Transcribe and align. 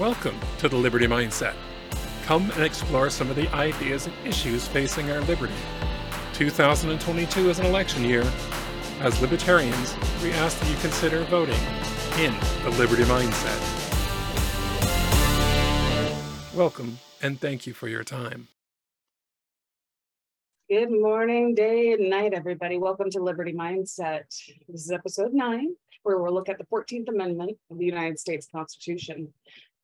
Welcome 0.00 0.40
to 0.58 0.68
the 0.68 0.74
Liberty 0.74 1.06
Mindset. 1.06 1.54
Come 2.24 2.50
and 2.50 2.64
explore 2.64 3.10
some 3.10 3.30
of 3.30 3.36
the 3.36 3.46
ideas 3.54 4.08
and 4.08 4.14
issues 4.26 4.66
facing 4.66 5.08
our 5.12 5.20
liberty. 5.20 5.54
2022 6.32 7.48
is 7.48 7.60
an 7.60 7.66
election 7.66 8.02
year. 8.02 8.24
As 8.98 9.22
libertarians, 9.22 9.94
we 10.20 10.32
ask 10.32 10.58
that 10.58 10.68
you 10.68 10.76
consider 10.78 11.22
voting 11.26 11.60
in 12.18 12.34
the 12.64 12.70
Liberty 12.70 13.04
Mindset. 13.04 13.60
Welcome 16.56 16.98
and 17.22 17.40
thank 17.40 17.64
you 17.64 17.72
for 17.72 17.86
your 17.86 18.02
time. 18.02 18.48
Good 20.68 20.90
morning, 20.90 21.54
day 21.54 21.92
and 21.92 22.10
night, 22.10 22.32
everybody. 22.34 22.78
Welcome 22.78 23.10
to 23.10 23.22
Liberty 23.22 23.52
Mindset. 23.52 24.24
This 24.66 24.86
is 24.86 24.90
episode 24.90 25.32
nine, 25.32 25.76
where 26.02 26.18
we'll 26.18 26.34
look 26.34 26.48
at 26.48 26.58
the 26.58 26.64
14th 26.64 27.08
Amendment 27.10 27.56
of 27.70 27.78
the 27.78 27.84
United 27.84 28.18
States 28.18 28.48
Constitution. 28.50 29.32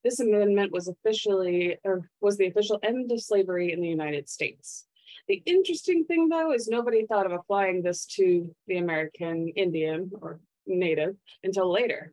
This 0.03 0.21
amendment 0.21 0.73
was 0.73 0.89
officially, 0.89 1.77
or 1.85 2.09
was 2.21 2.37
the 2.37 2.47
official 2.47 2.79
end 2.83 3.13
of 3.13 3.23
slavery 3.23 3.73
in 3.73 3.81
the 3.81 3.89
United 3.89 4.29
States. 4.29 4.87
The 5.29 5.43
interesting 5.47 6.05
thing, 6.05 6.29
though, 6.29 6.53
is 6.53 6.69
nobody 6.69 7.07
thought 7.07 7.27
of 7.27 7.33
applying 7.33 7.83
this 7.83 8.07
to 8.17 8.55
the 8.67 8.79
American 8.79 9.49
Indian 9.57 10.11
or 10.21 10.41
Native 10.67 11.17
until 11.45 11.71
later. 11.71 12.13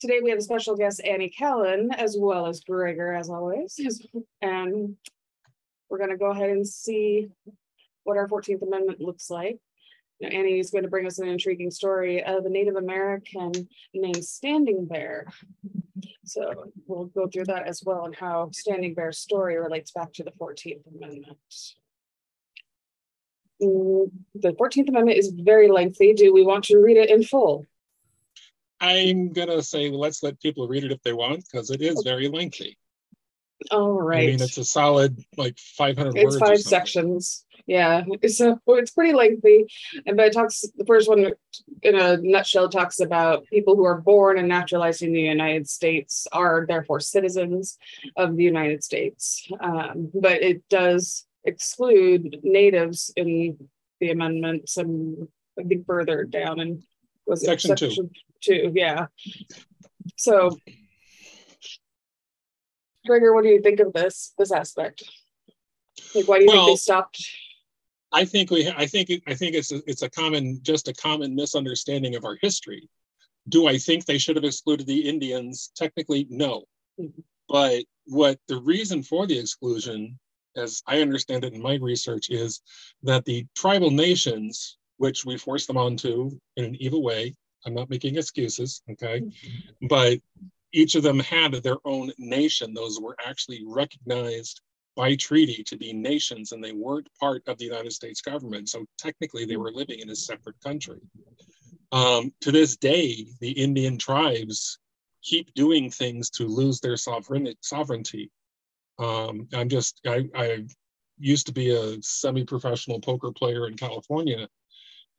Today 0.00 0.20
we 0.22 0.30
have 0.30 0.38
a 0.38 0.42
special 0.42 0.76
guest, 0.76 1.00
Annie 1.04 1.32
Kallen, 1.38 1.94
as 1.94 2.16
well 2.18 2.46
as 2.46 2.60
Gregor, 2.60 3.12
as 3.12 3.28
always. 3.30 3.78
And 4.40 4.96
we're 5.88 5.98
going 5.98 6.10
to 6.10 6.16
go 6.16 6.30
ahead 6.30 6.50
and 6.50 6.66
see 6.66 7.28
what 8.04 8.16
our 8.16 8.28
14th 8.28 8.62
Amendment 8.62 9.00
looks 9.00 9.28
like. 9.30 9.58
Now, 10.20 10.28
Annie 10.28 10.58
is 10.58 10.70
going 10.70 10.84
to 10.84 10.90
bring 10.90 11.06
us 11.06 11.18
an 11.18 11.28
intriguing 11.28 11.70
story 11.70 12.22
of 12.22 12.46
a 12.46 12.48
Native 12.48 12.76
American 12.76 13.52
named 13.92 14.24
Standing 14.24 14.86
Bear. 14.86 15.26
So 16.24 16.72
we'll 16.86 17.06
go 17.06 17.28
through 17.28 17.44
that 17.46 17.66
as 17.68 17.82
well 17.84 18.04
and 18.06 18.14
how 18.14 18.50
Standing 18.52 18.94
Bear's 18.94 19.18
story 19.18 19.58
relates 19.58 19.90
back 19.92 20.12
to 20.14 20.22
the 20.24 20.32
14th 20.32 20.86
Amendment. 20.86 21.36
Mm, 23.62 24.10
The 24.34 24.52
14th 24.52 24.88
Amendment 24.88 25.18
is 25.18 25.32
very 25.36 25.68
lengthy. 25.68 26.14
Do 26.14 26.32
we 26.32 26.44
want 26.44 26.64
to 26.64 26.78
read 26.78 26.96
it 26.96 27.10
in 27.10 27.22
full? 27.22 27.66
I'm 28.80 29.32
gonna 29.32 29.62
say 29.62 29.90
let's 29.90 30.22
let 30.24 30.40
people 30.40 30.66
read 30.66 30.82
it 30.82 30.90
if 30.90 31.00
they 31.02 31.12
want 31.12 31.44
because 31.50 31.70
it 31.70 31.80
is 31.82 32.02
very 32.02 32.28
lengthy. 32.28 32.76
All 33.70 33.92
right. 33.92 34.24
I 34.24 34.26
mean, 34.26 34.42
it's 34.42 34.58
a 34.58 34.64
solid 34.64 35.22
like 35.36 35.56
500 35.58 36.16
It's 36.16 36.24
words. 36.24 36.36
or 36.36 36.40
five 36.40 36.60
sections. 36.60 37.44
Yeah, 37.66 38.04
so 38.26 38.60
it's 38.68 38.90
pretty 38.90 39.12
lengthy. 39.12 39.66
And 40.06 40.16
but 40.16 40.26
it 40.26 40.32
talks, 40.32 40.64
the 40.76 40.84
first 40.84 41.08
one 41.08 41.32
in 41.82 41.94
a 41.98 42.16
nutshell 42.18 42.68
talks 42.68 43.00
about 43.00 43.46
people 43.46 43.76
who 43.76 43.84
are 43.84 44.00
born 44.00 44.38
and 44.38 44.48
naturalized 44.48 45.02
in 45.02 45.12
the 45.12 45.20
United 45.20 45.68
States 45.68 46.26
are 46.32 46.66
therefore 46.68 47.00
citizens 47.00 47.78
of 48.16 48.36
the 48.36 48.44
United 48.44 48.82
States. 48.82 49.48
Um, 49.60 50.10
but 50.14 50.42
it 50.42 50.68
does 50.68 51.26
exclude 51.44 52.38
natives 52.42 53.12
in 53.16 53.68
the 54.00 54.10
amendment 54.10 54.68
some, 54.68 55.28
I 55.58 55.64
think 55.64 55.86
further 55.86 56.24
down 56.24 56.60
and 56.60 56.82
was 57.26 57.42
it 57.42 57.46
Section 57.46 57.76
two. 57.76 58.10
Two, 58.40 58.72
yeah. 58.74 59.06
So 60.16 60.56
Gregor, 63.06 63.34
what 63.34 63.42
do 63.42 63.50
you 63.50 63.60
think 63.60 63.80
of 63.80 63.92
this, 63.92 64.32
this 64.38 64.52
aspect? 64.52 65.02
Like, 66.14 66.28
why 66.28 66.38
do 66.38 66.44
you 66.44 66.50
think 66.50 66.66
they 66.66 66.76
stopped? 66.76 67.24
I 68.12 68.24
think 68.24 68.50
we. 68.50 68.68
I 68.68 68.86
think. 68.86 69.10
I 69.26 69.34
think 69.34 69.54
it's. 69.54 69.72
A, 69.72 69.82
it's 69.86 70.02
a 70.02 70.10
common, 70.10 70.60
just 70.62 70.88
a 70.88 70.94
common 70.94 71.34
misunderstanding 71.34 72.14
of 72.14 72.24
our 72.24 72.36
history. 72.40 72.88
Do 73.48 73.66
I 73.66 73.78
think 73.78 74.04
they 74.04 74.18
should 74.18 74.36
have 74.36 74.44
excluded 74.44 74.86
the 74.86 75.08
Indians? 75.08 75.72
Technically, 75.74 76.26
no. 76.30 76.64
Mhm. 77.00 77.22
But 77.48 77.84
what 78.06 78.38
the 78.48 78.60
reason 78.60 79.02
for 79.02 79.26
the 79.26 79.38
exclusion, 79.38 80.18
as 80.56 80.82
I 80.86 81.00
understand 81.00 81.44
it 81.44 81.54
in 81.54 81.62
my 81.62 81.74
research, 81.74 82.30
is 82.30 82.60
that 83.02 83.24
the 83.24 83.46
tribal 83.56 83.90
nations, 83.90 84.78
which 84.98 85.24
we 85.24 85.36
forced 85.38 85.66
them 85.66 85.76
onto 85.76 86.38
in 86.56 86.64
an 86.64 86.76
evil 86.76 87.02
way. 87.02 87.34
I'm 87.64 87.74
not 87.74 87.90
making 87.90 88.16
excuses, 88.16 88.82
okay, 88.90 89.22
but 89.88 90.18
each 90.72 90.94
of 90.94 91.02
them 91.02 91.20
had 91.20 91.52
their 91.52 91.78
own 91.84 92.12
nation. 92.18 92.74
Those 92.74 93.00
were 93.00 93.16
actually 93.24 93.62
recognized 93.64 94.60
by 94.96 95.14
treaty 95.16 95.62
to 95.64 95.76
be 95.76 95.92
nations 95.92 96.52
and 96.52 96.62
they 96.62 96.72
weren't 96.72 97.08
part 97.18 97.42
of 97.46 97.58
the 97.58 97.64
United 97.64 97.92
States 97.92 98.20
government. 98.20 98.68
So 98.68 98.84
technically 98.98 99.44
they 99.44 99.56
were 99.56 99.72
living 99.72 100.00
in 100.00 100.10
a 100.10 100.16
separate 100.16 100.60
country. 100.62 101.00
Um, 101.92 102.32
to 102.40 102.52
this 102.52 102.76
day, 102.76 103.26
the 103.40 103.50
Indian 103.50 103.98
tribes 103.98 104.78
keep 105.22 105.52
doing 105.54 105.90
things 105.90 106.30
to 106.30 106.46
lose 106.46 106.80
their 106.80 106.96
sovereign, 106.96 107.52
sovereignty. 107.60 108.30
Um, 108.98 109.48
I'm 109.54 109.68
just, 109.68 110.00
I, 110.06 110.28
I 110.34 110.64
used 111.18 111.46
to 111.46 111.52
be 111.52 111.70
a 111.70 112.02
semi-professional 112.02 113.00
poker 113.00 113.32
player 113.32 113.66
in 113.66 113.76
California 113.76 114.48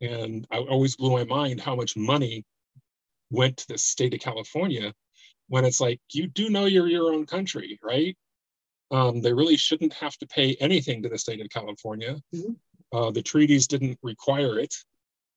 and 0.01 0.45
I 0.51 0.57
always 0.57 0.95
blew 0.95 1.11
my 1.11 1.23
mind 1.23 1.61
how 1.61 1.75
much 1.75 1.95
money 1.95 2.43
went 3.31 3.57
to 3.57 3.67
the 3.69 3.77
state 3.77 4.13
of 4.13 4.19
California 4.19 4.93
when 5.47 5.65
it's 5.65 5.79
like, 5.79 6.01
you 6.11 6.27
do 6.27 6.49
know 6.49 6.65
you're 6.65 6.87
your 6.87 7.13
own 7.13 7.25
country, 7.25 7.79
right? 7.81 8.17
Um, 8.93 9.21
they 9.21 9.33
really 9.33 9.57
shouldn't 9.57 9.93
have 9.93 10.15
to 10.19 10.27
pay 10.27 10.55
anything 10.59 11.01
to 11.01 11.09
the 11.09 11.17
state 11.17 11.41
of 11.41 11.49
California. 11.49 12.21
Mhm. 12.33 12.55
Uh, 12.91 13.09
the 13.11 13.23
treaties 13.23 13.67
didn't 13.67 13.97
require 14.03 14.59
it. 14.59 14.73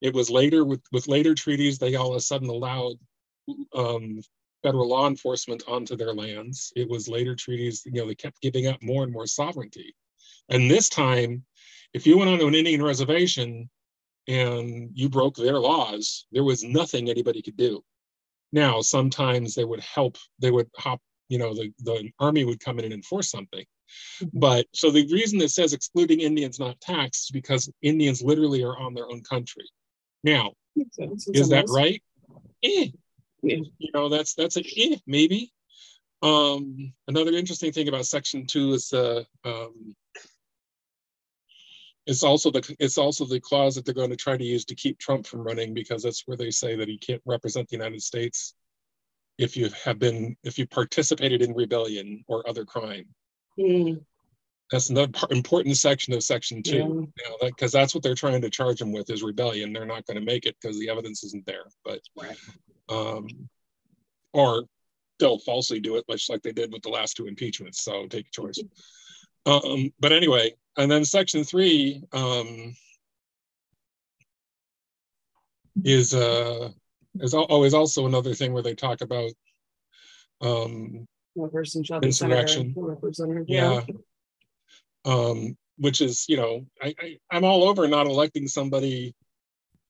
It 0.02 0.12
was 0.14 0.28
later 0.30 0.64
with, 0.64 0.82
with 0.92 1.08
later 1.08 1.34
treaties, 1.34 1.78
they 1.78 1.94
all 1.94 2.10
of 2.10 2.16
a 2.16 2.20
sudden 2.20 2.50
allowed 2.50 2.96
um, 3.74 4.20
federal 4.62 4.88
law 4.88 5.06
enforcement 5.08 5.62
onto 5.66 5.96
their 5.96 6.12
lands. 6.12 6.70
It 6.76 6.88
was 6.88 7.08
later 7.08 7.34
treaties, 7.34 7.82
you 7.86 7.92
know, 7.92 8.06
they 8.06 8.14
kept 8.14 8.42
giving 8.42 8.66
up 8.66 8.82
more 8.82 9.04
and 9.04 9.12
more 9.12 9.26
sovereignty. 9.26 9.94
And 10.50 10.70
this 10.70 10.88
time, 10.90 11.44
if 11.94 12.06
you 12.06 12.18
went 12.18 12.30
onto 12.30 12.46
an 12.46 12.54
Indian 12.54 12.82
reservation 12.82 13.70
and 14.28 14.90
you 14.92 15.08
broke 15.08 15.36
their 15.36 15.58
laws, 15.58 16.26
there 16.30 16.44
was 16.44 16.62
nothing 16.62 17.08
anybody 17.08 17.40
could 17.40 17.56
do. 17.56 17.82
Now, 18.52 18.82
sometimes 18.82 19.54
they 19.54 19.64
would 19.64 19.80
help, 19.80 20.18
they 20.40 20.50
would 20.50 20.68
hop, 20.76 21.00
you 21.28 21.38
know, 21.38 21.54
the, 21.54 21.72
the 21.80 22.10
army 22.18 22.44
would 22.44 22.60
come 22.60 22.78
in 22.78 22.84
and 22.84 22.94
enforce 22.94 23.30
something. 23.30 23.64
Mhm. 24.20 24.30
But 24.34 24.66
so 24.72 24.90
the 24.90 25.06
reason 25.12 25.40
it 25.40 25.50
says 25.50 25.72
excluding 25.72 26.20
Indians 26.20 26.58
not 26.58 26.80
taxed 26.80 27.26
is 27.26 27.30
because 27.30 27.70
Indians 27.82 28.22
literally 28.22 28.62
are 28.62 28.76
on 28.78 28.94
their 28.94 29.08
own 29.08 29.22
country. 29.22 29.68
Now, 30.24 30.52
Makes 30.74 30.96
sense 30.96 31.28
in 31.28 31.36
is 31.36 31.48
that 31.50 31.66
right? 31.68 32.02
Eh, 32.62 32.88
Yeah. 33.42 33.58
you 33.78 33.90
know, 33.94 34.08
that's 34.08 34.34
that's 34.34 34.56
a 34.56 34.64
eh, 34.76 34.96
maybe. 35.06 35.52
Um, 36.22 36.92
another 37.08 37.32
interesting 37.32 37.72
thing 37.72 37.88
about 37.88 38.06
section 38.06 38.46
two 38.46 38.72
is 38.72 38.88
the 38.88 39.26
um, 39.44 39.94
it's 42.06 42.22
also 42.22 42.50
the 42.50 42.76
it's 42.78 42.98
also 42.98 43.24
the 43.24 43.40
clause 43.40 43.74
that 43.74 43.84
they're 43.84 43.94
going 43.94 44.10
to 44.10 44.16
try 44.16 44.36
to 44.36 44.44
use 44.44 44.64
to 44.66 44.74
keep 44.74 44.98
Trump 44.98 45.26
from 45.26 45.40
running 45.40 45.74
because 45.74 46.02
that's 46.02 46.22
where 46.26 46.36
they 46.36 46.50
say 46.50 46.76
that 46.76 46.88
he 46.88 46.98
can't 46.98 47.22
represent 47.26 47.68
the 47.68 47.76
United 47.76 48.02
States 48.02 48.54
if 49.38 49.56
you 49.56 49.70
have 49.84 49.98
been 49.98 50.36
if 50.44 50.58
you 50.58 50.66
participated 50.66 51.42
in 51.42 51.54
rebellion 51.54 52.24
or 52.26 52.48
other 52.48 52.64
crime. 52.64 53.06
Hmm, 53.60 53.94
That's 54.70 54.90
another 54.90 55.12
par- 55.12 55.28
important 55.32 55.76
section 55.76 56.12
of 56.14 56.22
section 56.22 56.62
two. 56.62 56.76
yeah. 56.76 56.84
You 56.84 57.30
know, 57.30 57.36
that 57.40 57.46
because 57.56 57.72
that's 57.72 57.94
what 57.94 58.02
they're 58.02 58.14
trying 58.14 58.40
to 58.42 58.50
charge 58.50 58.80
him 58.80 58.92
with 58.92 59.10
is 59.10 59.22
rebellion. 59.22 59.72
They're 59.72 59.86
not 59.86 60.06
going 60.06 60.18
to 60.18 60.24
make 60.24 60.46
it 60.46 60.56
because 60.60 60.78
the 60.78 60.88
evidence 60.90 61.22
isn't 61.24 61.46
there. 61.46 61.64
But 61.84 62.00
Right. 62.16 62.36
um, 62.88 63.28
or 64.32 64.64
they'll 65.18 65.38
falsely 65.38 65.80
do 65.80 65.96
it, 65.96 66.04
much 66.08 66.28
like 66.28 66.42
they 66.42 66.52
did 66.52 66.72
with 66.72 66.82
the 66.82 66.90
last 66.90 67.16
two 67.16 67.26
impeachments. 67.26 67.82
So 67.82 68.06
take 68.06 68.26
a 68.26 68.30
choice. 68.30 68.58
Um, 69.46 69.92
but 70.00 70.12
anyway, 70.12 70.54
and 70.76 70.90
then 70.90 71.04
section 71.04 71.42
three 71.44 72.02
um, 72.12 72.74
is 75.84 76.12
uh, 76.14 76.70
is 77.20 77.34
al- 77.34 77.44
always 77.44 77.74
also 77.74 78.06
another 78.06 78.34
thing 78.34 78.52
where 78.52 78.62
they 78.62 78.74
talk 78.74 79.00
about 79.00 79.30
um, 80.40 81.06
No 81.34 81.48
person 81.48 81.82
shall 81.84 82.00
be 82.00 82.06
Insurrection. 82.08 82.74
representative. 82.76 83.44
yeah. 83.48 83.82
Um, 85.04 85.56
which 85.78 86.00
is, 86.00 86.24
you 86.28 86.36
know, 86.36 86.66
I, 86.82 86.94
I, 87.00 87.18
I'm 87.30 87.44
all 87.44 87.64
over 87.64 87.86
not 87.86 88.06
electing 88.06 88.48
somebody 88.48 89.14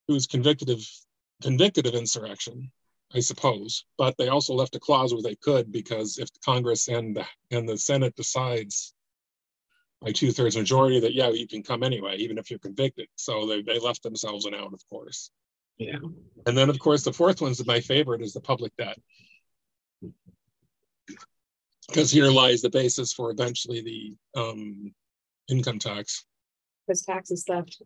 who's 0.08 0.26
convicted 0.26 0.70
of 0.70 0.84
convicted 1.42 1.86
of 1.86 1.94
insurrection, 1.94 2.70
I 3.14 3.20
suppose. 3.20 3.84
But 3.96 4.16
they 4.18 4.28
also 4.28 4.54
left 4.54 4.76
a 4.76 4.80
clause 4.80 5.12
where 5.14 5.22
they 5.22 5.36
could 5.36 5.72
because 5.72 6.18
if 6.18 6.28
Congress 6.44 6.88
and 6.88 7.16
the, 7.16 7.24
and 7.50 7.68
the 7.68 7.78
Senate 7.78 8.14
decides 8.16 8.92
by 10.02 10.12
two 10.12 10.32
thirds 10.32 10.56
majority 10.56 11.00
that 11.00 11.14
yeah, 11.14 11.30
you 11.30 11.48
can 11.48 11.62
come 11.62 11.82
anyway, 11.82 12.16
even 12.16 12.36
if 12.36 12.50
you're 12.50 12.58
convicted. 12.58 13.08
So 13.16 13.46
they, 13.46 13.62
they 13.62 13.78
left 13.78 14.02
themselves 14.02 14.44
an 14.44 14.54
out, 14.54 14.74
of 14.74 14.82
course. 14.90 15.30
Yeah. 15.78 15.98
And 16.46 16.56
then, 16.56 16.70
of 16.70 16.78
course, 16.78 17.02
the 17.02 17.12
fourth 17.12 17.40
one's 17.40 17.64
my 17.66 17.80
favorite 17.80 18.22
is 18.22 18.32
the 18.32 18.40
public 18.40 18.72
debt. 18.76 18.98
Because 21.88 22.10
here 22.10 22.30
lies 22.30 22.62
the 22.62 22.70
basis 22.70 23.12
for 23.12 23.30
eventually 23.30 23.80
the 24.34 24.40
um, 24.40 24.94
income 25.48 25.78
tax. 25.78 26.24
Because 26.86 27.02
taxes 27.02 27.44
theft. 27.46 27.82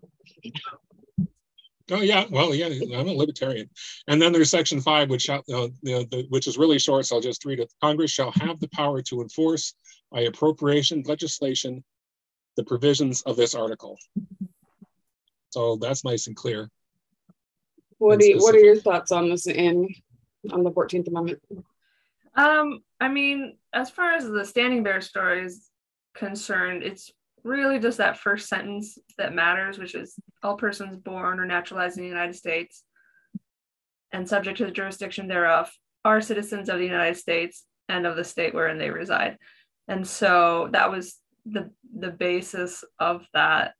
Oh 1.92 2.02
yeah, 2.02 2.25
well 2.31 2.54
yeah, 2.54 2.69
I'm 2.96 3.08
a 3.08 3.12
libertarian. 3.12 3.69
And 4.06 4.22
then 4.22 4.32
there's 4.32 4.50
section 4.50 4.81
five, 4.81 5.10
which 5.10 5.28
uh, 5.28 5.42
the, 5.48 6.26
which 6.28 6.46
is 6.46 6.56
really 6.56 6.78
short, 6.78 7.06
so 7.06 7.16
I'll 7.16 7.22
just 7.22 7.44
read 7.44 7.58
it. 7.58 7.72
Congress 7.82 8.12
shall 8.12 8.31
have 8.32 8.60
the 8.60 8.69
power 8.69 9.02
to 9.02 9.22
enforce 9.22 9.75
by 10.12 10.20
appropriation 10.20 11.02
legislation 11.06 11.82
the 12.56 12.64
provisions 12.64 13.22
of 13.22 13.37
this 13.37 13.54
article. 13.54 13.98
So 15.50 15.76
that's 15.76 16.04
nice 16.04 16.28
and 16.28 16.37
clear. 16.37 16.70
What 18.00 18.19
do 18.19 18.26
you, 18.26 18.38
what 18.38 18.55
are 18.55 18.61
your 18.61 18.76
thoughts 18.76 19.12
on 19.12 19.29
this 19.29 19.47
in 19.47 19.88
on 20.52 20.62
the 20.64 20.70
14th 20.70 21.08
Amendment? 21.08 21.43
Um, 22.35 22.81
I 22.99 23.08
mean, 23.08 23.58
as 23.75 23.91
far 23.91 24.14
as 24.14 24.29
the 24.29 24.44
Standing 24.44 24.82
Bear 24.82 25.00
story 25.00 25.44
is 25.44 25.69
concerned, 26.14 26.82
it's 26.82 27.12
really 27.44 27.79
just 27.79 27.99
that 27.99 28.19
first 28.19 28.49
sentence 28.49 28.99
that 29.19 29.35
matters, 29.35 29.79
which 29.79 29.94
is 29.94 30.14
all 30.43 30.56
persons 30.56 30.97
born 30.97 31.38
or 31.41 31.47
naturalized 31.47 31.99
in 31.99 32.05
the 32.05 32.08
United 32.08 32.35
States 32.35 32.85
and 34.12 34.29
subject 34.29 34.58
to 34.58 34.64
the 34.64 34.70
jurisdiction 34.70 35.29
thereof 35.29 35.70
are 36.05 36.20
citizens 36.20 36.69
of 36.69 36.79
the 36.79 36.85
United 36.85 37.17
States 37.17 37.64
and 37.88 38.06
of 38.06 38.17
the 38.17 38.25
state 38.25 38.55
wherein 38.55 38.79
they 38.79 38.91
reside. 38.91 39.37
And 39.88 40.06
so 40.06 40.69
that 40.73 40.91
was 40.91 41.17
the 41.44 41.70
the 41.99 42.11
basis 42.11 42.85
of 42.99 43.26
that 43.35 43.75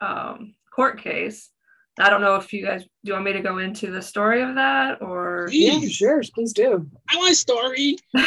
um, 0.00 0.54
court 0.74 1.00
case. 1.00 1.50
I 1.98 2.10
don't 2.10 2.20
know 2.20 2.34
if 2.36 2.52
you 2.52 2.64
guys 2.64 2.82
do 2.82 2.88
you 3.02 3.12
want 3.12 3.24
me 3.24 3.32
to 3.34 3.40
go 3.40 3.58
into 3.58 3.90
the 3.90 4.02
story 4.02 4.42
of 4.42 4.56
that 4.56 5.00
or 5.00 5.48
yeah, 5.50 5.80
sure, 5.88 6.22
please 6.34 6.52
do. 6.52 6.86
I 7.10 7.16
want 7.16 7.32
a 7.32 7.34
story. 7.34 7.96
um, 8.14 8.24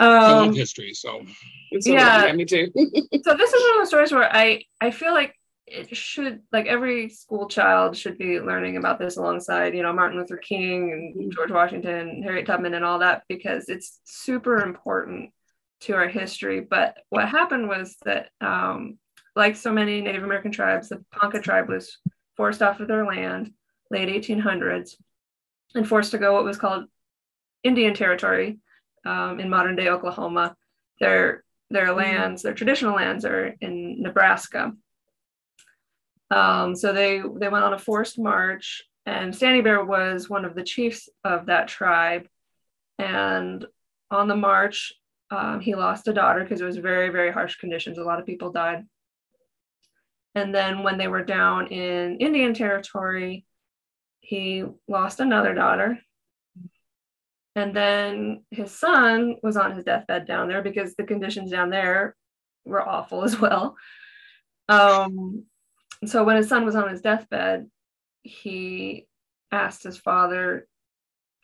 I 0.00 0.32
love 0.32 0.54
history, 0.54 0.92
so 0.92 1.22
yeah, 1.70 2.26
yeah, 2.26 2.32
me 2.32 2.44
too. 2.44 2.70
so 2.76 3.34
this 3.34 3.52
is 3.52 3.62
one 3.62 3.76
of 3.76 3.82
the 3.82 3.86
stories 3.86 4.12
where 4.12 4.34
I 4.34 4.64
I 4.80 4.90
feel 4.90 5.12
like 5.12 5.34
it 5.66 5.96
should 5.96 6.42
like 6.52 6.66
every 6.66 7.08
school 7.08 7.48
child 7.48 7.96
should 7.96 8.18
be 8.18 8.40
learning 8.40 8.76
about 8.76 8.98
this 8.98 9.16
alongside 9.16 9.74
you 9.74 9.82
know 9.82 9.92
Martin 9.92 10.18
Luther 10.18 10.36
King 10.36 10.92
and 10.92 11.14
mm-hmm. 11.14 11.30
George 11.30 11.50
Washington, 11.50 12.22
Harriet 12.22 12.46
Tubman, 12.46 12.74
and 12.74 12.84
all 12.84 13.00
that 13.00 13.22
because 13.28 13.68
it's 13.68 14.00
super 14.04 14.62
important 14.62 15.30
to 15.80 15.94
our 15.94 16.08
history. 16.08 16.60
But 16.60 16.96
what 17.10 17.28
happened 17.28 17.68
was 17.68 17.96
that, 18.04 18.30
um, 18.40 18.98
like 19.36 19.54
so 19.54 19.70
many 19.70 20.00
Native 20.00 20.24
American 20.24 20.50
tribes, 20.50 20.88
the 20.88 21.04
Ponca 21.12 21.40
tribe 21.40 21.68
was 21.68 21.98
forced 22.36 22.62
off 22.62 22.80
of 22.80 22.88
their 22.88 23.06
land 23.06 23.52
late 23.90 24.08
1800s 24.08 24.94
and 25.74 25.86
forced 25.86 26.10
to 26.12 26.18
go 26.18 26.32
what 26.32 26.44
was 26.44 26.56
called 26.56 26.84
Indian 27.62 27.94
Territory 27.94 28.58
um, 29.04 29.38
in 29.38 29.50
modern 29.50 29.76
day 29.76 29.88
Oklahoma. 29.88 30.56
Their 31.00 31.44
their 31.68 31.88
mm-hmm. 31.88 31.98
lands, 31.98 32.42
their 32.42 32.54
traditional 32.54 32.96
lands, 32.96 33.24
are 33.24 33.54
in 33.60 34.00
Nebraska. 34.00 34.72
Um, 36.30 36.74
so 36.74 36.92
they 36.92 37.20
they 37.20 37.48
went 37.48 37.64
on 37.64 37.74
a 37.74 37.78
forced 37.78 38.18
march, 38.18 38.84
and 39.04 39.34
Standing 39.34 39.62
Bear 39.62 39.84
was 39.84 40.30
one 40.30 40.46
of 40.46 40.54
the 40.54 40.64
chiefs 40.64 41.08
of 41.24 41.46
that 41.46 41.68
tribe. 41.68 42.26
And 42.98 43.66
on 44.10 44.28
the 44.28 44.36
march, 44.36 44.94
um, 45.30 45.60
he 45.60 45.74
lost 45.74 46.08
a 46.08 46.14
daughter 46.14 46.42
because 46.42 46.62
it 46.62 46.64
was 46.64 46.78
very 46.78 47.10
very 47.10 47.30
harsh 47.30 47.56
conditions. 47.56 47.98
A 47.98 48.02
lot 48.02 48.18
of 48.18 48.26
people 48.26 48.50
died. 48.50 48.86
And 50.36 50.54
then 50.54 50.84
when 50.84 50.98
they 50.98 51.08
were 51.08 51.24
down 51.24 51.66
in 51.68 52.18
Indian 52.18 52.54
Territory, 52.54 53.44
he 54.20 54.64
lost 54.86 55.18
another 55.18 55.54
daughter 55.54 55.98
and 57.56 57.74
then 57.74 58.44
his 58.50 58.70
son 58.70 59.36
was 59.42 59.56
on 59.56 59.74
his 59.74 59.82
deathbed 59.82 60.26
down 60.26 60.46
there 60.46 60.62
because 60.62 60.94
the 60.94 61.04
conditions 61.04 61.50
down 61.50 61.70
there 61.70 62.14
were 62.66 62.86
awful 62.86 63.24
as 63.24 63.40
well. 63.40 63.76
Um, 64.68 65.46
so 66.04 66.22
when 66.22 66.36
his 66.36 66.48
son 66.48 66.66
was 66.66 66.76
on 66.76 66.90
his 66.90 67.00
deathbed, 67.00 67.68
he 68.22 69.06
asked 69.50 69.82
his 69.82 69.96
father, 69.96 70.68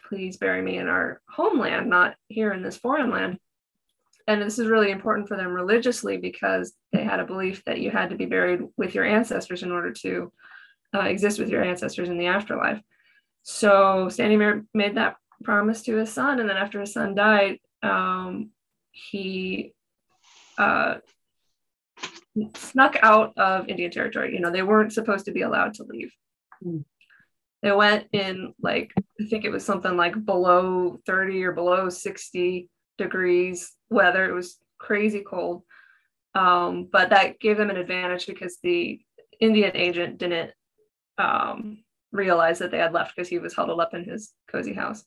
please 0.08 0.36
bury 0.36 0.60
me 0.60 0.76
in 0.76 0.88
our 0.88 1.22
homeland, 1.28 1.88
not 1.88 2.14
here 2.28 2.52
in 2.52 2.62
this 2.62 2.76
foreign 2.76 3.10
land. 3.10 3.38
And 4.28 4.40
this 4.40 4.58
is 4.58 4.68
really 4.68 4.90
important 4.90 5.28
for 5.28 5.36
them 5.36 5.52
religiously 5.52 6.16
because 6.16 6.72
they 6.92 7.02
had 7.02 7.20
a 7.20 7.26
belief 7.26 7.64
that 7.64 7.80
you 7.80 7.90
had 7.90 8.10
to 8.10 8.16
be 8.16 8.26
buried 8.26 8.62
with 8.76 8.94
your 8.94 9.04
ancestors 9.04 9.62
in 9.62 9.72
order 9.72 9.92
to 9.92 10.32
uh, 10.94 11.00
exist 11.00 11.38
with 11.38 11.48
your 11.48 11.62
ancestors 11.62 12.08
in 12.08 12.18
the 12.18 12.26
afterlife. 12.26 12.80
So 13.42 14.08
Standing 14.08 14.38
Bear 14.38 14.64
made 14.74 14.96
that 14.96 15.16
promise 15.42 15.82
to 15.82 15.96
his 15.96 16.12
son. 16.12 16.40
And 16.40 16.48
then 16.48 16.56
after 16.56 16.80
his 16.80 16.92
son 16.92 17.14
died, 17.14 17.58
um, 17.82 18.50
he 18.92 19.72
uh, 20.58 20.96
snuck 22.56 22.96
out 23.02 23.36
of 23.36 23.68
Indian 23.68 23.90
Territory. 23.90 24.34
You 24.34 24.40
know, 24.40 24.50
they 24.50 24.62
weren't 24.62 24.92
supposed 24.92 25.24
to 25.26 25.32
be 25.32 25.42
allowed 25.42 25.74
to 25.74 25.84
leave. 25.84 26.12
Mm. 26.64 26.84
They 27.62 27.72
went 27.72 28.08
in 28.12 28.54
like, 28.60 28.92
I 29.20 29.24
think 29.26 29.44
it 29.44 29.52
was 29.52 29.64
something 29.64 29.96
like 29.96 30.24
below 30.24 30.98
30 31.06 31.44
or 31.44 31.52
below 31.52 31.88
60 31.88 32.68
degrees 32.98 33.72
weather. 33.92 34.28
It 34.28 34.34
was 34.34 34.58
crazy 34.78 35.20
cold. 35.20 35.62
Um, 36.34 36.88
but 36.90 37.10
that 37.10 37.40
gave 37.40 37.58
them 37.58 37.70
an 37.70 37.76
advantage 37.76 38.26
because 38.26 38.58
the 38.62 39.00
Indian 39.40 39.76
agent 39.76 40.18
didn't 40.18 40.52
um, 41.18 41.84
realized 42.10 42.60
that 42.60 42.70
they 42.70 42.78
had 42.78 42.92
left 42.92 43.14
because 43.14 43.28
he 43.28 43.38
was 43.38 43.54
huddled 43.54 43.80
up 43.80 43.94
in 43.94 44.04
his 44.04 44.32
cozy 44.50 44.72
house. 44.72 45.04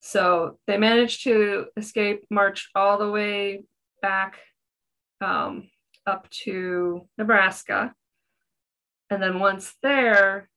So 0.00 0.58
they 0.66 0.78
managed 0.78 1.24
to 1.24 1.66
escape, 1.76 2.24
march 2.30 2.68
all 2.74 2.98
the 2.98 3.10
way 3.10 3.64
back 4.00 4.38
um, 5.20 5.68
up 6.06 6.28
to 6.44 7.08
Nebraska. 7.18 7.94
And 9.10 9.22
then 9.22 9.40
once 9.40 9.74
there, 9.82 10.48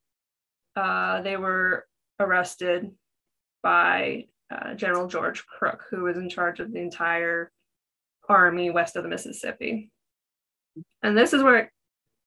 uh, 0.76 1.22
they 1.22 1.38
were 1.38 1.86
arrested 2.20 2.92
by 3.64 4.26
uh, 4.52 4.74
General 4.74 5.08
George 5.08 5.46
Crook, 5.46 5.86
who 5.90 6.04
was 6.04 6.18
in 6.18 6.30
charge 6.30 6.60
of 6.60 6.72
the 6.72 6.80
entire 6.80 7.52
army 8.28 8.70
west 8.70 8.96
of 8.96 9.04
the 9.04 9.10
Mississippi. 9.10 9.92
And 11.04 11.18
this 11.18 11.34
is 11.34 11.44
where 11.44 11.58
it 11.58 11.70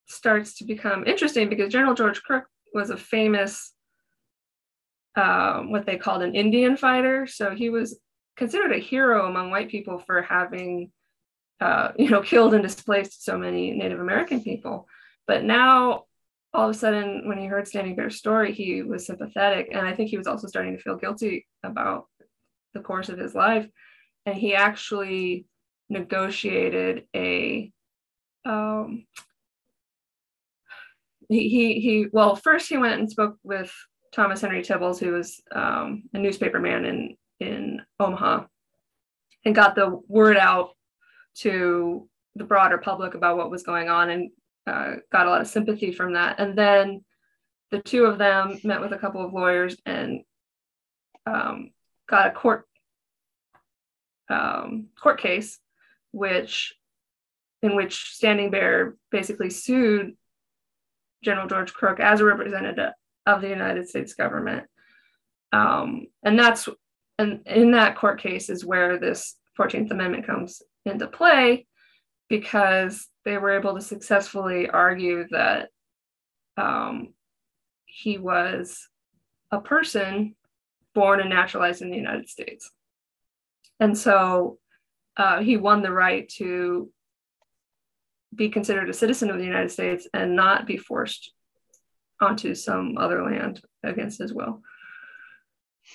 starts 0.07 0.59
to 0.59 0.65
become 0.65 1.07
interesting 1.07 1.49
because 1.49 1.73
General 1.73 1.95
George 1.95 2.23
Crook 2.23 2.45
was 2.73 2.91
a 2.91 2.97
famous 2.97 3.73
um, 5.17 5.71
what 5.71 5.87
they 5.87 5.97
called 5.97 6.23
an 6.23 6.35
Indian 6.35 6.77
fighter. 6.77 7.27
So 7.27 7.55
he 7.55 7.71
was 7.71 7.99
considered 8.37 8.73
a 8.73 8.79
hero 8.79 9.29
among 9.29 9.51
white 9.51 9.69
people 9.69 9.99
for 9.99 10.23
having, 10.23 10.91
uh, 11.61 11.93
you 11.99 12.11
know, 12.11 12.23
killed 12.23 12.55
and 12.55 12.63
displaced 12.63 13.25
so 13.25 13.39
many 13.39 13.73
Native 13.73 14.01
American 14.01 14.43
people. 14.43 14.87
But 15.27 15.45
now, 15.45 16.05
all 16.53 16.69
of 16.69 16.75
a 16.75 16.79
sudden, 16.79 17.27
when 17.27 17.39
he 17.39 17.47
heard 17.47 17.67
Standing 17.67 17.97
Bear's 17.97 18.17
story, 18.17 18.53
he 18.53 18.83
was 18.83 19.07
sympathetic, 19.07 19.71
and 19.73 19.87
I 19.87 19.93
think 19.93 20.11
he 20.11 20.19
was 20.19 20.29
also 20.29 20.47
starting 20.47 20.77
to 20.77 20.83
feel 20.83 20.97
guilty 20.97 21.47
about 21.65 22.07
the 22.75 22.81
course 22.81 23.09
of 23.09 23.19
his 23.19 23.35
life. 23.35 23.67
And 24.27 24.37
he 24.37 24.55
actually 24.55 25.47
negotiated 25.89 27.05
a 27.15 27.71
um, 28.45 29.07
he, 31.29 31.49
he, 31.49 31.81
he 31.81 32.07
well 32.13 32.37
first 32.37 32.69
he 32.69 32.77
went 32.77 33.01
and 33.01 33.11
spoke 33.11 33.37
with 33.43 33.73
thomas 34.13 34.41
henry 34.41 34.63
tibbles 34.63 35.01
who 35.01 35.13
was 35.13 35.41
um, 35.55 36.05
a 36.13 36.19
newspaper 36.19 36.59
man 36.59 36.85
in 36.85 37.17
in 37.41 37.81
omaha 38.01 38.45
and 39.45 39.55
got 39.55 39.75
the 39.75 40.01
word 40.09 40.37
out 40.37 40.71
to 41.35 42.09
the 42.37 42.45
broader 42.45 42.79
public 42.79 43.15
about 43.15 43.37
what 43.37 43.51
was 43.51 43.63
going 43.63 43.89
on 43.89 44.11
and 44.11 44.31
uh, 44.67 44.95
got 45.13 45.27
a 45.27 45.31
lot 45.31 45.41
of 45.41 45.47
sympathy 45.47 45.93
from 45.93 46.15
that 46.15 46.39
and 46.41 46.57
then 46.57 47.05
the 47.71 47.81
two 47.81 48.05
of 48.05 48.19
them 48.19 48.59
met 48.65 48.81
with 48.81 48.93
a 48.93 48.99
couple 48.99 49.25
of 49.25 49.33
lawyers 49.33 49.77
and 49.85 50.21
um, 51.27 51.71
got 52.09 52.29
a 52.29 52.31
court 52.31 52.67
um, 54.29 54.87
court 55.01 55.21
case 55.21 55.59
which 56.13 56.75
in 57.63 57.75
which 57.75 58.11
standing 58.13 58.51
bear 58.51 58.95
basically 59.11 59.51
sued 59.51 60.15
General 61.25 61.49
George 61.49 61.73
Crook 61.73 61.99
as 61.99 62.21
a 62.21 62.25
representative 62.25 62.93
of 63.27 63.41
the 63.41 63.49
United 63.49 63.89
States 63.89 64.15
government. 64.15 64.67
Um, 65.53 66.07
and 66.23 66.39
that's 66.39 66.69
and 67.19 67.41
in 67.47 67.73
that 67.73 67.97
court 67.97 68.21
case 68.21 68.51
is 68.51 68.65
where 68.65 68.99
this 68.99 69.37
14th 69.59 69.91
Amendment 69.91 70.27
comes 70.27 70.63
into 70.85 71.07
play 71.07 71.67
because 72.29 73.09
they 73.25 73.39
were 73.39 73.57
able 73.57 73.75
to 73.75 73.81
successfully 73.81 74.69
argue 74.69 75.27
that 75.31 75.69
um, 76.57 77.15
he 77.87 78.19
was 78.19 78.89
a 79.51 79.61
person 79.61 80.35
born 80.95 81.21
and 81.21 81.31
naturalized 81.31 81.83
in 81.83 81.91
the 81.91 81.97
United 81.97 82.29
States. 82.29 82.71
And 83.81 83.97
so 83.97 84.59
uh, 85.17 85.41
he 85.41 85.57
won 85.57 85.83
the 85.83 85.93
right 85.93 86.29
to 86.37 86.91
be 88.35 88.49
considered 88.49 88.89
a 88.89 88.95
citizen 88.95 89.31
of 89.31 89.39
the 89.39 89.45
United 89.45 89.71
States 89.71 90.09
and 90.13 90.35
not 90.35 90.67
be 90.67 90.77
forced 90.77 91.33
onto 92.21 92.55
some 92.55 92.97
other 92.99 93.23
land 93.23 93.61
against 93.83 94.19
his 94.19 94.33
will. 94.33 94.63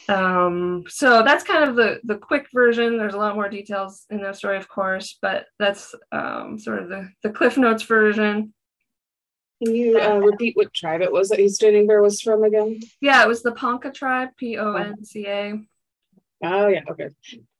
Um, 0.07 0.83
so 0.87 1.23
that's 1.23 1.43
kind 1.43 1.67
of 1.67 1.75
the 1.75 1.99
the 2.03 2.15
quick 2.17 2.47
version. 2.53 2.97
There's 2.97 3.15
a 3.15 3.17
lot 3.17 3.35
more 3.35 3.49
details 3.49 4.05
in 4.09 4.21
the 4.21 4.33
story, 4.33 4.57
of 4.57 4.69
course, 4.69 5.17
but 5.21 5.45
that's 5.57 5.95
um, 6.11 6.59
sort 6.59 6.83
of 6.83 6.89
the 6.89 7.09
the 7.23 7.31
Cliff 7.31 7.57
Notes 7.57 7.83
version. 7.83 8.53
Can 9.63 9.75
you 9.75 9.99
uh, 9.99 10.17
repeat 10.19 10.55
what 10.55 10.73
tribe 10.73 11.01
it 11.01 11.11
was 11.11 11.29
that 11.29 11.39
he's 11.39 11.55
standing 11.55 11.85
there 11.85 12.01
was 12.01 12.21
from 12.21 12.43
again? 12.43 12.79
Yeah, 13.01 13.23
it 13.23 13.27
was 13.27 13.43
the 13.43 13.51
Ponca 13.51 13.91
tribe, 13.91 14.29
P 14.37 14.57
O 14.57 14.73
N 14.73 15.03
C 15.03 15.27
A. 15.27 15.61
Oh, 16.43 16.67
yeah, 16.67 16.81
okay. 16.89 17.09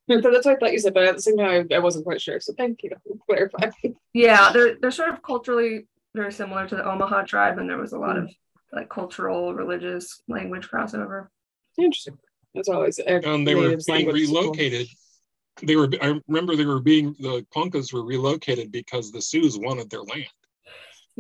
So 0.09 0.21
that's 0.31 0.45
what 0.45 0.55
I 0.55 0.55
thought 0.55 0.71
you 0.71 0.79
said, 0.79 0.93
but 0.93 1.03
at 1.03 1.15
the 1.15 1.21
same 1.21 1.37
time, 1.37 1.67
I, 1.71 1.75
I 1.75 1.79
wasn't 1.79 2.05
quite 2.05 2.21
sure. 2.21 2.39
So 2.39 2.53
thank 2.57 2.83
you 2.83 2.91
for 3.03 3.17
clarifying. 3.25 3.73
Yeah, 4.13 4.51
they're 4.51 4.75
they're 4.81 4.91
sort 4.91 5.09
of 5.09 5.21
culturally 5.21 5.87
very 6.15 6.31
similar 6.31 6.67
to 6.67 6.75
the 6.75 6.89
Omaha 6.89 7.23
tribe, 7.23 7.59
and 7.59 7.69
there 7.69 7.77
was 7.77 7.93
a 7.93 7.99
lot 7.99 8.17
of 8.17 8.31
like 8.73 8.89
cultural, 8.89 9.53
religious, 9.53 10.21
language 10.27 10.67
crossover. 10.67 11.27
Interesting. 11.77 12.17
That's 12.55 12.69
always. 12.69 12.97
And 12.99 13.47
they 13.47 13.55
were 13.55 13.77
being 13.85 14.07
relocated. 14.07 14.87
They 15.61 15.75
were. 15.75 15.89
I 16.01 16.19
remember 16.27 16.55
they 16.55 16.65
were 16.65 16.79
being 16.79 17.15
the 17.19 17.45
Poncas 17.53 17.93
were 17.93 18.03
relocated 18.03 18.71
because 18.71 19.11
the 19.11 19.21
Sioux 19.21 19.49
wanted 19.59 19.89
their 19.89 20.01
land. 20.01 20.27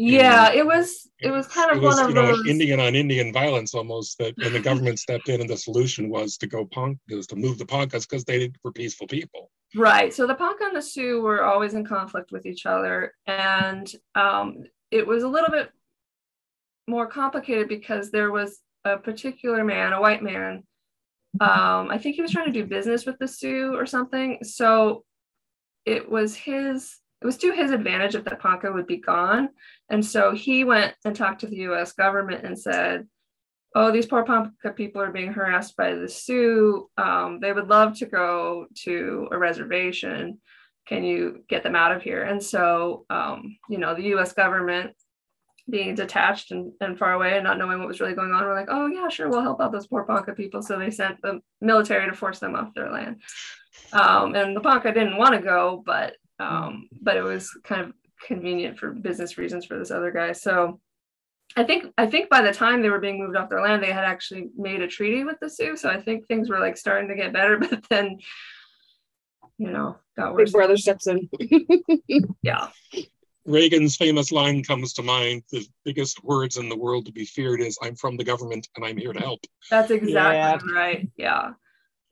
Yeah, 0.01 0.51
it 0.53 0.65
was 0.65 1.09
it 1.19 1.29
was 1.29 1.47
kind 1.47 1.71
of 1.71 1.81
was, 1.81 1.95
one 1.95 2.03
of 2.05 2.09
you 2.09 2.15
know, 2.15 2.27
those. 2.27 2.47
Indian 2.47 2.79
on 2.79 2.95
Indian 2.95 3.33
violence 3.33 3.73
almost 3.73 4.17
that 4.19 4.33
and 4.37 4.55
the 4.55 4.59
government 4.69 4.97
stepped 4.97 5.27
in 5.27 5.41
and 5.41 5.49
the 5.49 5.57
solution 5.57 6.09
was 6.09 6.37
to 6.37 6.47
go 6.47 6.65
punk 6.65 6.97
it 7.09 7.15
was 7.15 7.27
to 7.27 7.35
move 7.35 7.57
the 7.57 7.65
Poncas 7.65 8.07
because 8.07 8.23
they 8.23 8.51
were 8.63 8.71
peaceful 8.71 9.07
people. 9.07 9.51
Right. 9.75 10.13
So 10.13 10.25
the 10.25 10.35
Ponca 10.35 10.65
and 10.65 10.75
the 10.75 10.81
Sioux 10.81 11.21
were 11.21 11.43
always 11.43 11.73
in 11.73 11.85
conflict 11.85 12.31
with 12.31 12.45
each 12.45 12.65
other. 12.65 13.13
And 13.27 13.91
um, 14.15 14.63
it 14.89 15.05
was 15.05 15.23
a 15.23 15.27
little 15.27 15.51
bit 15.51 15.69
more 16.87 17.07
complicated 17.07 17.67
because 17.67 18.09
there 18.09 18.31
was 18.31 18.59
a 18.85 18.97
particular 18.97 19.63
man, 19.63 19.93
a 19.93 20.01
white 20.01 20.23
man. 20.23 20.63
Um, 21.39 21.91
I 21.91 21.99
think 21.99 22.15
he 22.15 22.21
was 22.23 22.31
trying 22.31 22.47
to 22.47 22.51
do 22.51 22.65
business 22.65 23.05
with 23.05 23.19
the 23.19 23.27
Sioux 23.27 23.75
or 23.75 23.85
something. 23.85 24.39
So 24.41 25.03
it 25.85 26.09
was 26.09 26.35
his, 26.35 26.97
it 27.21 27.25
was 27.25 27.37
to 27.37 27.51
his 27.51 27.71
advantage 27.71 28.15
if 28.15 28.23
the 28.23 28.35
Ponca 28.35 28.71
would 28.71 28.87
be 28.87 28.97
gone. 28.97 29.49
And 29.89 30.05
so 30.05 30.33
he 30.33 30.63
went 30.63 30.95
and 31.03 31.15
talked 31.15 31.41
to 31.41 31.47
the 31.47 31.57
US 31.69 31.91
government 31.91 32.45
and 32.45 32.57
said, 32.57 33.07
oh, 33.75 33.91
these 33.91 34.05
poor 34.05 34.23
Ponca 34.23 34.71
people 34.75 35.01
are 35.01 35.11
being 35.11 35.33
harassed 35.33 35.75
by 35.75 35.95
the 35.95 36.07
Sioux. 36.07 36.89
Um, 36.97 37.39
they 37.39 37.51
would 37.51 37.67
love 37.67 37.97
to 37.99 38.05
go 38.05 38.67
to 38.83 39.27
a 39.31 39.37
reservation. 39.37 40.39
Can 40.87 41.03
you 41.03 41.43
get 41.49 41.61
them 41.63 41.75
out 41.75 41.91
of 41.91 42.01
here? 42.01 42.23
And 42.23 42.41
so, 42.41 43.05
um, 43.09 43.57
you 43.69 43.77
know, 43.77 43.93
the 43.93 44.15
US 44.15 44.33
government 44.33 44.95
being 45.69 45.93
detached 45.93 46.51
and, 46.51 46.71
and 46.81 46.97
far 46.97 47.13
away 47.13 47.35
and 47.35 47.43
not 47.43 47.59
knowing 47.59 47.79
what 47.79 47.87
was 47.87 47.99
really 47.99 48.15
going 48.15 48.31
on, 48.31 48.43
we're 48.43 48.55
like, 48.55 48.69
oh, 48.71 48.87
yeah, 48.87 49.07
sure, 49.07 49.29
we'll 49.29 49.41
help 49.41 49.61
out 49.61 49.71
those 49.71 49.87
poor 49.87 50.03
Ponca 50.03 50.33
people. 50.33 50.63
So 50.63 50.79
they 50.79 50.89
sent 50.89 51.21
the 51.21 51.41
military 51.61 52.09
to 52.09 52.15
force 52.15 52.39
them 52.39 52.55
off 52.55 52.73
their 52.73 52.91
land. 52.91 53.21
Um, 53.93 54.35
and 54.35 54.55
the 54.55 54.61
Ponca 54.61 54.91
didn't 54.91 55.17
want 55.17 55.35
to 55.35 55.41
go, 55.41 55.81
but 55.85 56.15
um, 56.39 56.89
but 57.01 57.17
it 57.17 57.23
was 57.23 57.51
kind 57.63 57.81
of 57.81 57.93
convenient 58.25 58.77
for 58.77 58.91
business 58.91 59.37
reasons 59.37 59.65
for 59.65 59.77
this 59.77 59.91
other 59.91 60.11
guy. 60.11 60.31
So 60.31 60.79
I 61.55 61.63
think 61.63 61.91
I 61.97 62.05
think 62.05 62.29
by 62.29 62.41
the 62.41 62.53
time 62.53 62.81
they 62.81 62.89
were 62.89 62.99
being 62.99 63.19
moved 63.19 63.35
off 63.35 63.49
their 63.49 63.61
land, 63.61 63.81
they 63.81 63.91
had 63.91 64.03
actually 64.03 64.49
made 64.55 64.81
a 64.81 64.87
treaty 64.87 65.23
with 65.23 65.37
the 65.41 65.49
Sioux. 65.49 65.75
So 65.75 65.89
I 65.89 65.99
think 65.99 66.27
things 66.27 66.49
were 66.49 66.59
like 66.59 66.77
starting 66.77 67.09
to 67.09 67.15
get 67.15 67.33
better, 67.33 67.57
but 67.59 67.83
then 67.89 68.19
you 69.57 69.71
know 69.71 69.97
got 70.17 70.33
worse. 70.33 70.51
Big 70.51 70.55
worse. 70.55 70.67
brother 70.67 70.77
steps 70.77 71.07
in. 71.07 71.29
Yeah. 72.41 72.67
Reagan's 73.45 73.95
famous 73.95 74.31
line 74.31 74.63
comes 74.63 74.93
to 74.93 75.01
mind 75.01 75.41
the 75.51 75.65
biggest 75.83 76.23
words 76.23 76.57
in 76.57 76.69
the 76.69 76.77
world 76.77 77.07
to 77.07 77.11
be 77.11 77.25
feared 77.25 77.61
is 77.61 77.79
I'm 77.81 77.95
from 77.95 78.15
the 78.15 78.23
government 78.23 78.67
and 78.75 78.85
I'm 78.85 78.97
here 78.97 79.11
to 79.11 79.19
help. 79.19 79.39
That's 79.71 79.89
exactly 79.89 80.71
right. 80.71 81.09
Yeah. 81.17 81.51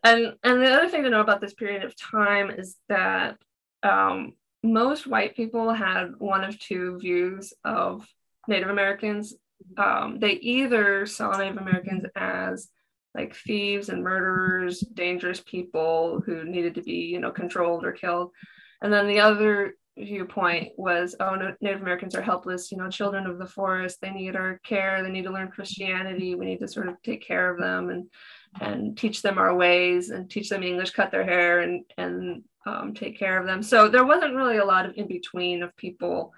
And 0.03 0.33
and 0.43 0.61
the 0.61 0.71
other 0.71 0.89
thing 0.89 1.03
to 1.03 1.09
know 1.09 1.21
about 1.21 1.41
this 1.41 1.53
period 1.53 1.83
of 1.83 1.95
time 1.95 2.49
is 2.49 2.75
that 2.89 3.37
um, 3.83 4.33
most 4.63 5.07
white 5.07 5.35
people 5.35 5.73
had 5.73 6.13
one 6.17 6.43
of 6.43 6.59
two 6.59 6.97
views 6.99 7.53
of 7.63 8.05
Native 8.47 8.69
Americans. 8.69 9.35
Um, 9.77 10.19
they 10.19 10.33
either 10.33 11.05
saw 11.05 11.37
Native 11.37 11.57
Americans 11.57 12.05
as 12.15 12.69
like 13.15 13.35
thieves 13.35 13.89
and 13.89 14.03
murderers, 14.03 14.79
dangerous 14.79 15.41
people 15.41 16.21
who 16.25 16.43
needed 16.43 16.75
to 16.75 16.83
be, 16.83 16.93
you 16.93 17.19
know, 17.19 17.31
controlled 17.31 17.83
or 17.83 17.91
killed. 17.91 18.31
And 18.81 18.93
then 18.93 19.07
the 19.07 19.19
other 19.19 19.73
viewpoint 19.97 20.73
was, 20.77 21.15
oh, 21.19 21.35
Native 21.59 21.81
Americans 21.81 22.13
are 22.15 22.21
helpless, 22.21 22.71
you 22.71 22.77
know, 22.77 22.89
children 22.89 23.25
of 23.25 23.39
the 23.39 23.47
forest. 23.47 23.99
They 23.99 24.11
need 24.11 24.35
our 24.35 24.59
care. 24.63 25.01
They 25.01 25.09
need 25.09 25.23
to 25.23 25.31
learn 25.31 25.49
Christianity. 25.49 26.35
We 26.35 26.45
need 26.45 26.59
to 26.59 26.67
sort 26.67 26.87
of 26.87 27.01
take 27.01 27.25
care 27.25 27.51
of 27.51 27.59
them 27.59 27.89
and 27.89 28.09
and 28.61 28.97
teach 28.97 29.21
them 29.21 29.37
our 29.37 29.55
ways 29.55 30.09
and 30.09 30.29
teach 30.29 30.49
them 30.49 30.63
English, 30.63 30.91
cut 30.91 31.11
their 31.11 31.25
hair, 31.25 31.59
and 31.61 31.83
and 31.97 32.43
um, 32.67 32.93
take 32.93 33.17
care 33.17 33.39
of 33.39 33.45
them. 33.45 33.63
So 33.63 33.87
there 33.87 34.05
wasn't 34.05 34.35
really 34.35 34.57
a 34.57 34.65
lot 34.65 34.85
of 34.85 34.95
in 34.95 35.07
between 35.07 35.63
of 35.63 35.75
people 35.77 36.33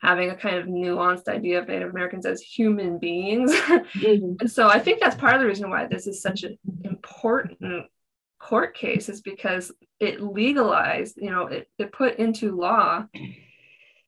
having 0.00 0.30
a 0.30 0.36
kind 0.36 0.56
of 0.56 0.66
nuanced 0.66 1.26
idea 1.26 1.58
of 1.58 1.66
Native 1.66 1.90
Americans 1.90 2.24
as 2.24 2.40
human 2.40 2.98
beings. 2.98 3.52
Mhm. 3.98 4.40
and 4.40 4.50
so 4.50 4.68
I 4.68 4.78
think 4.78 5.00
that's 5.00 5.16
part 5.16 5.34
of 5.34 5.40
the 5.40 5.46
reason 5.46 5.70
why 5.70 5.86
this 5.86 6.06
is 6.06 6.22
such 6.22 6.44
an 6.44 6.56
important 6.84 7.86
court 8.38 8.76
case 8.76 9.08
is 9.08 9.20
because 9.20 9.72
it 9.98 10.20
legalized, 10.20 11.16
you 11.16 11.30
know, 11.30 11.46
it, 11.48 11.68
it 11.78 11.90
put 11.92 12.16
into 12.16 12.54
law 12.56 13.04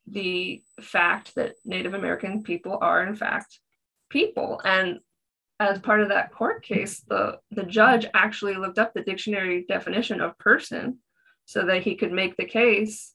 the 0.06 0.62
fact 0.80 1.34
that 1.34 1.56
Native 1.64 1.94
American 1.94 2.42
people 2.42 2.78
are 2.80 3.04
in 3.04 3.16
fact 3.16 3.58
people. 4.08 4.60
And 4.64 5.00
as 5.58 5.78
part 5.80 6.00
of 6.00 6.08
that 6.08 6.32
court 6.32 6.62
case, 6.62 7.00
the, 7.08 7.38
the 7.50 7.64
judge 7.64 8.06
actually 8.14 8.54
looked 8.56 8.78
up 8.78 8.94
the 8.94 9.02
dictionary 9.02 9.64
definition 9.68 10.20
of 10.20 10.38
person 10.38 10.98
so 11.50 11.66
that 11.66 11.82
he 11.82 11.96
could 11.96 12.12
make 12.12 12.36
the 12.36 12.44
case 12.44 13.12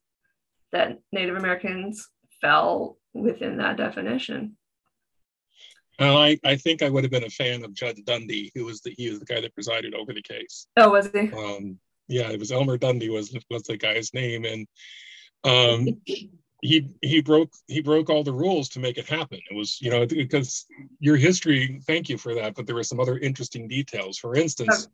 that 0.74 1.00
Native 1.14 1.38
Americans 1.38 2.10
fell 2.42 2.98
within 3.14 3.60
that 3.60 3.78
definition. 3.78 4.58
Well, 5.98 6.18
I, 6.18 6.38
I 6.44 6.58
think 6.58 6.84
I 6.84 6.90
would 6.90 7.06
have 7.06 7.12
been 7.12 7.24
a 7.24 7.30
fan 7.30 7.64
of 7.64 7.74
Judge 7.74 8.04
Dundy, 8.04 8.52
who 8.54 8.66
was 8.66 8.82
the 8.82 8.94
he 8.98 9.10
was 9.10 9.20
the 9.20 9.26
guy 9.26 9.40
that 9.40 9.54
presided 9.54 9.96
over 9.96 10.12
the 10.12 10.22
case. 10.22 10.68
Oh, 10.76 10.90
was 10.90 11.10
he? 11.14 11.32
Um, 11.32 11.80
yeah, 12.10 12.30
it 12.30 12.38
was 12.38 12.52
Elmer 12.52 12.78
Dundy 12.78 13.08
was 13.08 13.34
was 13.50 13.64
the 13.64 13.78
guy's 13.78 14.14
name, 14.14 14.44
and 14.44 14.68
um, 15.46 16.02
he 16.62 16.90
he 17.02 17.22
broke 17.22 17.54
he 17.68 17.80
broke 17.80 18.10
all 18.10 18.26
the 18.26 18.34
rules 18.34 18.68
to 18.70 18.82
make 18.82 18.98
it 18.98 19.08
happen. 19.08 19.40
It 19.50 19.56
was 19.56 19.82
you 19.82 19.92
know 19.92 20.06
because 20.06 20.66
your 21.00 21.16
history. 21.16 21.80
Thank 21.88 22.10
you 22.10 22.18
for 22.18 22.36
that, 22.36 22.56
but 22.56 22.66
there 22.66 22.76
were 22.76 22.84
some 22.84 23.00
other 23.00 23.18
interesting 23.18 23.70
details. 23.70 24.18
For 24.18 24.36
instance, 24.36 24.90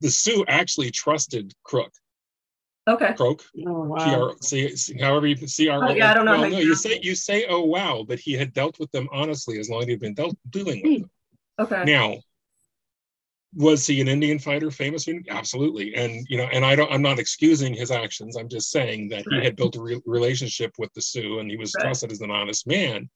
the 0.00 0.12
Sioux 0.12 0.44
actually 0.46 0.92
trusted 0.92 1.52
Crook. 1.64 1.92
Okay. 2.86 3.14
Croak. 3.14 3.42
Oh, 3.66 3.84
wow. 3.84 4.32
CR, 4.32 4.36
C, 4.44 4.76
C- 4.76 4.98
however 5.00 5.26
you 5.26 5.36
C 5.46 5.68
R. 5.68 5.82
Oh, 5.82 5.94
yeah, 5.94 6.10
I 6.10 6.14
don't 6.14 6.26
know 6.26 6.32
Well, 6.32 6.50
no, 6.50 6.58
you 6.58 6.68
you 6.68 6.74
say 6.74 7.00
you 7.02 7.14
say 7.14 7.46
oh 7.48 7.64
wow, 7.64 8.04
but 8.06 8.18
he 8.18 8.32
had 8.34 8.52
dealt 8.52 8.78
with 8.78 8.90
them 8.90 9.08
honestly 9.10 9.58
as 9.58 9.70
long 9.70 9.82
as 9.82 9.88
he'd 9.88 10.00
been 10.00 10.14
dealt, 10.14 10.36
dealing 10.50 10.82
with 10.82 11.00
them. 11.00 11.10
Okay. 11.58 11.84
Now, 11.84 12.18
was 13.54 13.86
he 13.86 14.00
an 14.00 14.08
Indian 14.08 14.38
fighter, 14.38 14.70
famous? 14.70 15.08
Absolutely. 15.30 15.94
And 15.94 16.26
you 16.28 16.36
know, 16.36 16.48
and 16.52 16.64
I 16.64 16.74
don't. 16.74 16.92
I'm 16.92 17.00
not 17.02 17.18
excusing 17.18 17.72
his 17.72 17.90
actions. 17.90 18.36
I'm 18.36 18.48
just 18.48 18.70
saying 18.70 19.08
that 19.10 19.24
he 19.30 19.42
had 19.42 19.56
built 19.56 19.76
a 19.76 19.82
re- 19.82 20.02
relationship 20.04 20.72
with 20.76 20.92
the 20.92 21.00
Sioux, 21.00 21.38
and 21.38 21.50
he 21.50 21.56
was 21.56 21.72
Right. 21.76 21.84
trusted 21.84 22.12
as 22.12 22.20
an 22.20 22.30
honest 22.30 22.66
man. 22.66 23.08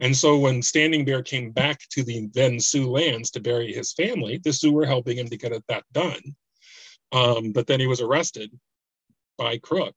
And 0.00 0.14
so, 0.14 0.36
when 0.38 0.60
Standing 0.60 1.06
Bear 1.06 1.22
came 1.22 1.52
back 1.52 1.80
to 1.92 2.02
the 2.02 2.28
then 2.34 2.60
Sioux 2.60 2.90
lands 2.90 3.30
to 3.30 3.40
bury 3.40 3.72
his 3.72 3.92
family, 3.94 4.38
the 4.44 4.52
Sioux 4.52 4.72
were 4.72 4.84
helping 4.84 5.16
him 5.16 5.28
to 5.28 5.36
get 5.38 5.52
that 5.68 5.84
done. 5.92 6.20
Um, 7.12 7.52
but 7.52 7.66
then 7.66 7.80
he 7.80 7.86
was 7.86 8.00
arrested 8.00 8.50
by 9.36 9.58
Crook. 9.58 9.94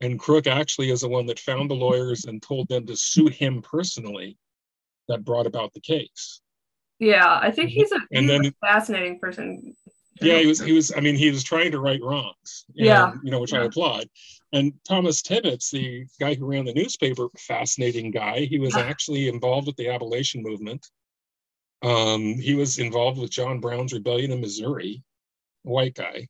And 0.00 0.18
Crook 0.18 0.46
actually 0.46 0.90
is 0.90 1.02
the 1.02 1.08
one 1.08 1.26
that 1.26 1.38
found 1.38 1.70
the 1.70 1.74
lawyers 1.74 2.24
and 2.24 2.42
told 2.42 2.68
them 2.68 2.86
to 2.86 2.96
sue 2.96 3.28
him 3.28 3.62
personally 3.62 4.36
that 5.08 5.24
brought 5.24 5.46
about 5.46 5.72
the 5.72 5.80
case. 5.80 6.40
Yeah, 6.98 7.38
I 7.40 7.50
think 7.50 7.70
he's 7.70 7.92
a, 7.92 7.98
And 8.12 8.28
he's 8.28 8.48
a 8.48 8.66
fascinating 8.66 9.18
person. 9.18 9.74
Yeah, 10.20 10.38
he 10.38 10.46
was 10.46 10.60
he 10.60 10.72
was 10.72 10.92
I 10.96 11.00
mean 11.00 11.16
he 11.16 11.30
was 11.30 11.42
trying 11.42 11.72
to 11.72 11.80
right 11.80 12.00
wrongs. 12.02 12.66
Yeah. 12.72 13.14
You 13.22 13.30
know, 13.30 13.40
which 13.40 13.52
I 13.52 13.64
applaud. 13.64 14.08
And 14.52 14.72
Thomas 14.86 15.22
Tibbetts, 15.22 15.70
the 15.70 16.06
guy 16.20 16.34
who 16.34 16.46
ran 16.46 16.64
the 16.64 16.72
newspaper, 16.72 17.28
fascinating 17.36 18.12
guy. 18.12 18.40
He 18.40 18.60
was 18.60 18.76
actually 18.76 19.28
involved 19.28 19.66
with 19.66 19.76
the 19.76 19.88
abolition 19.88 20.42
movement. 20.42 20.86
Um, 21.82 22.34
he 22.38 22.54
was 22.54 22.78
involved 22.78 23.18
with 23.18 23.30
John 23.30 23.60
Brown's 23.60 23.92
rebellion 23.92 24.30
in 24.30 24.40
Missouri, 24.40 25.02
a 25.66 25.68
white 25.68 25.94
guy. 25.94 26.28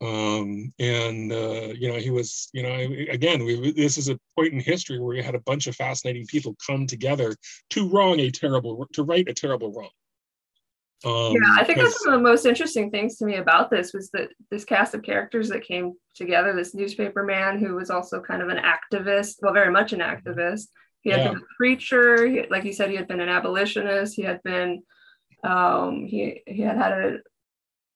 Um, 0.00 0.72
and 0.78 1.32
uh, 1.32 1.72
you 1.74 1.88
know, 1.88 1.96
he 1.96 2.10
was, 2.10 2.50
you 2.52 2.62
know, 2.62 2.76
again, 3.10 3.44
we 3.44 3.72
this 3.72 3.98
is 3.98 4.08
a 4.08 4.18
point 4.36 4.52
in 4.52 4.60
history 4.60 5.00
where 5.00 5.16
you 5.16 5.22
had 5.24 5.34
a 5.34 5.40
bunch 5.40 5.66
of 5.66 5.74
fascinating 5.74 6.26
people 6.26 6.56
come 6.64 6.86
together 6.86 7.34
to 7.70 7.88
wrong 7.88 8.20
a 8.20 8.30
terrible 8.30 8.86
to 8.92 9.02
right 9.02 9.28
a 9.28 9.34
terrible 9.34 9.72
wrong. 9.72 9.90
Um, 11.04 11.34
yeah, 11.34 11.56
I 11.56 11.64
think 11.64 11.78
that's 11.78 12.04
one 12.04 12.14
of 12.14 12.20
the 12.20 12.28
most 12.28 12.46
interesting 12.46 12.90
things 12.90 13.16
to 13.16 13.24
me 13.24 13.36
about 13.36 13.70
this 13.70 13.92
was 13.92 14.10
that 14.10 14.28
this 14.50 14.64
cast 14.64 14.94
of 14.94 15.02
characters 15.02 15.48
that 15.48 15.64
came 15.64 15.94
together. 16.14 16.52
This 16.54 16.74
newspaper 16.74 17.24
man 17.24 17.58
who 17.58 17.74
was 17.74 17.90
also 17.90 18.20
kind 18.20 18.42
of 18.42 18.48
an 18.48 18.58
activist, 18.58 19.36
well, 19.42 19.52
very 19.52 19.70
much 19.72 19.92
an 19.92 20.00
activist. 20.00 20.68
He 21.02 21.10
had 21.10 21.20
Yeah. 21.20 21.30
been 21.30 21.38
a 21.38 21.54
preacher, 21.56 22.26
he, 22.26 22.44
like 22.50 22.64
you 22.64 22.72
said, 22.72 22.90
he 22.90 22.96
had 22.96 23.08
been 23.08 23.20
an 23.20 23.28
abolitionist. 23.28 24.14
He 24.16 24.22
had 24.22 24.42
been, 24.42 24.82
um, 25.44 26.04
he 26.06 26.42
he 26.46 26.62
had 26.62 26.76
had 26.76 26.92
a, 26.92 27.18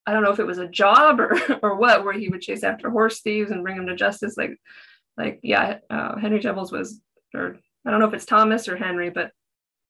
I 0.06 0.12
don't 0.12 0.22
know 0.22 0.32
if 0.32 0.40
it 0.40 0.46
was 0.46 0.58
a 0.58 0.68
job 0.68 1.20
or 1.20 1.38
or 1.62 1.76
what, 1.76 2.04
where 2.04 2.12
he 2.12 2.28
would 2.28 2.40
chase 2.40 2.64
after 2.64 2.90
horse 2.90 3.20
thieves 3.20 3.50
and 3.50 3.62
bring 3.62 3.76
them 3.76 3.86
to 3.86 3.94
justice. 3.96 4.36
Like, 4.36 4.58
like 5.16 5.40
yeah, 5.42 5.78
uh, 5.90 6.16
Henry 6.18 6.40
Jebbles 6.40 6.72
was, 6.72 7.00
or 7.34 7.56
I 7.86 7.90
don't 7.90 8.00
know 8.00 8.08
if 8.08 8.14
it's 8.14 8.26
Thomas 8.26 8.68
or 8.68 8.76
Henry, 8.76 9.10
but 9.10 9.30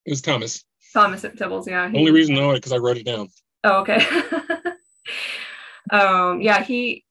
It 0.04 0.10
was 0.10 0.22
Thomas. 0.22 0.64
Thomas 0.92 1.24
at 1.24 1.36
Tibbles. 1.36 1.66
Yeah. 1.66 1.88
he- 1.88 1.98
Only 1.98 2.10
reason 2.12 2.36
I 2.36 2.40
know 2.40 2.50
it 2.50 2.56
because 2.56 2.72
I 2.72 2.78
wrote 2.78 2.96
it 2.98 3.06
down. 3.06 3.28
Oh, 3.64 3.80
okay. 3.82 4.04
um, 5.90 6.40
yeah, 6.40 6.62
he 6.62 7.04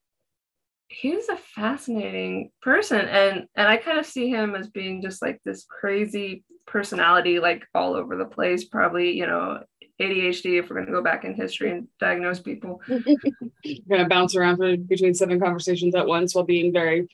he's 0.89 1.29
a 1.29 1.37
fascinating 1.37 2.51
person, 2.61 2.99
and 2.99 3.45
and 3.55 3.67
I 3.67 3.77
kind 3.77 3.97
of 3.97 4.05
see 4.05 4.29
him 4.29 4.55
as 4.55 4.67
being 4.69 5.01
just 5.01 5.21
like 5.21 5.39
this 5.45 5.65
crazy 5.65 6.43
personality, 6.67 7.39
like 7.39 7.65
all 7.73 7.95
over 7.95 8.15
the 8.17 8.25
place. 8.25 8.65
Probably, 8.65 9.11
you 9.17 9.25
know, 9.25 9.63
ADHD. 10.01 10.59
If 10.59 10.69
we're 10.69 10.75
going 10.75 10.87
to 10.87 10.91
go 10.91 11.01
back 11.01 11.23
in 11.25 11.33
history 11.33 11.71
and 11.71 11.87
diagnose 11.99 12.39
people, 12.39 12.81
You're 12.87 13.77
Gonna 13.89 14.09
bounce 14.09 14.35
around 14.35 14.57
for- 14.57 14.77
between 14.77 15.13
seven 15.13 15.39
conversations 15.39 15.95
at 15.95 16.07
once 16.07 16.33
while 16.33 16.43
being 16.43 16.73
very 16.73 17.07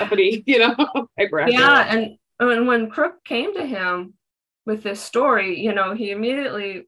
uppity, 0.00 0.42
you 0.46 0.58
know, 0.58 0.74
hyperactive. 1.20 1.52
yeah, 1.52 1.86
and 1.88 2.16
and 2.38 2.66
when 2.66 2.90
Crook 2.90 3.22
came 3.24 3.54
to 3.54 3.66
him 3.66 4.14
with 4.66 4.82
this 4.82 5.00
story, 5.00 5.60
you 5.60 5.74
know, 5.74 5.94
he 5.94 6.10
immediately, 6.10 6.86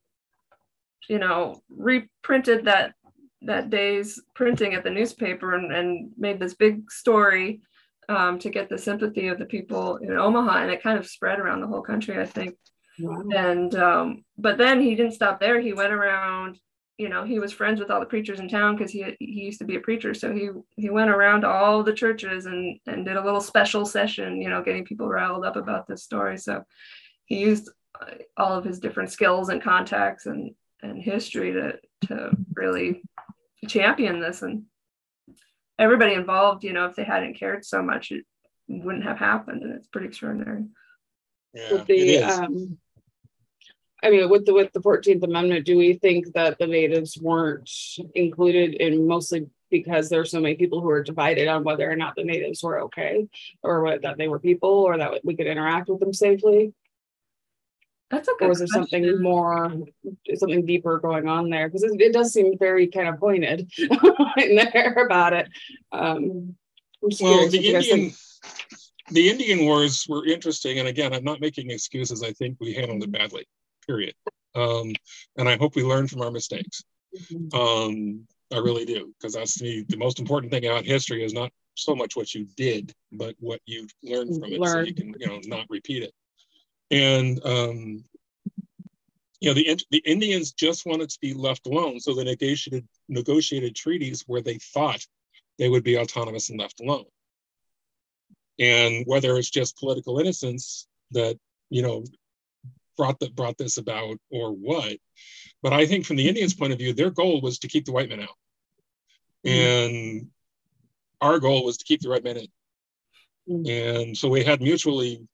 you 1.08 1.18
know, 1.18 1.61
reprinted 1.68 2.64
that 2.66 2.94
that 3.42 3.70
day's 3.70 4.20
printing 4.34 4.75
at 4.75 4.84
the 4.84 4.90
newspaper 4.90 5.54
and, 5.54 5.72
and 5.72 6.12
made 6.16 6.38
this 6.38 6.54
big 6.54 6.90
story 6.90 7.61
um, 8.08 8.38
to 8.38 8.50
get 8.50 8.68
the 8.68 8.78
sympathy 8.78 9.28
of 9.28 9.38
the 9.38 9.44
people 9.44 9.96
in 9.96 10.16
Omaha, 10.16 10.62
and 10.62 10.70
it 10.70 10.82
kind 10.82 10.99
of 10.99 11.06
spread 11.06 11.38
around 11.38 11.61
the 11.61 11.66
whole 11.66 11.82
country, 11.82 12.20
I 12.20 12.26
think. 12.26 12.56
Wow. 12.99 13.25
And 13.34 13.75
um, 13.75 14.25
but 14.38 14.58
then 14.58 14.80
he 14.80 14.94
didn't 14.94 15.12
stop 15.12 15.40
there. 15.40 15.61
He 15.61 15.72
went 15.72 15.92
around. 15.92 16.58
You 16.99 17.08
know, 17.08 17.25
he 17.25 17.38
was 17.38 17.52
friends 17.52 17.80
with 17.80 17.90
all 17.90 18.00
the 18.00 18.06
preachers 18.06 18.38
in 18.38 18.49
town 18.49 18.76
because 18.76 18.92
he 18.92 19.16
he 19.18 19.42
used 19.42 19.58
to 19.61 19.64
be 19.64 19.76
a 19.76 19.80
preacher. 19.80 20.14
So 20.14 20.32
he 20.32 20.50
he 20.76 20.90
went 20.90 21.11
around 21.11 21.40
to 21.40 21.49
all 21.49 21.82
the 21.82 21.92
churches 21.92 22.46
and 22.46 22.78
and 22.87 23.04
did 23.04 23.16
a 23.16 23.25
little 23.25 23.40
special 23.40 23.84
session. 23.87 24.40
You 24.40 24.50
know, 24.50 24.62
getting 24.62 24.84
people 24.84 25.08
riled 25.08 25.44
up 25.44 25.56
about 25.56 25.87
this 25.87 26.02
story. 26.04 26.37
So 26.38 26.64
he 27.25 27.38
used 27.40 27.70
uh, 28.00 28.06
all 28.37 28.54
of 28.56 28.64
his 28.64 28.78
different 28.78 29.11
skills 29.11 29.49
and 29.49 29.62
contacts 29.62 30.26
and 30.26 30.54
and 30.82 31.02
history 31.02 31.52
to 31.52 31.78
to 32.08 32.30
really 32.54 33.02
champion 33.68 34.20
this 34.20 34.42
and 34.42 34.64
everybody 35.78 36.14
involved. 36.14 36.62
You 36.62 36.72
know, 36.72 36.87
if 36.87 36.94
they 36.94 37.04
hadn't 37.04 37.38
cared 37.38 37.64
so 37.64 37.82
much, 37.82 38.12
it 38.12 38.25
wouldn't 38.68 39.04
have 39.04 39.18
happened. 39.18 39.62
And 39.62 39.72
it's 39.72 39.88
pretty 39.88 40.08
extraordinary. 40.08 40.64
Yeah, 41.54 41.84
the 41.84 41.94
is. 41.94 42.38
um 42.38 42.78
I 44.02 44.11
mean, 44.11 44.28
with 44.28 44.47
the 44.47 44.54
with 44.54 44.73
the 44.73 44.82
Fourteenth 44.82 45.23
Amendment, 45.23 45.64
do 45.64 45.78
we 45.78 45.94
think 45.94 46.32
that 46.35 46.59
the 46.59 46.66
natives 46.66 47.16
weren't 47.21 47.71
included 48.14 48.75
in 48.75 49.06
mostly 49.06 49.47
because 49.71 50.09
there 50.09 50.21
are 50.21 50.25
so 50.25 50.40
many 50.40 50.54
people 50.54 50.80
who 50.80 50.90
are 50.90 51.02
divided 51.02 51.49
on 51.49 51.64
whether 51.64 51.90
or 51.90 51.97
not 51.97 52.14
the 52.16 52.25
natives 52.25 52.62
were 52.62 52.80
okay, 52.82 53.26
or 53.62 53.82
what 53.82 54.02
that 54.02 54.18
they 54.18 54.28
were 54.28 54.38
people, 54.38 54.71
or 54.71 54.99
that 54.99 55.25
we 55.25 55.37
could 55.37 55.47
interact 55.47 55.88
with 55.88 56.00
them 56.00 56.12
safely, 56.12 56.75
That's 58.11 58.28
a 58.28 58.32
good 58.38 58.44
or 58.47 58.49
was 58.49 58.59
there 58.59 58.68
something 58.68 59.23
more, 59.23 59.73
something 60.35 60.66
deeper 60.66 60.99
going 60.99 61.28
on 61.28 61.49
there? 61.49 61.68
Because 61.68 61.85
it, 61.85 62.00
it 62.00 62.12
does 62.12 62.32
seem 62.32 62.59
very 62.59 62.88
kind 62.88 63.09
of 63.09 63.18
pointed 63.18 63.71
in 63.78 64.56
there 64.56 64.94
about 65.06 65.32
it. 65.32 65.49
Um, 65.90 66.56
Well, 67.00 67.49
the 67.49 67.56
what 67.56 67.62
you 67.62 67.73
guys 67.73 67.88
Indian, 67.88 68.12
the 69.11 69.30
Indian 69.30 69.64
wars 69.64 70.06
were 70.09 70.26
interesting, 70.26 70.78
and 70.78 70.88
again, 70.88 71.14
I'm 71.14 71.25
not 71.25 71.40
making 71.40 71.71
excuses. 71.71 72.23
I 72.23 72.32
think 72.32 72.59
we 72.61 72.75
handled 72.75 73.02
it 73.02 73.11
badly. 73.11 73.47
Period. 73.86 74.14
Um, 74.54 74.92
and 75.36 75.48
I 75.48 75.56
hope 75.56 75.74
we 75.74 75.82
learn 75.82 76.06
from 76.08 76.22
our 76.22 76.30
mistakes. 76.30 76.84
Mhm. 77.14 77.54
Um, 77.54 78.26
I 78.52 78.58
really 78.58 78.84
do, 78.84 79.14
because 79.18 79.32
that's 79.32 79.54
the 79.54 79.84
the 79.88 79.96
most 79.96 80.18
important 80.18 80.52
thing 80.52 80.66
about 80.66 80.84
history 80.84 81.24
is 81.24 81.32
not 81.32 81.52
so 81.74 81.94
much 81.94 82.16
what 82.16 82.34
you 82.34 82.46
did, 82.56 82.92
but 83.10 83.34
what 83.38 83.60
you 83.64 83.88
learned 84.02 84.34
from 84.40 84.52
it, 84.52 84.66
so 84.66 84.80
you 84.80 84.94
can 84.94 85.14
you 85.18 85.26
know 85.26 85.40
not 85.46 85.66
repeat 85.70 86.02
it. 86.02 86.14
And 86.90 87.40
um, 87.44 88.04
you 89.40 89.48
know 89.48 89.54
the 89.54 89.78
the 89.90 90.02
Indians 90.04 90.52
just 90.52 90.84
wanted 90.86 91.10
to 91.10 91.18
be 91.20 91.32
left 91.32 91.66
alone, 91.66 91.98
so 92.00 92.14
they 92.14 92.24
negotiated 92.24 92.86
negotiated 93.08 93.74
treaties 93.74 94.22
where 94.26 94.42
they 94.42 94.58
thought 94.58 95.07
they 95.59 95.68
would 95.68 95.85
be 95.85 95.98
autonomous 95.98 96.50
and 96.50 96.61
left 96.61 96.80
alone. 96.80 97.07
And 98.59 99.04
whether 99.07 99.37
it's 99.38 99.50
just 99.50 99.78
political 99.78 100.18
innocence 100.18 100.87
that 101.12 101.38
you 101.70 101.83
know 101.83 102.04
brought 102.96 103.20
that 103.20 103.35
brought 103.35 103.59
this 103.59 103.78
about 103.78 104.18
or 104.31 104.52
what, 104.52 104.96
but 105.62 105.72
I 105.72 105.87
think 105.87 106.07
from 106.07 106.16
the 106.16 106.28
Indians' 106.28 106.55
point 106.55 106.72
of 106.72 106.78
view, 106.78 106.92
their 106.92 107.11
goal 107.11 107.40
was 107.40 107.59
to 107.61 107.68
keep 107.68 107.85
the 107.85 107.92
white 107.92 108.09
men 108.09 108.20
out, 108.20 108.37
and 109.44 110.28
our 111.20 111.38
goal 111.38 111.64
was 111.64 111.76
to 111.78 111.85
keep 111.85 112.00
the 112.00 112.09
red 112.09 112.24
men 112.24 112.37
in. 112.38 112.46
Mm. 113.48 113.98
And 114.07 114.16
so 114.16 114.28
we 114.28 114.44
had 114.44 114.61
mutually 114.61 115.26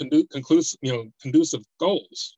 condu- 0.00 0.28
conclusive, 0.30 0.78
you 0.82 0.92
know, 0.92 1.10
conducive 1.20 1.62
goals. 1.78 2.36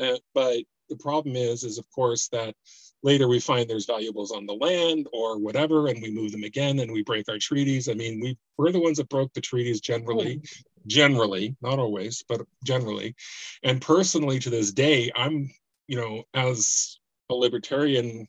Uh, 0.00 0.16
but 0.34 0.58
the 0.88 0.96
problem 0.96 1.36
is, 1.36 1.64
is 1.64 1.78
of 1.78 1.90
course 1.90 2.28
that 2.28 2.54
later 3.02 3.28
we 3.28 3.40
find 3.40 3.68
there's 3.68 3.86
valuables 3.86 4.32
on 4.32 4.46
the 4.46 4.54
land 4.54 5.06
or 5.12 5.38
whatever, 5.38 5.88
and 5.88 6.00
we 6.02 6.10
move 6.10 6.32
them 6.32 6.44
again, 6.44 6.78
and 6.80 6.92
we 6.92 7.02
break 7.02 7.28
our 7.28 7.38
treaties. 7.38 7.88
I 7.88 7.94
mean, 7.94 8.20
we 8.20 8.36
we're 8.56 8.72
the 8.72 8.80
ones 8.80 8.98
that 8.98 9.08
broke 9.08 9.32
the 9.32 9.40
treaties 9.40 9.80
generally, 9.80 10.42
generally, 10.86 11.56
not 11.60 11.78
always, 11.78 12.24
but 12.28 12.42
generally. 12.64 13.14
And 13.62 13.80
personally, 13.80 14.38
to 14.40 14.50
this 14.50 14.72
day, 14.72 15.10
I'm, 15.14 15.50
you 15.86 15.96
know, 15.96 16.24
as 16.34 16.98
a 17.30 17.34
libertarian, 17.34 18.26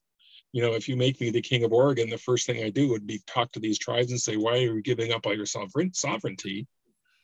you 0.54 0.62
know, 0.62 0.74
if 0.74 0.88
you 0.88 0.96
make 0.96 1.20
me 1.22 1.30
the 1.30 1.42
king 1.42 1.64
of 1.64 1.74
Oregon, 1.74 2.10
the 2.10 2.18
first 2.18 2.46
thing 2.46 2.64
I 2.64 2.70
do 2.70 2.90
would 2.90 3.06
be 3.06 3.22
talk 3.28 3.52
to 3.52 3.60
these 3.60 3.78
tribes 3.78 4.12
and 4.12 4.20
say, 4.20 4.38
why 4.38 4.54
are 4.54 4.76
you 4.76 4.82
giving 4.82 5.12
up 5.12 5.26
all 5.26 5.36
your 5.36 5.46
sovereign 5.46 5.94
sovereignty? 5.94 6.68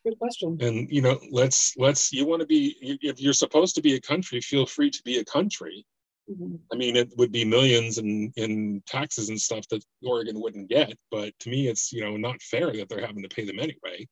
Good 0.05 0.19
question. 0.19 0.57
And 0.59 0.89
you 0.89 1.01
know, 1.01 1.17
let's 1.31 1.75
let's 1.77 2.11
you 2.11 2.25
want 2.25 2.41
to 2.41 2.45
be 2.45 2.75
if 3.01 3.21
you're 3.21 3.31
supposed 3.31 3.75
to 3.75 3.81
be 3.81 3.95
a 3.95 4.01
country, 4.01 4.41
feel 4.41 4.65
free 4.65 4.89
to 4.89 5.01
be 5.03 5.19
a 5.19 5.25
country. 5.25 5.85
Mhm. 6.29 6.59
I 6.71 6.75
mean, 6.75 6.95
it 6.95 7.09
would 7.17 7.31
be 7.31 7.45
millions 7.45 7.97
in 7.97 8.33
in 8.35 8.83
taxes 8.85 9.29
and 9.29 9.39
stuff 9.39 9.65
that 9.69 9.83
Oregon 10.03 10.41
wouldn't 10.41 10.69
get, 10.69 10.97
but 11.09 11.37
to 11.39 11.49
me, 11.49 11.67
it's 11.67 11.93
you 11.93 12.01
know 12.01 12.17
not 12.17 12.41
fair 12.41 12.71
that 12.73 12.89
they're 12.89 13.05
having 13.05 13.23
to 13.23 13.29
pay 13.29 13.45
them 13.45 13.59
anyway. 13.59 14.07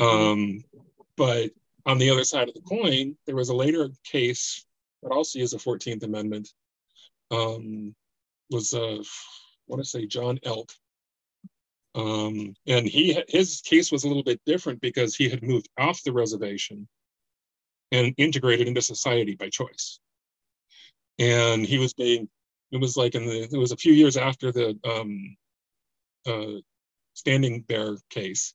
Um, 0.00 0.64
but 1.16 1.50
on 1.86 1.98
the 1.98 2.10
other 2.10 2.24
side 2.24 2.48
of 2.48 2.54
the 2.54 2.60
coin, 2.62 3.16
there 3.26 3.36
was 3.36 3.48
a 3.48 3.54
later 3.54 3.90
case 4.04 4.64
that 5.02 5.12
also 5.12 5.38
used 5.38 5.54
the 5.54 5.58
Fourteenth 5.58 6.02
Amendment. 6.02 6.48
Um, 7.30 7.94
was 8.50 8.74
uh, 8.74 8.98
I 8.98 9.66
want 9.68 9.82
to 9.82 9.84
say 9.84 10.06
John 10.06 10.38
Elk, 10.42 10.72
um, 11.94 12.54
and 12.66 12.86
he 12.86 13.22
his 13.28 13.60
case 13.60 13.92
was 13.92 14.04
a 14.04 14.08
little 14.08 14.24
bit 14.24 14.40
different 14.46 14.80
because 14.80 15.14
he 15.14 15.28
had 15.28 15.42
moved 15.42 15.68
off 15.78 16.02
the 16.02 16.12
reservation 16.12 16.88
and 17.92 18.14
integrated 18.16 18.66
into 18.66 18.82
society 18.82 19.34
by 19.36 19.48
choice 19.48 20.00
and 21.20 21.66
he 21.66 21.78
was 21.78 21.92
being 21.94 22.28
it 22.72 22.80
was 22.80 22.96
like 22.96 23.14
in 23.14 23.26
the 23.26 23.42
it 23.42 23.58
was 23.58 23.72
a 23.72 23.76
few 23.76 23.92
years 23.92 24.16
after 24.16 24.50
the 24.50 24.76
um 24.84 25.36
uh 26.26 26.58
standing 27.14 27.60
bear 27.60 27.96
case 28.08 28.54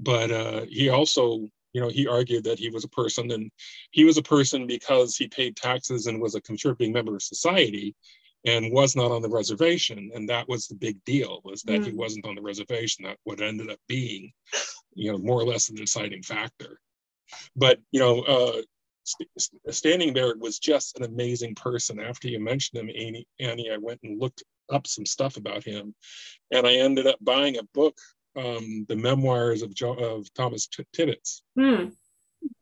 but 0.00 0.30
uh 0.30 0.62
he 0.68 0.88
also 0.88 1.46
you 1.72 1.80
know 1.80 1.88
he 1.88 2.06
argued 2.06 2.44
that 2.44 2.58
he 2.58 2.70
was 2.70 2.84
a 2.84 2.88
person 2.88 3.30
and 3.30 3.50
he 3.90 4.04
was 4.04 4.16
a 4.18 4.22
person 4.22 4.66
because 4.66 5.16
he 5.16 5.28
paid 5.28 5.56
taxes 5.56 6.06
and 6.06 6.20
was 6.20 6.34
a 6.34 6.40
contributing 6.40 6.92
member 6.92 7.14
of 7.14 7.22
society 7.22 7.94
and 8.46 8.72
was 8.72 8.96
not 8.96 9.10
on 9.12 9.22
the 9.22 9.28
reservation 9.28 10.10
and 10.14 10.28
that 10.28 10.48
was 10.48 10.66
the 10.66 10.74
big 10.74 10.96
deal 11.04 11.40
was 11.44 11.62
that 11.62 11.84
he 11.84 11.92
Mm. 11.92 11.96
wasn't 11.96 12.26
on 12.26 12.34
the 12.34 12.42
reservation 12.42 13.04
that 13.04 13.18
what 13.24 13.40
ended 13.40 13.70
up 13.70 13.78
being 13.86 14.32
you 14.94 15.12
know 15.12 15.18
more 15.18 15.40
or 15.40 15.44
less 15.44 15.66
the 15.66 15.74
deciding 15.76 16.22
factor 16.22 16.80
but 17.54 17.78
you 17.92 18.00
know 18.00 18.20
uh 18.22 18.62
St- 19.04 19.30
St- 19.38 19.74
Standing 19.74 20.12
Bear 20.12 20.36
was 20.36 20.58
just 20.58 20.96
an 20.98 21.04
amazing 21.04 21.54
person. 21.54 21.98
After 21.98 22.28
you 22.28 22.38
mentioned 22.38 22.80
him, 22.80 22.90
Annie, 22.90 23.26
Annie, 23.40 23.70
I 23.70 23.78
went 23.78 23.98
and 24.04 24.20
looked 24.20 24.44
up 24.70 24.86
some 24.86 25.06
stuff 25.06 25.36
about 25.38 25.64
him, 25.64 25.94
and 26.52 26.66
I 26.66 26.74
ended 26.74 27.06
up 27.06 27.16
buying 27.20 27.56
a 27.56 27.62
book, 27.74 27.96
um, 28.36 28.84
the 28.88 28.96
memoirs 28.96 29.62
of, 29.62 29.74
jo- 29.74 29.94
of 29.94 30.32
Thomas 30.34 30.66
T- 30.68 30.84
Tibbets, 30.92 31.42
Hmm. 31.56 31.86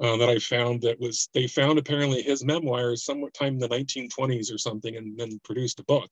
uh, 0.00 0.16
that 0.16 0.28
I 0.28 0.38
found. 0.38 0.83
That 0.83 0.98
was 1.00 1.28
they 1.35 1.46
found 1.46 1.78
apparently 1.78 2.22
his 2.22 2.44
memoirs 2.44 3.04
sometime 3.04 3.54
in 3.54 3.59
the 3.59 3.68
1920s 3.68 4.52
or 4.52 4.59
something, 4.59 4.96
and 4.96 5.18
then 5.18 5.38
produced 5.44 5.81
a 5.81 5.85
book. 5.85 6.11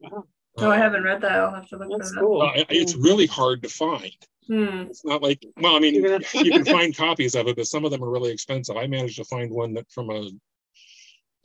Wow. 0.00 0.24
Oh, 0.58 0.70
I 0.70 0.76
Um, 0.76 0.82
haven't 0.82 1.02
read 1.04 1.20
that. 1.22 1.32
I'll 1.32 1.54
have 1.54 1.68
to 1.70 1.76
look 1.76 1.90
That's 1.98 2.12
that. 2.12 2.20
cool. 2.20 2.42
uh, 2.42 2.52
it- 2.54 2.66
it's 2.70 2.94
really 2.94 3.26
hard 3.26 3.62
to 3.64 3.68
find. 3.68 4.16
Hmm. 4.46 4.86
It's 4.90 5.04
not 5.04 5.22
like 5.22 5.44
well, 5.56 5.74
I 5.76 5.78
mean, 5.80 5.94
You're 5.94 6.20
you 6.34 6.50
gonna- 6.50 6.64
can 6.64 6.64
find 6.82 6.96
copies 6.96 7.34
of 7.34 7.48
it, 7.48 7.56
but 7.56 7.66
some 7.66 7.84
of 7.84 7.90
them 7.90 8.04
are 8.04 8.10
really 8.10 8.30
expensive. 8.32 8.76
I 8.76 8.86
managed 8.86 9.16
to 9.16 9.24
find 9.24 9.50
one 9.50 9.74
that 9.74 9.90
from 9.90 10.10
a 10.10 10.30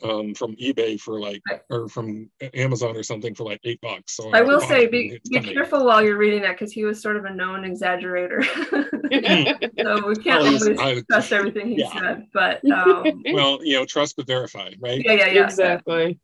um, 0.04 0.34
from 0.34 0.56
eBay 0.56 1.00
for 1.00 1.20
like 1.20 1.42
or 1.70 1.88
from 1.88 2.30
Amazon 2.54 2.96
or 2.96 3.04
something 3.04 3.36
for 3.36 3.44
like 3.44 3.60
eight 3.64 3.82
bucks. 3.82 4.16
So 4.16 4.30
I 4.32 4.42
will 4.42 4.62
say, 4.62 4.88
be, 4.88 5.20
be 5.30 5.40
careful 5.40 5.86
while 5.86 6.04
you're 6.04 6.18
reading 6.18 6.42
that 6.44 6.54
because 6.54 6.72
he 6.72 6.84
was 6.84 7.02
sort 7.02 7.18
of 7.18 7.26
a 7.26 7.34
known 7.34 7.64
exaggerator. 7.64 8.44
so 9.84 10.08
we 10.08 10.16
can't 10.16 10.46
always 10.46 10.68
I- 10.80 11.02
trust 11.10 11.34
everything 11.34 11.68
he 11.70 11.80
Yeah. 11.80 12.00
said. 12.00 12.28
But 12.34 12.64
um, 12.72 13.24
well, 13.34 13.60
you 13.64 13.74
know, 13.74 13.86
trust 13.86 14.16
but 14.18 14.28
verify, 14.28 14.72
right? 14.80 15.02
yeah, 15.04 15.14
yeah, 15.14 15.28
yeah. 15.28 15.44
Exactly. 15.46 16.20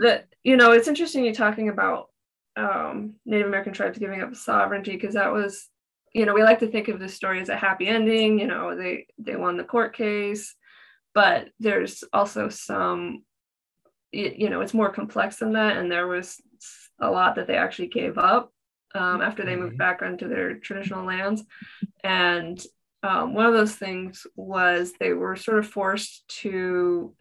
that 0.00 0.26
you 0.42 0.56
know 0.56 0.72
it's 0.72 0.88
interesting 0.88 1.24
you 1.24 1.32
talking 1.34 1.68
about 1.68 2.08
um 2.56 3.14
native 3.24 3.46
american 3.46 3.72
tribes 3.72 3.98
giving 3.98 4.20
up 4.22 4.34
sovereignty 4.34 4.92
because 4.92 5.14
that 5.14 5.32
was 5.32 5.68
you 6.14 6.24
know, 6.26 6.34
we 6.34 6.42
like 6.42 6.60
to 6.60 6.66
think 6.68 6.88
of 6.88 6.98
this 6.98 7.14
story 7.14 7.40
as 7.40 7.48
a 7.48 7.56
happy 7.56 7.86
ending. 7.86 8.38
You 8.38 8.46
know, 8.46 8.74
they 8.74 9.06
they 9.18 9.36
won 9.36 9.56
the 9.56 9.62
court 9.64 9.94
case, 9.94 10.54
but 11.14 11.48
there's 11.58 12.04
also 12.12 12.48
some, 12.48 13.24
you 14.12 14.48
know, 14.48 14.60
it's 14.60 14.74
more 14.74 14.90
complex 14.90 15.36
than 15.36 15.52
that, 15.52 15.76
and 15.76 15.90
there 15.90 16.06
was 16.06 16.40
a 17.00 17.10
lot 17.10 17.36
that 17.36 17.46
they 17.46 17.56
actually 17.56 17.88
gave 17.88 18.18
up 18.18 18.52
um, 18.94 19.20
after 19.20 19.44
they 19.44 19.56
moved 19.56 19.72
mm-hmm. 19.72 19.78
back 19.78 20.02
onto 20.02 20.28
their 20.28 20.54
traditional 20.58 21.04
lands, 21.04 21.44
and 22.02 22.60
um, 23.02 23.34
one 23.34 23.46
of 23.46 23.52
those 23.52 23.74
things 23.74 24.26
was 24.34 24.92
they 24.98 25.12
were 25.12 25.36
sort 25.36 25.58
of 25.58 25.68
forced 25.68 26.26
to 26.40 27.14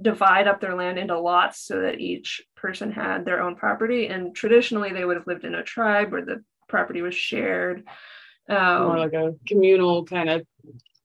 divide 0.00 0.48
up 0.48 0.60
their 0.60 0.74
land 0.74 0.98
into 0.98 1.18
lots 1.18 1.60
so 1.66 1.82
that 1.82 2.00
each 2.00 2.42
person 2.56 2.90
had 2.90 3.24
their 3.24 3.42
own 3.42 3.56
property. 3.56 4.06
And 4.06 4.34
traditionally, 4.34 4.92
they 4.92 5.04
would 5.04 5.16
have 5.16 5.26
lived 5.26 5.44
in 5.44 5.54
a 5.54 5.62
tribe 5.62 6.10
where 6.10 6.24
the 6.24 6.42
property 6.68 7.02
was 7.02 7.14
shared. 7.14 7.84
Um, 8.48 8.84
More 8.84 8.98
like 8.98 9.12
a 9.12 9.34
communal 9.46 10.04
kind 10.04 10.30
of 10.30 10.46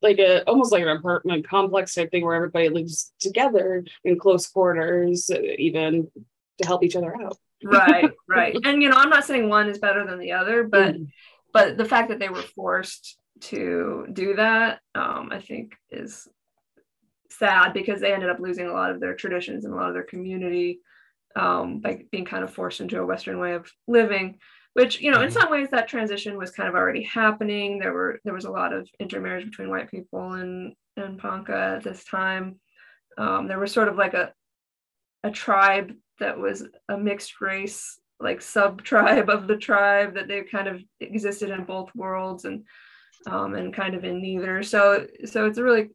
like 0.06 0.20
a 0.20 0.44
almost 0.44 0.72
like 0.72 0.84
an 0.84 0.90
apartment 0.90 1.48
complex 1.48 1.94
type 1.94 2.12
thing 2.12 2.24
where 2.24 2.36
everybody 2.36 2.70
lives 2.70 3.12
together 3.20 3.84
in 4.04 4.18
close 4.18 4.48
quarters, 4.48 5.30
even 5.32 6.10
to 6.60 6.68
help 6.68 6.84
each 6.84 6.96
other 6.96 7.16
out. 7.22 7.38
right, 7.64 8.12
right. 8.30 8.56
And 8.64 8.82
you 8.82 8.90
know, 8.90 8.98
I'm 8.98 9.10
not 9.10 9.26
saying 9.26 9.50
one 9.50 9.70
is 9.70 9.80
better 9.80 10.06
than 10.06 10.20
the 10.20 10.32
other, 10.32 10.64
but 10.64 10.96
mm. 10.96 11.08
but 11.52 11.78
the 11.78 11.86
fact 11.86 12.10
that 12.10 12.20
they 12.20 12.30
were 12.30 12.42
forced 12.42 13.18
to 13.42 14.08
do 14.14 14.36
that, 14.36 14.80
um, 14.94 15.30
I 15.32 15.42
think 15.42 15.74
is 15.90 16.28
sad 17.30 17.74
because 17.74 18.00
they 18.00 18.14
ended 18.14 18.30
up 18.30 18.40
losing 18.40 18.68
a 18.68 18.74
lot 18.74 18.92
of 18.92 19.00
their 19.00 19.16
traditions 19.16 19.66
and 19.66 19.74
a 19.74 19.78
lot 19.78 19.90
of 19.90 19.94
their 19.94 20.04
community 20.04 20.80
um, 21.36 21.80
by 21.80 22.04
being 22.12 22.26
kind 22.26 22.44
of 22.44 22.54
forced 22.54 22.80
into 22.80 23.00
a 23.00 23.06
Western 23.06 23.40
way 23.40 23.54
of 23.54 23.70
living 23.88 24.40
which 24.76 25.00
you 25.00 25.10
know 25.10 25.22
in 25.22 25.30
mm-hmm. 25.30 25.40
some 25.40 25.50
ways 25.50 25.70
that 25.72 25.88
transition 25.88 26.38
was 26.38 26.52
kind 26.52 26.68
of 26.68 26.76
already 26.76 27.02
happening. 27.02 27.80
There 27.80 27.94
were 27.94 28.20
there 28.26 28.34
was 28.34 28.44
a 28.44 28.52
lot 28.52 28.74
of 28.74 28.90
intermarriage 29.00 29.46
between 29.46 29.70
white 29.70 29.90
people 29.90 30.34
and 30.34 30.74
and 30.98 31.18
ponca 31.18 31.78
at 31.78 31.84
this 31.84 32.04
time. 32.04 32.60
Um, 33.18 33.48
there 33.48 33.58
was 33.58 33.72
sort 33.72 33.88
of 33.88 33.96
like 33.96 34.14
a 34.14 34.34
a 35.24 35.32
tribe 35.32 35.94
that 36.20 36.38
was 36.38 36.66
a 36.90 36.98
mixed 36.98 37.40
race 37.40 38.00
like 38.20 38.42
sub 38.42 38.84
tribe 38.84 39.30
of 39.30 39.48
the 39.48 39.58
tribe 39.58 40.16
that 40.16 40.28
they 40.28 40.42
kind 40.42 40.68
of 40.68 40.82
existed 41.00 41.52
in 41.52 41.64
both 41.64 41.90
worlds 41.96 42.44
and 42.44 42.66
um, 43.28 43.56
and 43.56 43.74
kind 43.74 43.96
of 43.96 44.04
in 44.04 44.22
neither. 44.22 44.62
So 44.62 45.08
so 45.24 45.46
it's 45.46 45.58
a 45.58 45.64
really 45.64 45.92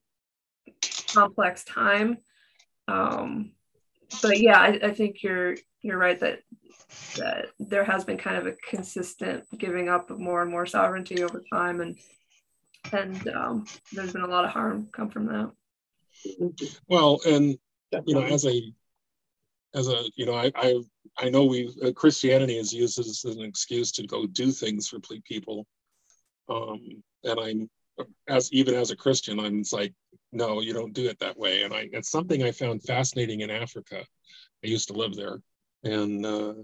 complex 1.13 1.65
time. 1.65 2.17
Um, 2.89 3.53
but 4.23 4.41
yeah 4.41 4.59
I, 4.59 4.69
I 4.85 4.95
think 4.95 5.23
you're 5.23 5.55
you're 5.83 5.99
right 5.99 6.19
that 6.21 6.41
that 7.17 7.47
there 7.59 7.85
has 7.85 8.05
been 8.05 8.19
kind 8.19 8.37
of 8.37 8.47
a 8.47 8.53
consistent 8.69 9.45
giving 9.59 9.89
up 9.89 10.11
of 10.11 10.19
more 10.19 10.43
and 10.43 10.51
more 10.51 10.67
sovereignty 10.67 11.23
over 11.23 11.43
time 11.53 11.81
and 11.81 11.99
and 12.93 13.29
um, 13.29 13.67
there's 13.93 14.13
been 14.13 14.23
a 14.23 14.27
lot 14.27 14.45
of 14.45 14.51
harm 14.51 14.89
come 14.91 15.11
from 15.11 15.27
that. 15.27 15.53
Well 16.89 17.21
and 17.27 17.59
you 18.07 18.15
know 18.15 18.23
as 18.23 18.47
a 18.47 18.73
as 19.75 19.89
a 19.89 20.05
you 20.17 20.27
know 20.27 20.35
i 20.35 20.51
i, 20.57 20.81
I 21.19 21.31
know 21.31 21.45
we 21.45 21.73
uh, 21.85 21.93
christianity 21.93 22.59
is 22.59 22.73
used 22.73 22.99
as, 22.99 23.25
an 23.25 23.43
excuse 23.43 23.93
to 23.93 24.07
go 24.07 24.27
do 24.27 24.51
things 24.51 24.89
for 24.89 24.99
people. 25.25 25.67
Um 26.49 27.03
and 27.25 27.41
i'm 27.41 27.71
as 28.29 28.53
even 28.53 28.75
as 28.75 28.91
a 28.91 28.97
christian 28.97 29.39
i'm 29.41 29.63
like 29.73 29.93
no 30.33 30.61
you 30.61 30.73
don't 30.73 30.95
do 30.95 31.09
it 31.09 31.19
that 31.21 31.39
way. 31.39 31.63
And 31.63 31.73
i 31.75 31.89
it's 31.93 32.11
something 32.11 32.43
i 32.43 32.51
found 32.51 32.83
fascinating 32.83 33.41
in 33.41 33.51
africa. 33.51 34.05
I 34.65 34.67
used 34.67 34.89
to 34.89 34.95
live 34.95 35.15
there. 35.15 35.41
And 35.85 36.27
uh, 36.27 36.55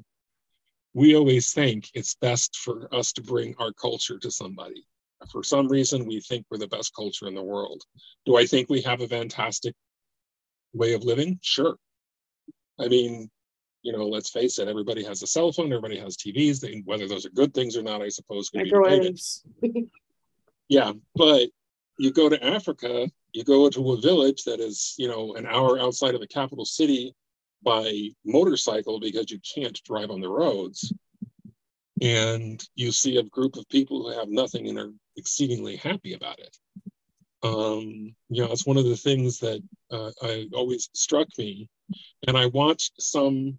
we 0.96 1.14
always 1.14 1.52
think 1.52 1.90
it's 1.92 2.14
best 2.14 2.56
for 2.56 2.88
us 2.90 3.12
to 3.12 3.22
bring 3.22 3.54
our 3.58 3.70
culture 3.70 4.18
to 4.18 4.30
somebody. 4.30 4.86
For 5.30 5.42
some 5.42 5.68
reason, 5.68 6.06
we 6.06 6.20
think 6.22 6.46
we're 6.50 6.56
the 6.56 6.68
best 6.68 6.94
culture 6.96 7.28
in 7.28 7.34
the 7.34 7.42
world. 7.42 7.82
Do 8.24 8.38
I 8.38 8.46
think 8.46 8.70
we 8.70 8.80
have 8.80 9.02
a 9.02 9.08
fantastic 9.08 9.74
way 10.72 10.94
of 10.94 11.04
living? 11.04 11.38
Sure. 11.42 11.76
I 12.80 12.88
mean, 12.88 13.30
you 13.82 13.92
know, 13.92 14.08
let's 14.08 14.30
face 14.30 14.58
it, 14.58 14.68
everybody 14.68 15.04
has 15.04 15.22
a 15.22 15.26
cell 15.26 15.52
phone, 15.52 15.70
everybody 15.70 15.98
has 15.98 16.16
TVs. 16.16 16.60
They, 16.60 16.80
whether 16.86 17.06
those 17.06 17.26
are 17.26 17.30
good 17.30 17.52
things 17.52 17.76
or 17.76 17.82
not, 17.82 18.00
I 18.00 18.08
suppose. 18.08 18.48
Microwaves. 18.54 19.44
yeah, 20.70 20.92
but 21.14 21.50
you 21.98 22.10
go 22.10 22.30
to 22.30 22.42
Africa, 22.42 23.06
you 23.32 23.44
go 23.44 23.68
to 23.68 23.92
a 23.92 24.00
village 24.00 24.44
that 24.44 24.60
is, 24.60 24.94
you 24.96 25.08
know, 25.08 25.34
an 25.34 25.44
hour 25.44 25.78
outside 25.78 26.14
of 26.14 26.22
the 26.22 26.26
capital 26.26 26.64
city, 26.64 27.14
by 27.62 28.10
motorcycle 28.24 29.00
because 29.00 29.30
you 29.30 29.38
can't 29.54 29.80
drive 29.84 30.10
on 30.10 30.20
the 30.20 30.28
roads. 30.28 30.92
And 32.02 32.62
you 32.74 32.92
see 32.92 33.16
a 33.16 33.22
group 33.22 33.56
of 33.56 33.68
people 33.68 34.02
who 34.02 34.18
have 34.18 34.28
nothing 34.28 34.68
and 34.68 34.78
are 34.78 34.92
exceedingly 35.16 35.76
happy 35.76 36.12
about 36.12 36.38
it. 36.38 36.56
Um, 37.42 38.14
you 38.28 38.44
know, 38.44 38.52
it's 38.52 38.66
one 38.66 38.76
of 38.76 38.84
the 38.84 38.96
things 38.96 39.38
that 39.40 39.62
uh, 39.90 40.10
I 40.22 40.48
always 40.52 40.90
struck 40.94 41.28
me. 41.38 41.68
And 42.26 42.36
I 42.36 42.46
watched 42.46 43.00
some 43.00 43.58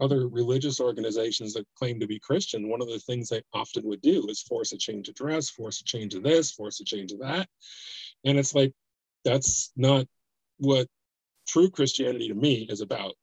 other 0.00 0.28
religious 0.28 0.80
organizations 0.80 1.52
that 1.52 1.66
claim 1.76 2.00
to 2.00 2.06
be 2.06 2.18
Christian. 2.18 2.68
One 2.68 2.80
of 2.80 2.88
the 2.88 2.98
things 2.98 3.28
they 3.28 3.42
often 3.52 3.84
would 3.84 4.00
do 4.00 4.26
is 4.28 4.42
force 4.42 4.72
a 4.72 4.78
change 4.78 5.08
of 5.08 5.14
dress, 5.14 5.50
force 5.50 5.80
a 5.80 5.84
change 5.84 6.14
of 6.14 6.22
this, 6.22 6.50
force 6.50 6.80
a 6.80 6.84
change 6.84 7.12
of 7.12 7.20
that. 7.20 7.48
And 8.24 8.38
it's 8.38 8.54
like, 8.54 8.72
that's 9.24 9.70
not 9.76 10.06
what 10.58 10.86
true 11.46 11.70
Christianity 11.70 12.28
to 12.28 12.34
me 12.34 12.66
is 12.70 12.80
about. 12.80 13.14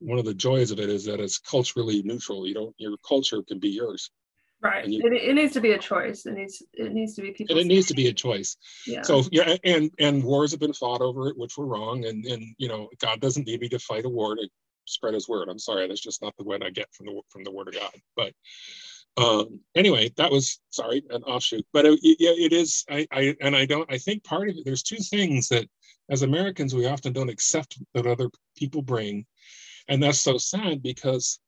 One 0.00 0.18
of 0.18 0.24
the 0.24 0.34
joys 0.34 0.70
of 0.70 0.78
it 0.80 0.88
is 0.88 1.04
that 1.06 1.20
it's 1.20 1.38
culturally 1.38 2.02
neutral. 2.02 2.46
You 2.46 2.54
don't 2.54 2.74
your 2.78 2.96
culture 3.06 3.42
can 3.42 3.58
be 3.58 3.70
yours. 3.70 4.10
Right. 4.62 4.88
You, 4.88 5.02
it, 5.04 5.12
it, 5.12 5.34
needs 5.34 5.52
to 5.54 5.60
be 5.60 5.72
a 5.72 5.78
choice. 5.78 6.24
It 6.24 6.34
needs 6.34 6.62
it 6.72 6.92
needs 6.92 7.14
to 7.16 7.22
be 7.22 7.32
people. 7.32 7.58
It 7.58 7.66
needs 7.66 7.86
to 7.88 7.94
be 7.94 8.08
a 8.08 8.12
choice. 8.12 8.56
Yeah. 8.86 9.02
So 9.02 9.22
yeah, 9.30 9.56
and 9.64 9.90
and 9.98 10.24
wars 10.24 10.52
have 10.52 10.60
been 10.60 10.72
fought 10.72 11.02
over 11.02 11.28
it, 11.28 11.36
which 11.36 11.56
were 11.58 11.66
wrong. 11.66 12.04
And 12.06 12.24
and 12.24 12.54
you 12.58 12.68
know, 12.68 12.88
God 12.98 13.20
doesn't 13.20 13.46
need 13.46 13.60
me 13.60 13.68
to 13.70 13.78
fight 13.78 14.06
a 14.06 14.08
war 14.08 14.36
to 14.36 14.48
spread 14.86 15.14
His 15.14 15.28
word. 15.28 15.48
I'm 15.48 15.58
sorry, 15.58 15.86
that's 15.86 16.00
just 16.00 16.22
not 16.22 16.34
the 16.38 16.44
word 16.44 16.62
I 16.64 16.70
get 16.70 16.92
from 16.92 17.06
the 17.06 17.20
from 17.28 17.44
the 17.44 17.52
Word 17.52 17.68
of 17.68 17.74
God. 17.74 17.92
But 18.16 18.32
um 19.16 19.60
anyway 19.76 20.12
that 20.16 20.28
was 20.28 20.58
sorry 20.70 21.00
an 21.10 21.22
offshoot 21.22 21.64
but 21.72 21.86
it, 21.86 22.00
yeah 22.02 22.32
it 22.34 22.52
is 22.52 22.84
I, 22.90 23.06
I 23.12 23.36
and 23.40 23.54
i 23.54 23.64
don't 23.64 23.88
i 23.88 23.96
think 23.96 24.24
part 24.24 24.48
of 24.48 24.56
it 24.56 24.64
there's 24.64 24.82
two 24.82 24.96
things 24.96 25.50
that 25.50 25.68
as 26.10 26.22
Americans, 26.22 26.74
we 26.74 26.86
often 26.86 27.12
don't 27.12 27.30
accept 27.30 27.78
that 27.94 28.06
other 28.06 28.30
people 28.56 28.82
bring. 28.82 29.26
And 29.88 30.02
that's 30.02 30.20
so 30.20 30.38
sad 30.38 30.82
because 30.82 31.38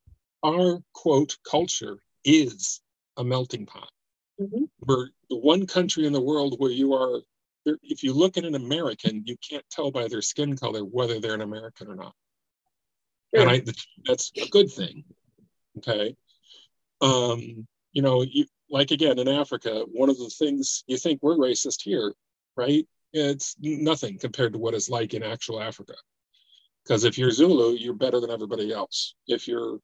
our 0.43 0.79
quote 0.93 1.37
culture 1.49 1.97
is 2.23 2.81
a 3.17 3.23
melting 3.23 3.65
pot. 3.65 3.89
Mm-hmm. 4.39 4.65
We're 4.81 5.09
the 5.29 5.37
one 5.37 5.65
country 5.65 6.05
in 6.05 6.13
the 6.13 6.21
world 6.21 6.55
where 6.59 6.71
you 6.71 6.93
are, 6.93 7.21
if 7.65 8.03
you 8.03 8.13
look 8.13 8.37
at 8.37 8.45
an 8.45 8.55
American, 8.55 9.23
you 9.25 9.35
can't 9.47 9.65
tell 9.71 9.91
by 9.91 10.07
their 10.07 10.21
skin 10.21 10.55
color 10.55 10.81
whether 10.81 11.19
they're 11.19 11.33
an 11.33 11.41
American 11.41 11.87
or 11.87 11.95
not. 11.95 12.13
And 13.33 13.49
I, 13.49 13.61
that's 14.05 14.31
a 14.37 14.47
good 14.49 14.71
thing. 14.71 15.03
Okay. 15.79 16.15
Um, 17.01 17.67
you 17.91 18.01
know, 18.01 18.23
you, 18.23 18.45
like 18.69 18.91
again 18.91 19.19
in 19.19 19.27
Africa, 19.27 19.83
one 19.91 20.09
of 20.09 20.17
the 20.17 20.29
things 20.29 20.83
you 20.87 20.97
think 20.97 21.21
we're 21.21 21.35
racist 21.35 21.81
here, 21.81 22.13
right? 22.55 22.87
it's 23.13 23.55
nothing 23.59 24.17
compared 24.19 24.53
to 24.53 24.59
what 24.59 24.73
it's 24.73 24.89
like 24.89 25.13
in 25.13 25.23
actual 25.23 25.61
Africa. 25.61 25.93
Because 26.87 27.03
if 27.03 27.17
you're 27.17 27.31
Zulu, 27.31 27.73
you're 27.73 27.93
better 27.93 28.21
than 28.21 28.31
everybody 28.31 28.71
else. 28.71 29.15
If 29.27 29.47
you're 29.47 29.79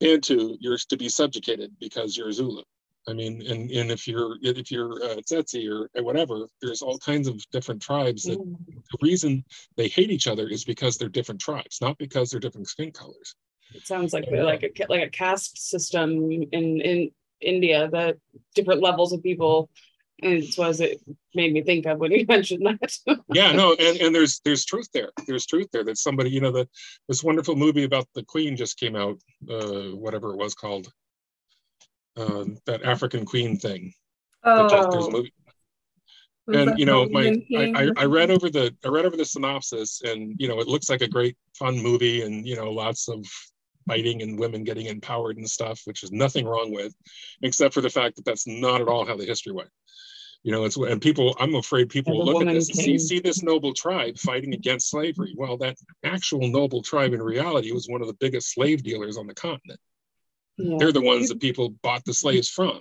Bantu, 0.00 0.56
you're 0.60 0.76
to 0.76 0.96
be 0.96 1.08
subjugated 1.08 1.72
because 1.80 2.16
you're 2.16 2.32
Zulu. 2.32 2.62
I 3.08 3.14
mean, 3.14 3.42
and, 3.46 3.70
and 3.70 3.90
if 3.90 4.06
you're 4.06 4.36
if 4.42 4.70
you're 4.70 5.02
uh, 5.02 5.16
Tsetse 5.16 5.66
or 5.66 5.88
whatever, 6.02 6.46
there's 6.60 6.82
all 6.82 6.98
kinds 6.98 7.26
of 7.26 7.42
different 7.50 7.80
tribes 7.80 8.24
that 8.24 8.38
mm. 8.38 8.56
the 8.66 8.98
reason 9.00 9.44
they 9.76 9.88
hate 9.88 10.10
each 10.10 10.26
other 10.26 10.46
is 10.48 10.64
because 10.64 10.98
they're 10.98 11.08
different 11.08 11.40
tribes, 11.40 11.78
not 11.80 11.96
because 11.96 12.30
they're 12.30 12.40
different 12.40 12.68
skin 12.68 12.92
colors. 12.92 13.34
It 13.74 13.86
sounds 13.86 14.12
like 14.12 14.28
uh, 14.30 14.44
like 14.44 14.62
a 14.62 14.86
like 14.90 15.02
a 15.02 15.10
caste 15.10 15.70
system 15.70 16.30
in 16.52 16.80
in 16.82 17.10
India 17.40 17.88
that 17.92 18.18
different 18.54 18.82
levels 18.82 19.14
of 19.14 19.22
people 19.22 19.70
and 20.22 20.32
it's 20.34 20.58
what 20.58 20.78
it 20.80 21.00
made 21.34 21.52
me 21.52 21.62
think 21.62 21.86
of 21.86 21.98
when 21.98 22.12
you 22.12 22.24
mentioned 22.26 22.66
that. 22.66 23.18
yeah, 23.32 23.52
no, 23.52 23.74
and, 23.78 24.00
and 24.00 24.14
there's 24.14 24.40
there's 24.44 24.64
truth 24.64 24.88
there. 24.92 25.10
There's 25.26 25.46
truth 25.46 25.68
there 25.72 25.84
that 25.84 25.98
somebody, 25.98 26.30
you 26.30 26.40
know, 26.40 26.52
the 26.52 26.68
this 27.08 27.22
wonderful 27.22 27.56
movie 27.56 27.84
about 27.84 28.06
the 28.14 28.24
Queen 28.24 28.56
just 28.56 28.78
came 28.78 28.96
out, 28.96 29.18
uh, 29.50 29.94
whatever 29.96 30.32
it 30.32 30.36
was 30.36 30.54
called, 30.54 30.92
uh, 32.16 32.44
that 32.66 32.82
African 32.82 33.24
Queen 33.24 33.56
thing. 33.56 33.92
Oh. 34.42 34.90
there's 34.90 35.06
a 35.06 35.10
movie. 35.10 35.32
and 36.48 36.78
you 36.78 36.86
know, 36.86 37.06
my 37.08 37.36
I, 37.56 37.72
I, 37.74 37.90
I 37.96 38.04
read 38.04 38.30
over 38.30 38.50
the 38.50 38.74
I 38.84 38.88
read 38.88 39.06
over 39.06 39.16
the 39.16 39.24
synopsis, 39.24 40.02
and 40.02 40.34
you 40.38 40.48
know, 40.48 40.60
it 40.60 40.68
looks 40.68 40.90
like 40.90 41.02
a 41.02 41.08
great 41.08 41.36
fun 41.54 41.78
movie, 41.78 42.22
and 42.22 42.46
you 42.46 42.56
know, 42.56 42.70
lots 42.70 43.08
of 43.08 43.24
fighting 43.86 44.22
and 44.22 44.38
women 44.38 44.64
getting 44.64 44.86
empowered 44.86 45.36
and 45.36 45.48
stuff, 45.48 45.80
which 45.84 46.02
is 46.02 46.12
nothing 46.12 46.46
wrong 46.46 46.72
with, 46.72 46.94
except 47.42 47.74
for 47.74 47.80
the 47.80 47.90
fact 47.90 48.16
that 48.16 48.24
that's 48.24 48.46
not 48.46 48.80
at 48.80 48.88
all 48.88 49.06
how 49.06 49.16
the 49.16 49.24
history 49.24 49.52
went. 49.52 49.70
You 50.42 50.52
know, 50.52 50.64
it's 50.64 50.76
and 50.76 51.02
people. 51.02 51.36
I'm 51.38 51.54
afraid 51.54 51.90
people 51.90 52.16
will 52.16 52.24
look 52.24 52.46
at 52.46 52.54
this 52.54 52.68
and 52.70 52.78
see, 52.78 52.98
see 52.98 53.18
this 53.20 53.42
noble 53.42 53.74
tribe 53.74 54.16
fighting 54.16 54.54
against 54.54 54.88
slavery. 54.90 55.34
Well, 55.36 55.58
that 55.58 55.76
actual 56.02 56.48
noble 56.48 56.80
tribe 56.82 57.12
in 57.12 57.22
reality 57.22 57.72
was 57.72 57.88
one 57.88 58.00
of 58.00 58.06
the 58.06 58.14
biggest 58.14 58.54
slave 58.54 58.82
dealers 58.82 59.18
on 59.18 59.26
the 59.26 59.34
continent. 59.34 59.78
Yeah. 60.56 60.76
They're 60.78 60.92
the 60.92 61.02
ones 61.02 61.28
that 61.28 61.40
people 61.40 61.70
bought 61.82 62.04
the 62.04 62.14
slaves 62.14 62.48
from. 62.48 62.80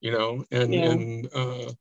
you 0.00 0.12
know, 0.12 0.44
and 0.50 0.74
Yeah. 0.74 0.90
and 0.90 1.34
uh, 1.34 1.72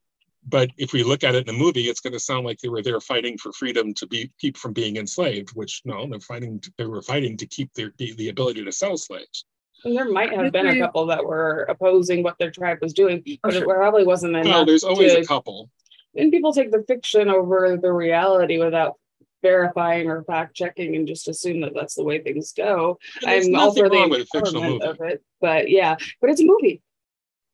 but 0.48 0.70
if 0.78 0.94
we 0.94 1.04
look 1.04 1.24
at 1.24 1.36
it 1.36 1.48
in 1.50 1.56
a 1.56 1.58
movie, 1.58 1.90
it's 1.90 2.00
going 2.00 2.14
to 2.14 2.20
sound 2.20 2.46
like 2.46 2.60
they 2.60 2.70
were 2.70 2.82
there 2.82 3.02
fighting 3.02 3.38
for 3.38 3.52
freedom 3.52 3.94
to 3.96 4.08
be 4.08 4.32
keep 4.40 4.56
from 4.58 4.74
being 4.74 4.96
enslaved. 4.96 5.50
Which 5.54 5.82
no, 5.86 6.08
they're 6.10 6.20
fighting. 6.22 6.64
They 6.78 6.86
were 6.86 7.02
fighting 7.02 7.36
to 7.38 7.46
keep 7.46 7.74
their 7.74 7.92
the, 7.98 8.14
the 8.14 8.30
ability 8.30 8.64
to 8.64 8.72
sell 8.72 8.96
slaves. 8.98 9.44
And 9.86 9.96
there 9.96 10.10
might 10.10 10.34
have 10.34 10.52
been 10.52 10.68
a 10.68 10.80
couple 10.80 11.06
that 11.08 11.24
were 11.24 11.62
opposing 11.70 12.24
what 12.24 12.38
their 12.40 12.52
tribe 12.52 12.80
was 12.82 12.92
doing, 12.94 13.24
but 13.44 13.54
it 13.56 13.64
probably 13.66 14.04
wasn't 14.04 14.36
enough. 14.36 14.46
Well, 14.46 14.66
there's 14.66 14.84
always 14.84 15.14
to- 15.14 15.20
a 15.22 15.26
couple. 15.26 15.70
and 16.16 16.32
people 16.32 16.52
take 16.54 16.72
the 16.72 16.84
fiction 16.88 17.30
over 17.30 17.78
the 17.78 17.92
reality 17.94 18.58
without 18.58 18.96
verifying 19.44 20.10
or 20.10 20.24
fact 20.24 20.56
checking 20.56 20.96
and 20.96 21.08
just 21.08 21.28
assume 21.28 21.62
that 21.62 21.74
that's 21.76 21.94
the 21.94 22.04
way 22.04 22.20
things 22.20 22.52
go. 22.54 22.98
There's 23.22 23.48
I'm 23.48 23.56
all 23.56 23.68
nothing 23.68 23.84
for 23.84 23.90
the 23.90 23.96
wrong 23.96 24.10
with 24.10 24.22
a 24.22 24.26
fictional 24.26 24.62
empowerment 24.64 24.80
movie. 24.80 24.86
of 24.88 25.02
it, 25.02 25.24
but 25.40 25.70
yeah, 25.70 25.96
but 26.20 26.30
it's 26.32 26.42
a 26.42 26.46
movie. 26.46 26.82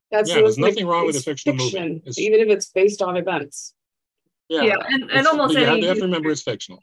That's 0.09 0.29
Yeah, 0.29 0.35
the- 0.35 0.41
there's 0.43 0.59
like, 0.59 0.71
nothing 0.73 0.87
wrong 0.87 1.05
with 1.05 1.15
a 1.15 1.17
it's 1.17 1.25
fictional 1.25 1.57
movie. 1.57 1.71
fiction, 1.71 1.95
It's- 1.97 2.17
even 2.19 2.39
if 2.39 2.47
it's 2.49 2.67
based 2.67 3.01
on 3.01 3.17
events. 3.17 3.73
Yeah, 4.47 4.61
Yeah, 4.61 4.75
and, 4.85 5.01
and 5.03 5.11
It's- 5.11 5.25
almost 5.27 5.53
you 5.53 5.59
have, 5.65 5.69
any. 5.73 5.81
you 5.81 5.87
have 5.89 5.97
to 5.97 6.03
remember 6.03 6.29
it's 6.31 6.41
fictional. 6.43 6.81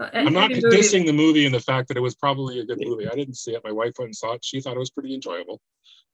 I'm 0.00 0.32
not 0.32 0.50
any 0.52 0.60
movie- 0.62 0.76
dissing 0.76 1.06
the 1.06 1.12
movie 1.12 1.44
and 1.46 1.54
the 1.54 1.60
fact 1.60 1.88
that 1.88 1.96
it 1.96 2.00
was 2.00 2.14
probably 2.14 2.60
a 2.60 2.64
good 2.64 2.78
movie. 2.80 3.08
I 3.08 3.14
didn't 3.14 3.34
see 3.36 3.52
it. 3.54 3.62
My 3.64 3.72
wife 3.72 3.94
went 3.98 4.08
and 4.08 4.16
saw 4.16 4.32
it. 4.34 4.44
She 4.44 4.60
thought 4.60 4.76
it 4.76 4.78
was 4.78 4.90
pretty 4.90 5.14
enjoyable. 5.14 5.60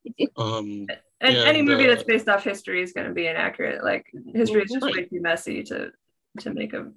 Um, 0.36 0.86
And 1.22 1.36
any 1.36 1.62
movie 1.62 1.84
uh, 1.84 1.88
that's 1.88 2.02
based 2.04 2.28
off 2.28 2.44
history 2.44 2.82
is 2.82 2.92
going 2.92 3.06
to 3.08 3.14
be 3.14 3.26
inaccurate. 3.26 3.82
Like 3.82 4.04
history 4.34 4.62
is 4.62 4.70
just 4.70 4.84
Right. 4.84 4.94
way 4.94 5.04
too 5.04 5.20
messy 5.22 5.62
to 5.64 5.92
to 6.40 6.52
make 6.52 6.74
a 6.74 6.90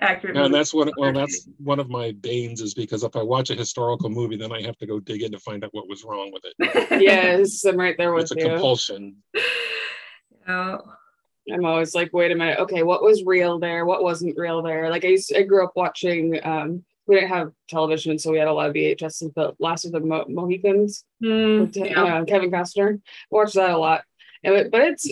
accurate. 0.00 0.34
and 0.36 0.44
movie. 0.46 0.52
that's 0.58 0.74
what 0.74 0.90
well, 0.96 1.12
that's 1.12 1.48
one 1.58 1.78
of 1.78 1.88
my 1.88 2.10
banes 2.12 2.60
is 2.60 2.74
because 2.74 3.04
if 3.04 3.14
I 3.14 3.22
watch 3.22 3.50
a 3.50 3.54
historical 3.54 4.10
movie, 4.10 4.36
then 4.36 4.50
I 4.50 4.60
have 4.62 4.76
to 4.78 4.86
go 4.86 4.98
dig 4.98 5.22
in 5.22 5.30
to 5.32 5.38
find 5.38 5.62
out 5.62 5.70
what 5.72 5.88
was 5.88 6.02
wrong 6.04 6.32
with 6.32 6.42
it. 6.44 6.56
Yes, 7.00 7.64
I'm 7.64 7.76
right 7.76 7.94
there 7.96 8.12
with 8.12 8.22
It's 8.24 8.32
a 8.32 8.36
compulsion. 8.36 9.22
Oh, 10.48 10.78
I'm 11.52 11.64
always 11.64 11.94
like, 11.94 12.12
wait 12.12 12.32
a 12.32 12.34
minute, 12.34 12.58
okay, 12.60 12.82
what 12.82 13.02
was 13.02 13.24
real 13.24 13.58
there? 13.58 13.86
What 13.86 14.02
wasn't 14.02 14.36
real 14.36 14.62
there? 14.62 14.90
Like 14.90 15.04
I 15.04 15.08
used, 15.08 15.34
I 15.34 15.42
grew 15.42 15.64
up 15.64 15.72
watching. 15.76 16.40
um 16.44 16.84
We 17.06 17.14
didn't 17.14 17.30
have 17.30 17.52
television, 17.68 18.18
so 18.18 18.32
we 18.32 18.38
had 18.38 18.48
a 18.48 18.52
lot 18.52 18.68
of 18.68 18.74
VHS. 18.74 19.32
The 19.34 19.54
Last 19.60 19.84
of 19.84 19.92
the 19.92 20.00
Mo- 20.00 20.26
Mohicans 20.28 21.04
mm, 21.22 21.60
with 21.60 21.76
yeah. 21.76 22.02
uh, 22.02 22.24
Kevin 22.24 22.50
Costner. 22.50 23.00
Watched 23.30 23.54
that 23.54 23.70
a 23.70 23.78
lot. 23.78 24.02
And 24.42 24.70
but 24.70 24.80
it's 24.82 25.06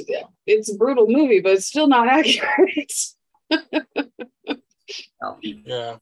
it's 0.47 0.73
a 0.73 0.77
brutal 0.77 1.07
movie, 1.09 1.41
but 1.41 1.53
it's 1.53 1.67
still 1.67 1.87
not 1.89 2.09
accurate. 2.19 2.93
Yeah. 5.43 5.97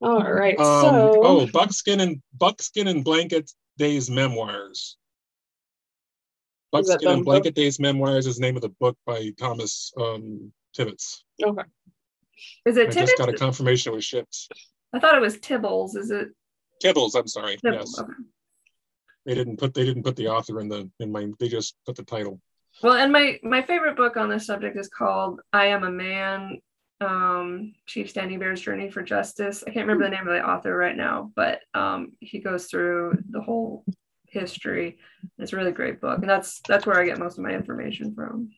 All 0.00 0.32
right, 0.32 0.58
Um, 0.58 0.82
so 0.82 1.20
oh, 1.22 1.46
Buckskin 1.52 2.00
and 2.00 2.20
Buckskin 2.36 2.88
and 2.88 3.04
Blanket 3.04 3.50
Days 3.78 4.10
Memoirs. 4.10 4.96
Buckskin 6.72 7.08
and 7.08 7.24
Blanket 7.24 7.54
Days 7.54 7.78
Memoirs 7.78 8.26
is 8.26 8.36
the 8.36 8.42
name 8.42 8.56
of 8.56 8.62
the 8.62 8.70
book 8.70 8.96
by 9.06 9.30
Thomas 9.38 9.92
um, 9.98 10.50
Tibbets. 10.74 11.22
okay, 11.44 11.62
Is 12.66 12.76
it 12.78 12.88
I 12.88 12.92
just 12.92 13.18
got 13.18 13.28
a 13.28 13.34
confirmation 13.34 13.92
it 13.92 13.96
was 13.96 14.04
shipped. 14.04 14.48
I 14.94 14.98
thought 14.98 15.14
it 15.14 15.20
was 15.20 15.36
Tibbles. 15.38 15.96
Is 15.96 16.10
it 16.10 16.28
Tibbles, 16.82 17.14
I'm 17.14 17.28
sorry. 17.28 17.56
Tibbles? 17.58 17.94
Yes, 17.94 17.98
Okay. 18.00 18.12
they 19.26 19.34
didn't 19.34 19.58
put 19.58 19.74
they 19.74 19.84
didn't 19.84 20.02
put 20.02 20.16
the 20.16 20.28
author 20.28 20.60
in 20.60 20.68
the 20.68 20.90
in 20.98 21.12
my. 21.12 21.28
They 21.38 21.48
just 21.48 21.76
put 21.86 21.94
the 21.96 22.04
title. 22.04 22.40
Well, 22.82 22.94
and 22.94 23.12
my 23.12 23.38
my 23.42 23.62
favorite 23.62 23.96
book 23.96 24.16
on 24.16 24.28
this 24.30 24.46
subject 24.46 24.76
is 24.78 24.88
called 24.88 25.40
"I 25.52 25.66
Am 25.66 25.84
a 25.84 25.90
Man." 25.90 26.58
Um, 27.00 27.72
Chief 27.86 28.08
Standing 28.08 28.38
Bear's 28.38 28.60
Journey 28.60 28.88
for 28.88 29.02
Justice. 29.02 29.64
I 29.66 29.70
can't 29.72 29.88
remember 29.88 30.04
the 30.04 30.10
name 30.16 30.28
of 30.28 30.34
the 30.34 30.48
author 30.48 30.76
right 30.76 30.96
now, 30.96 31.32
but 31.34 31.58
um, 31.74 32.12
he 32.20 32.38
goes 32.38 32.66
through 32.66 33.18
the 33.28 33.40
whole 33.40 33.84
history. 34.32 34.98
It's 35.38 35.52
a 35.52 35.56
really 35.56 35.72
great 35.72 36.00
book, 36.00 36.18
and 36.20 36.28
that's 36.28 36.60
that's 36.66 36.86
where 36.86 36.98
I 36.98 37.04
get 37.06 37.18
most 37.18 37.38
of 37.38 37.44
my 37.44 37.50
information 37.50 38.14
from. 38.14 38.50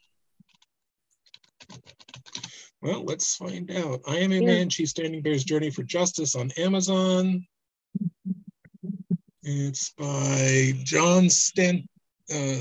Well, 2.81 3.05
let's 3.05 3.37
find 3.37 3.71
out. 3.71 4.01
I 4.07 4.19
am 4.19 4.33
a 4.33 4.37
Yeah. 4.37 4.47
man. 4.47 4.69
Chief 4.71 4.89
Standing 4.89 5.23
Bear's 5.23 5.45
Journey 5.45 5.71
for 5.71 5.83
Justice 5.83 6.35
on 6.35 6.51
Amazon. 6.53 7.47
It's 9.43 9.91
by 9.91 10.73
John 10.85 11.29
Stent. 11.31 11.89
Uh, 12.33 12.61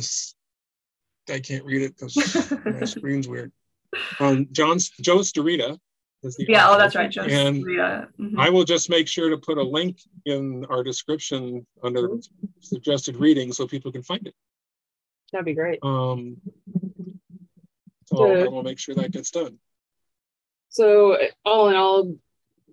I 1.30 1.40
can't 1.40 1.64
read 1.66 1.82
it 1.84 1.96
because 1.98 2.16
my 2.66 2.86
screen's 2.86 3.28
weird. 3.28 3.52
Um, 4.20 4.48
John 4.52 4.80
Joe 5.02 5.20
Starita 5.20 5.78
Yeah, 6.40 6.70
oh, 6.70 6.78
that's 6.78 6.96
right, 6.96 7.10
Joe. 7.10 7.24
And 7.24 7.64
Rita. 7.66 8.08
Mhm. 8.20 8.38
I 8.38 8.50
will 8.50 8.64
just 8.64 8.90
make 8.90 9.08
sure 9.08 9.30
to 9.30 9.38
put 9.38 9.58
a 9.58 9.64
link 9.64 9.98
in 10.26 10.66
our 10.70 10.84
description 10.84 11.66
under 11.84 12.18
suggested 12.62 13.18
reading 13.18 13.52
so 13.52 13.68
people 13.68 13.92
can 13.92 14.04
find 14.04 14.28
it. 14.28 14.36
that'd 15.32 15.46
be 15.46 15.54
great. 15.56 15.80
Um, 15.82 16.38
so 18.06 18.32
I 18.32 18.48
will 18.48 18.62
make 18.64 18.78
sure 18.78 18.94
that 18.96 19.12
gets 19.12 19.32
done. 19.32 19.58
So 20.70 21.18
all 21.44 21.70
in 21.70 21.76
all, 21.76 22.16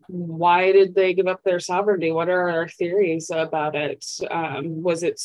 why 0.08 0.72
did 0.72 0.94
they 0.94 1.14
give 1.14 1.26
up 1.26 1.42
their 1.42 1.60
sovereignty? 1.60 2.12
What 2.12 2.28
are 2.28 2.50
our 2.50 2.68
theories 2.68 3.30
about 3.30 3.76
it? 3.76 4.04
Um, 4.30 4.82
was 4.82 5.02
it 5.02 5.20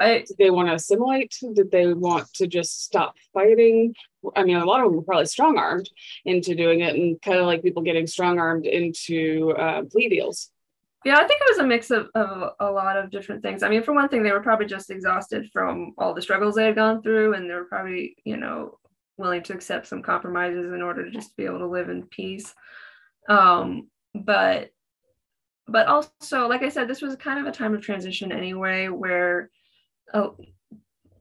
I 0.00 0.24
did 0.26 0.36
they 0.38 0.50
want 0.50 0.68
to 0.68 0.74
assimilate? 0.74 1.34
Did 1.54 1.70
they 1.70 1.92
want 1.92 2.32
to 2.34 2.46
just 2.46 2.84
stop 2.84 3.16
fighting? 3.32 3.94
I 4.36 4.44
mean, 4.44 4.56
a 4.56 4.64
lot 4.64 4.80
of 4.80 4.86
them 4.86 4.96
were 4.96 5.02
probably 5.02 5.26
strong 5.26 5.58
armed 5.58 5.90
into 6.24 6.54
doing 6.54 6.80
it, 6.80 6.94
and 6.94 7.20
kind 7.20 7.38
of 7.38 7.46
like 7.46 7.62
people 7.62 7.82
getting 7.82 8.06
strong 8.06 8.38
armed 8.38 8.66
into 8.66 9.54
uh, 9.58 9.82
plea 9.82 10.08
deals. 10.08 10.50
Yeah, 11.04 11.16
I 11.16 11.26
think 11.26 11.40
it 11.40 11.50
was 11.50 11.58
a 11.58 11.66
mix 11.66 11.90
of, 11.90 12.08
of 12.14 12.54
a 12.58 12.70
lot 12.70 12.96
of 12.96 13.10
different 13.10 13.42
things. 13.42 13.62
I 13.62 13.68
mean, 13.68 13.82
for 13.82 13.94
one 13.94 14.08
thing, 14.08 14.22
they 14.22 14.32
were 14.32 14.40
probably 14.40 14.66
just 14.66 14.90
exhausted 14.90 15.48
from 15.52 15.94
all 15.96 16.12
the 16.12 16.22
struggles 16.22 16.56
they 16.56 16.64
had 16.64 16.74
gone 16.74 17.02
through, 17.02 17.34
and 17.34 17.48
they 17.48 17.54
were 17.54 17.64
probably, 17.64 18.16
you 18.24 18.36
know, 18.36 18.78
willing 19.16 19.42
to 19.44 19.52
accept 19.52 19.86
some 19.86 20.02
compromises 20.02 20.72
in 20.72 20.82
order 20.82 21.04
to 21.04 21.10
just 21.10 21.36
be 21.36 21.44
able 21.44 21.58
to 21.58 21.66
live 21.66 21.88
in 21.88 22.06
peace. 22.06 22.54
Um, 23.28 23.88
but 24.14 24.70
but 25.70 25.86
also, 25.86 26.48
like 26.48 26.62
I 26.62 26.70
said, 26.70 26.88
this 26.88 27.02
was 27.02 27.14
kind 27.16 27.38
of 27.38 27.46
a 27.46 27.56
time 27.56 27.74
of 27.74 27.82
transition 27.82 28.32
anyway, 28.32 28.88
where 28.88 29.50
uh, 30.14 30.28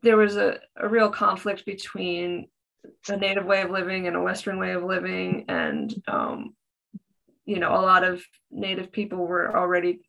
there 0.01 0.17
was 0.17 0.37
a, 0.37 0.59
a 0.75 0.87
real 0.87 1.09
conflict 1.09 1.65
between 1.65 2.47
a 3.09 3.17
native 3.17 3.45
way 3.45 3.61
of 3.61 3.71
living 3.71 4.07
and 4.07 4.15
a 4.15 4.21
Western 4.21 4.59
way 4.59 4.71
of 4.71 4.83
living, 4.83 5.45
and 5.47 5.93
um, 6.07 6.55
you 7.45 7.59
know, 7.59 7.71
a 7.73 7.81
lot 7.81 8.03
of 8.03 8.23
native 8.51 8.91
people 8.91 9.25
were 9.25 9.55
already 9.57 10.01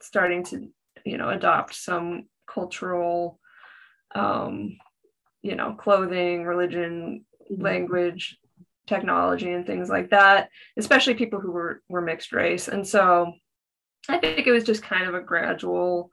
starting 0.00 0.44
to, 0.44 0.68
you 1.04 1.18
know, 1.18 1.28
adopt 1.28 1.74
some 1.74 2.26
cultural, 2.46 3.38
um, 4.14 4.76
you 5.42 5.54
know, 5.54 5.74
clothing, 5.74 6.44
religion, 6.44 7.24
language, 7.50 8.38
technology, 8.86 9.52
and 9.52 9.66
things 9.66 9.88
like 9.88 10.10
that. 10.10 10.50
Especially 10.76 11.14
people 11.14 11.40
who 11.40 11.52
were 11.52 11.82
were 11.88 12.00
mixed 12.00 12.32
race, 12.32 12.68
and 12.68 12.86
so 12.86 13.32
I 14.08 14.18
think 14.18 14.46
it 14.46 14.52
was 14.52 14.64
just 14.64 14.82
kind 14.82 15.06
of 15.06 15.14
a 15.14 15.20
gradual 15.20 16.10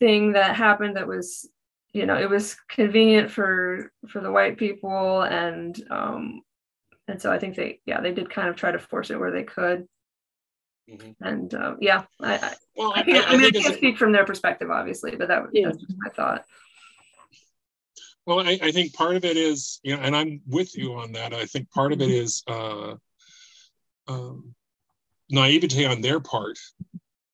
thing 0.00 0.32
that 0.32 0.56
happened 0.56 0.96
that 0.96 1.06
was 1.06 1.48
you 1.92 2.06
know 2.06 2.16
it 2.16 2.28
was 2.28 2.56
convenient 2.68 3.30
for 3.30 3.92
for 4.08 4.20
the 4.20 4.30
white 4.30 4.56
people 4.56 5.22
and 5.22 5.82
um 5.90 6.42
and 7.08 7.20
so 7.20 7.32
i 7.32 7.38
think 7.38 7.56
they 7.56 7.80
yeah 7.86 8.00
they 8.00 8.12
did 8.12 8.30
kind 8.30 8.48
of 8.48 8.56
try 8.56 8.70
to 8.70 8.78
force 8.78 9.10
it 9.10 9.18
where 9.18 9.32
they 9.32 9.44
could 9.44 9.86
Mhm. 10.90 11.14
and 11.20 11.52
uh, 11.52 11.74
yeah 11.80 12.04
i 12.20 12.34
I, 12.36 12.54
Well, 12.74 12.92
I, 12.94 13.00
I, 13.00 13.02
can't, 13.02 13.26
I 13.26 13.34
I 13.34 13.36
mean 13.36 13.46
i 13.46 13.50
can't 13.50 13.66
it's, 13.66 13.76
speak 13.76 13.98
from 13.98 14.12
their 14.12 14.24
perspective 14.24 14.70
obviously 14.70 15.16
but 15.16 15.28
that 15.28 15.42
Yeah. 15.52 15.66
that's 15.66 15.78
just 15.78 15.94
my 15.98 16.10
thought 16.10 16.44
well, 18.26 18.40
I, 18.40 18.58
I 18.62 18.72
think 18.72 18.92
part 18.92 19.16
of 19.16 19.24
it 19.24 19.38
is, 19.38 19.80
you 19.82 19.96
know, 19.96 20.02
and 20.02 20.14
I'm 20.14 20.42
with 20.46 20.76
you 20.76 20.92
on 20.96 21.12
that. 21.12 21.32
I 21.32 21.46
think 21.46 21.70
part 21.70 21.94
of 21.94 22.02
it 22.02 22.10
is 22.10 22.42
uh, 22.46 22.96
um, 24.06 24.54
naivety 25.30 25.86
on 25.86 26.02
their 26.02 26.20
part 26.20 26.58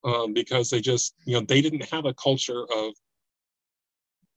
um, 0.04 0.32
because 0.32 0.70
they 0.70 0.80
just, 0.80 1.14
you 1.24 1.34
know, 1.34 1.46
they 1.46 1.60
didn't 1.60 1.88
have 1.90 2.04
a 2.04 2.14
culture 2.14 2.64
of. 2.72 2.94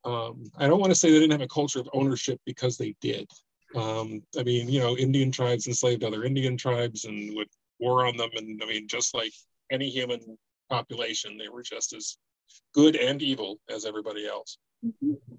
Um, 0.06 0.46
I 0.58 0.68
don't 0.68 0.80
want 0.80 0.92
to 0.92 0.96
say 0.96 1.12
they 1.12 1.20
didn't 1.20 1.34
have 1.34 1.42
a 1.42 1.48
culture 1.48 1.80
of 1.80 1.90
ownership 1.94 2.40
because 2.46 2.78
they 2.78 2.96
did. 3.02 3.30
Um, 3.76 4.22
I 4.38 4.44
mean, 4.44 4.70
you 4.70 4.80
know, 4.80 4.96
Indian 4.96 5.32
tribes 5.32 5.68
enslaved 5.68 6.04
other 6.04 6.24
Indian 6.24 6.56
tribes 6.56 7.04
and 7.06 7.36
would 7.36 7.50
war 7.80 8.08
on 8.08 8.16
them, 8.16 8.30
and 8.36 8.62
I 8.64 8.68
mean, 8.68 8.88
just 8.88 9.14
like 9.14 9.34
any 9.70 9.90
human 9.90 10.38
population, 10.70 11.38
they 11.38 11.50
were 11.50 11.64
just 11.64 11.94
as 11.94 12.18
good 12.74 12.96
and 12.96 13.22
evil 13.22 13.60
as 13.70 13.86
everybody 13.86 14.26
else 14.26 14.58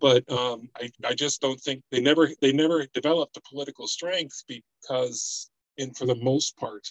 but 0.01 0.31
um, 0.31 0.69
I, 0.77 0.91
I 1.05 1.15
just 1.15 1.41
don't 1.41 1.61
think 1.61 1.83
they 1.91 2.01
never 2.01 2.29
they 2.41 2.53
never 2.53 2.87
developed 2.87 3.35
the 3.35 3.41
political 3.49 3.87
strength 3.87 4.43
because 4.49 5.51
in 5.77 5.95
for 5.95 6.07
the 6.07 6.15
most 6.17 6.57
part 6.57 6.89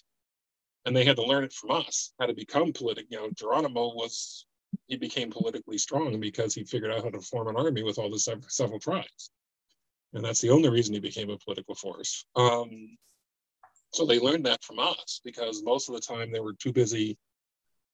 and 0.88 0.96
they 0.96 1.06
had 1.06 1.18
to 1.18 1.24
learn 1.24 1.44
it 1.44 1.54
from 1.54 1.72
us 1.72 2.14
how 2.20 2.26
to 2.26 2.34
become 2.34 2.74
political 2.74 3.08
you 3.10 3.18
know 3.18 3.30
geronimo 3.36 3.94
was 3.94 4.46
he 4.88 4.98
became 4.98 5.30
politically 5.30 5.78
strong 5.78 6.20
because 6.20 6.56
he 6.56 6.64
figured 6.64 6.92
out 6.92 7.04
how 7.04 7.10
to 7.10 7.22
form 7.22 7.48
an 7.48 7.56
army 7.56 7.84
with 7.84 8.00
all 8.00 8.10
the 8.10 8.20
sev- 8.20 8.46
several 8.48 8.80
tribes 8.80 9.32
and 10.14 10.24
that's 10.24 10.42
the 10.42 10.50
only 10.50 10.70
reason 10.70 10.94
he 10.94 11.00
became 11.00 11.30
a 11.30 11.38
political 11.38 11.76
force 11.76 12.26
um, 12.36 12.98
so 13.94 14.06
they 14.06 14.20
learned 14.20 14.46
that 14.46 14.64
from 14.64 14.80
us 14.80 15.22
because 15.24 15.64
most 15.64 15.90
of 15.90 15.96
the 15.96 16.02
time 16.02 16.32
they 16.32 16.40
were 16.40 16.54
too 16.54 16.74
busy 16.74 17.18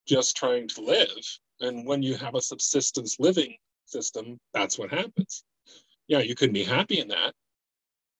just 0.07 0.37
trying 0.37 0.67
to 0.67 0.81
live 0.81 1.23
and 1.61 1.85
when 1.85 2.03
you 2.03 2.15
have 2.15 2.35
a 2.35 2.41
subsistence 2.41 3.19
living 3.19 3.55
system, 3.85 4.39
that's 4.53 4.77
what 4.77 4.89
happens. 4.89 5.43
Yeah, 6.07 6.19
you 6.19 6.35
couldn't 6.35 6.53
be 6.53 6.63
happy 6.63 6.99
in 6.99 7.07
that. 7.09 7.33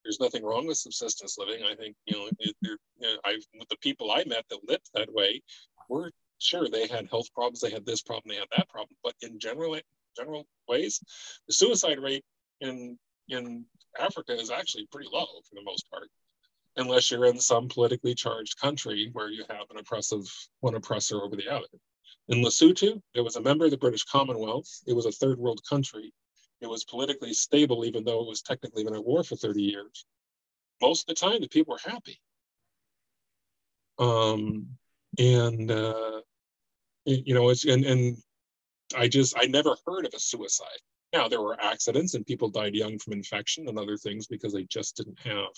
There's 0.04 0.20
nothing 0.20 0.44
wrong 0.44 0.66
with 0.66 0.76
subsistence 0.76 1.38
living. 1.38 1.64
I 1.64 1.74
think 1.74 1.96
you 2.06 2.16
know, 2.16 2.28
it, 2.38 2.56
you 2.60 2.76
know 3.00 3.16
I 3.24 3.38
with 3.58 3.68
the 3.68 3.78
people 3.78 4.10
I 4.10 4.24
met 4.26 4.44
that 4.50 4.68
lived 4.68 4.90
that 4.94 5.12
way, 5.12 5.42
were 5.88 6.10
sure 6.38 6.68
they 6.68 6.86
had 6.86 7.08
health 7.08 7.32
problems, 7.34 7.60
they 7.60 7.70
had 7.70 7.86
this 7.86 8.02
problem, 8.02 8.24
they 8.28 8.40
had 8.40 8.48
that 8.56 8.68
problem, 8.68 8.96
but 9.02 9.14
in 9.22 9.38
general 9.38 9.78
general 10.16 10.46
ways, 10.68 11.00
the 11.46 11.54
suicide 11.54 11.98
rate 11.98 12.24
in 12.60 12.98
in 13.28 13.64
Africa 13.98 14.34
is 14.34 14.50
actually 14.50 14.86
pretty 14.92 15.08
low 15.12 15.26
for 15.48 15.54
the 15.54 15.62
most 15.64 15.88
part, 15.90 16.08
unless 16.76 17.10
you're 17.10 17.24
in 17.26 17.40
some 17.40 17.68
politically 17.68 18.14
charged 18.14 18.60
country 18.60 19.10
where 19.12 19.30
you 19.30 19.44
have 19.48 19.70
an 19.70 19.78
oppressive 19.78 20.24
one 20.60 20.74
oppressor 20.74 21.22
over 21.22 21.36
the 21.36 21.48
other. 21.48 21.68
In 22.28 22.42
Lesotho, 22.42 23.00
it 23.14 23.20
was 23.20 23.36
a 23.36 23.40
member 23.40 23.66
of 23.66 23.70
the 23.70 23.78
British 23.78 24.04
Commonwealth. 24.04 24.68
It 24.86 24.94
was 24.94 25.06
a 25.06 25.12
third 25.12 25.38
world 25.38 25.60
country. 25.68 26.12
It 26.64 26.70
was 26.70 26.84
politically 26.84 27.34
stable, 27.34 27.84
even 27.84 28.04
though 28.04 28.22
it 28.22 28.28
was 28.28 28.42
technically 28.42 28.84
been 28.84 28.94
at 28.94 29.04
war 29.04 29.22
for 29.22 29.36
30 29.36 29.62
years. 29.62 30.06
Most 30.80 31.02
of 31.02 31.14
the 31.14 31.20
time, 31.20 31.40
the 31.40 31.48
people 31.48 31.74
were 31.74 31.90
happy. 31.90 32.20
Um, 33.98 34.66
and 35.18 35.70
uh, 35.70 36.22
you 37.04 37.34
know, 37.34 37.50
it's 37.50 37.64
and 37.64 37.84
and 37.84 38.16
I 38.96 39.08
just 39.08 39.36
I 39.36 39.44
never 39.44 39.76
heard 39.86 40.06
of 40.06 40.14
a 40.14 40.18
suicide. 40.18 40.80
Now 41.12 41.28
there 41.28 41.42
were 41.42 41.60
accidents 41.60 42.14
and 42.14 42.26
people 42.26 42.48
died 42.48 42.74
young 42.74 42.98
from 42.98 43.12
infection 43.12 43.68
and 43.68 43.78
other 43.78 43.96
things 43.96 44.26
because 44.26 44.52
they 44.52 44.64
just 44.64 44.96
didn't 44.96 45.18
have 45.20 45.52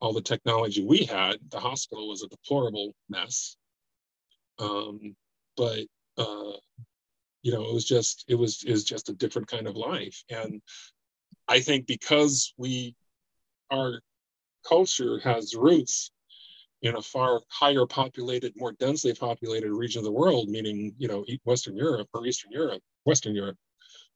all 0.00 0.12
the 0.12 0.22
technology 0.22 0.84
we 0.84 1.04
had. 1.04 1.36
The 1.50 1.60
hospital 1.60 2.08
was 2.08 2.22
a 2.22 2.28
deplorable 2.28 2.94
mess. 3.08 3.56
Um, 4.58 5.14
but 5.56 5.84
uh, 6.16 6.52
you 7.42 7.52
know, 7.52 7.62
it 7.62 7.72
was 7.72 7.84
just 7.84 8.24
it 8.28 8.34
was 8.34 8.64
is 8.64 8.84
just 8.84 9.08
a 9.08 9.14
different 9.14 9.48
kind 9.48 9.66
of 9.66 9.76
life. 9.76 10.22
And 10.30 10.60
I 11.48 11.60
think 11.60 11.86
because 11.86 12.52
we 12.56 12.94
our 13.70 14.00
culture 14.66 15.18
has 15.20 15.54
roots 15.54 16.10
in 16.82 16.96
a 16.96 17.02
far 17.02 17.40
higher 17.48 17.86
populated, 17.86 18.52
more 18.56 18.72
densely 18.72 19.14
populated 19.14 19.72
region 19.72 20.00
of 20.00 20.04
the 20.04 20.12
world, 20.12 20.48
meaning, 20.48 20.94
you 20.98 21.08
know, 21.08 21.24
Western 21.44 21.76
Europe 21.76 22.08
or 22.14 22.26
Eastern 22.26 22.50
Europe, 22.52 22.82
Western 23.04 23.34
Europe, 23.34 23.56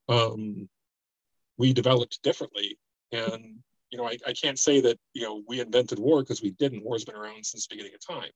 um, 0.08 0.68
we 1.58 1.72
developed 1.72 2.22
differently. 2.22 2.78
And, 3.12 3.58
you 3.90 3.98
know, 3.98 4.06
I, 4.06 4.16
I 4.26 4.32
can't 4.32 4.58
say 4.58 4.80
that, 4.80 4.98
you 5.12 5.22
know, 5.22 5.42
we 5.46 5.60
invented 5.60 5.98
war 5.98 6.22
because 6.22 6.42
we 6.42 6.52
didn't. 6.52 6.84
War's 6.84 7.04
been 7.04 7.16
around 7.16 7.44
since 7.44 7.66
the 7.66 7.76
beginning 7.76 7.94
of 7.94 8.14
time. 8.14 8.30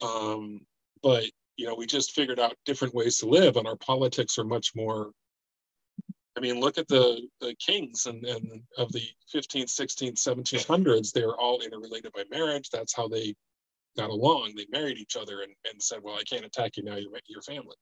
Um, 0.00 0.60
but, 1.02 1.24
you 1.56 1.66
know, 1.66 1.74
we 1.74 1.86
just 1.86 2.12
figured 2.12 2.40
out 2.40 2.56
different 2.64 2.94
ways 2.94 3.18
to 3.18 3.26
live 3.26 3.56
and 3.56 3.66
our 3.66 3.76
politics 3.76 4.38
are 4.38 4.44
much 4.44 4.72
more 4.74 5.12
I 6.36 6.40
mean, 6.40 6.60
look 6.60 6.78
at 6.78 6.88
the, 6.88 7.28
the 7.40 7.54
kings 7.56 8.06
and, 8.06 8.24
and 8.24 8.62
of 8.78 8.90
the 8.92 9.02
15th, 9.34 9.66
16th, 9.66 10.14
1700s. 10.14 11.12
They're 11.12 11.36
all 11.36 11.60
interrelated 11.60 12.12
by 12.12 12.24
marriage. 12.30 12.70
That's 12.70 12.96
how 12.96 13.06
they 13.06 13.34
got 13.98 14.08
along. 14.08 14.54
They 14.56 14.66
married 14.70 14.96
each 14.96 15.16
other 15.16 15.42
and, 15.42 15.52
and 15.70 15.82
said, 15.82 15.98
well, 16.02 16.16
I 16.16 16.22
can't 16.22 16.44
attack 16.44 16.76
you 16.76 16.84
now, 16.84 16.96
you're 16.96 17.10
your 17.26 17.42
family. 17.42 17.76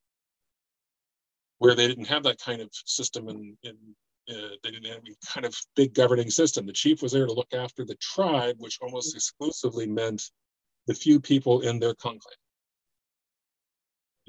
Where 1.58 1.76
they 1.76 1.86
didn't 1.86 2.06
have 2.06 2.24
that 2.24 2.40
kind 2.40 2.60
of 2.60 2.70
system 2.72 3.28
and, 3.28 3.56
uh, 3.64 4.56
they 4.62 4.70
didn't 4.70 4.86
have 4.86 5.02
any 5.06 5.16
kind 5.26 5.46
of 5.46 5.56
big 5.76 5.94
governing 5.94 6.30
system. 6.30 6.66
The 6.66 6.72
chief 6.72 7.02
was 7.02 7.12
there 7.12 7.26
to 7.26 7.32
look 7.32 7.52
after 7.52 7.84
the 7.84 7.96
tribe, 7.96 8.56
which 8.58 8.78
almost 8.80 9.14
exclusively 9.14 9.86
meant 9.86 10.22
the 10.86 10.94
few 10.94 11.20
people 11.20 11.60
in 11.60 11.78
their 11.78 11.94
conclave 11.94 12.36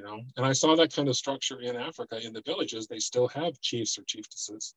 you 0.02 0.08
know? 0.08 0.22
And 0.38 0.46
i 0.46 0.54
saw 0.54 0.76
that 0.76 0.94
kind 0.94 1.08
of 1.08 1.16
structure 1.16 1.60
in 1.62 1.76
africa 1.76 2.20
in 2.26 2.34
the 2.34 2.42
villages 2.46 2.88
they 2.88 3.00
still 3.00 3.28
have 3.30 3.60
chiefs 3.62 3.98
or 3.98 4.04
chieftesses 4.04 4.74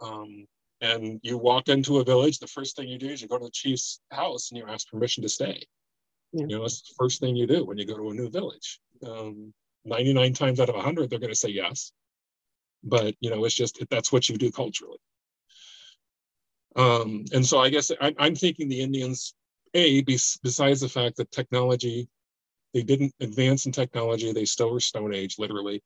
um, 0.00 0.46
and 0.80 1.20
you 1.22 1.38
walk 1.38 1.68
into 1.68 1.98
a 1.98 2.04
village 2.04 2.38
the 2.38 2.46
first 2.46 2.76
thing 2.76 2.88
you 2.88 2.98
do 2.98 3.08
is 3.08 3.22
you 3.22 3.28
go 3.28 3.38
to 3.38 3.46
the 3.46 3.50
chief's 3.50 4.00
house 4.10 4.50
and 4.50 4.58
you 4.58 4.66
ask 4.68 4.88
permission 4.88 5.22
to 5.22 5.28
stay. 5.28 5.62
Yeah. 6.32 6.46
you 6.48 6.58
know 6.58 6.64
it's 6.64 6.82
the 6.82 6.94
first 6.98 7.20
thing 7.20 7.34
you 7.36 7.46
do 7.46 7.64
when 7.64 7.78
you 7.78 7.86
go 7.86 7.96
to 7.96 8.10
a 8.10 8.14
new 8.14 8.30
village. 8.30 8.80
Um, 9.06 9.52
99 9.84 10.32
times 10.34 10.60
out 10.60 10.68
of 10.68 10.74
100 10.74 11.08
they're 11.08 11.18
going 11.18 11.32
to 11.32 11.36
say 11.36 11.48
yes. 11.48 11.92
But 12.84 13.14
you 13.20 13.30
know 13.30 13.44
it's 13.44 13.54
just 13.54 13.82
that's 13.90 14.12
what 14.12 14.28
you 14.28 14.36
do 14.36 14.50
culturally. 14.50 14.98
Um, 16.76 17.24
and 17.32 17.44
so 17.44 17.58
i 17.58 17.70
guess 17.70 17.90
I, 18.02 18.14
i'm 18.18 18.34
thinking 18.34 18.68
the 18.68 18.82
indians 18.82 19.34
a 19.72 20.02
besides 20.02 20.80
the 20.82 20.90
fact 20.90 21.16
that 21.16 21.30
technology 21.32 22.06
they 22.76 22.82
didn't 22.82 23.14
advance 23.20 23.64
in 23.64 23.72
technology. 23.72 24.30
They 24.32 24.44
still 24.44 24.70
were 24.70 24.80
Stone 24.80 25.14
Age, 25.14 25.36
literally. 25.38 25.82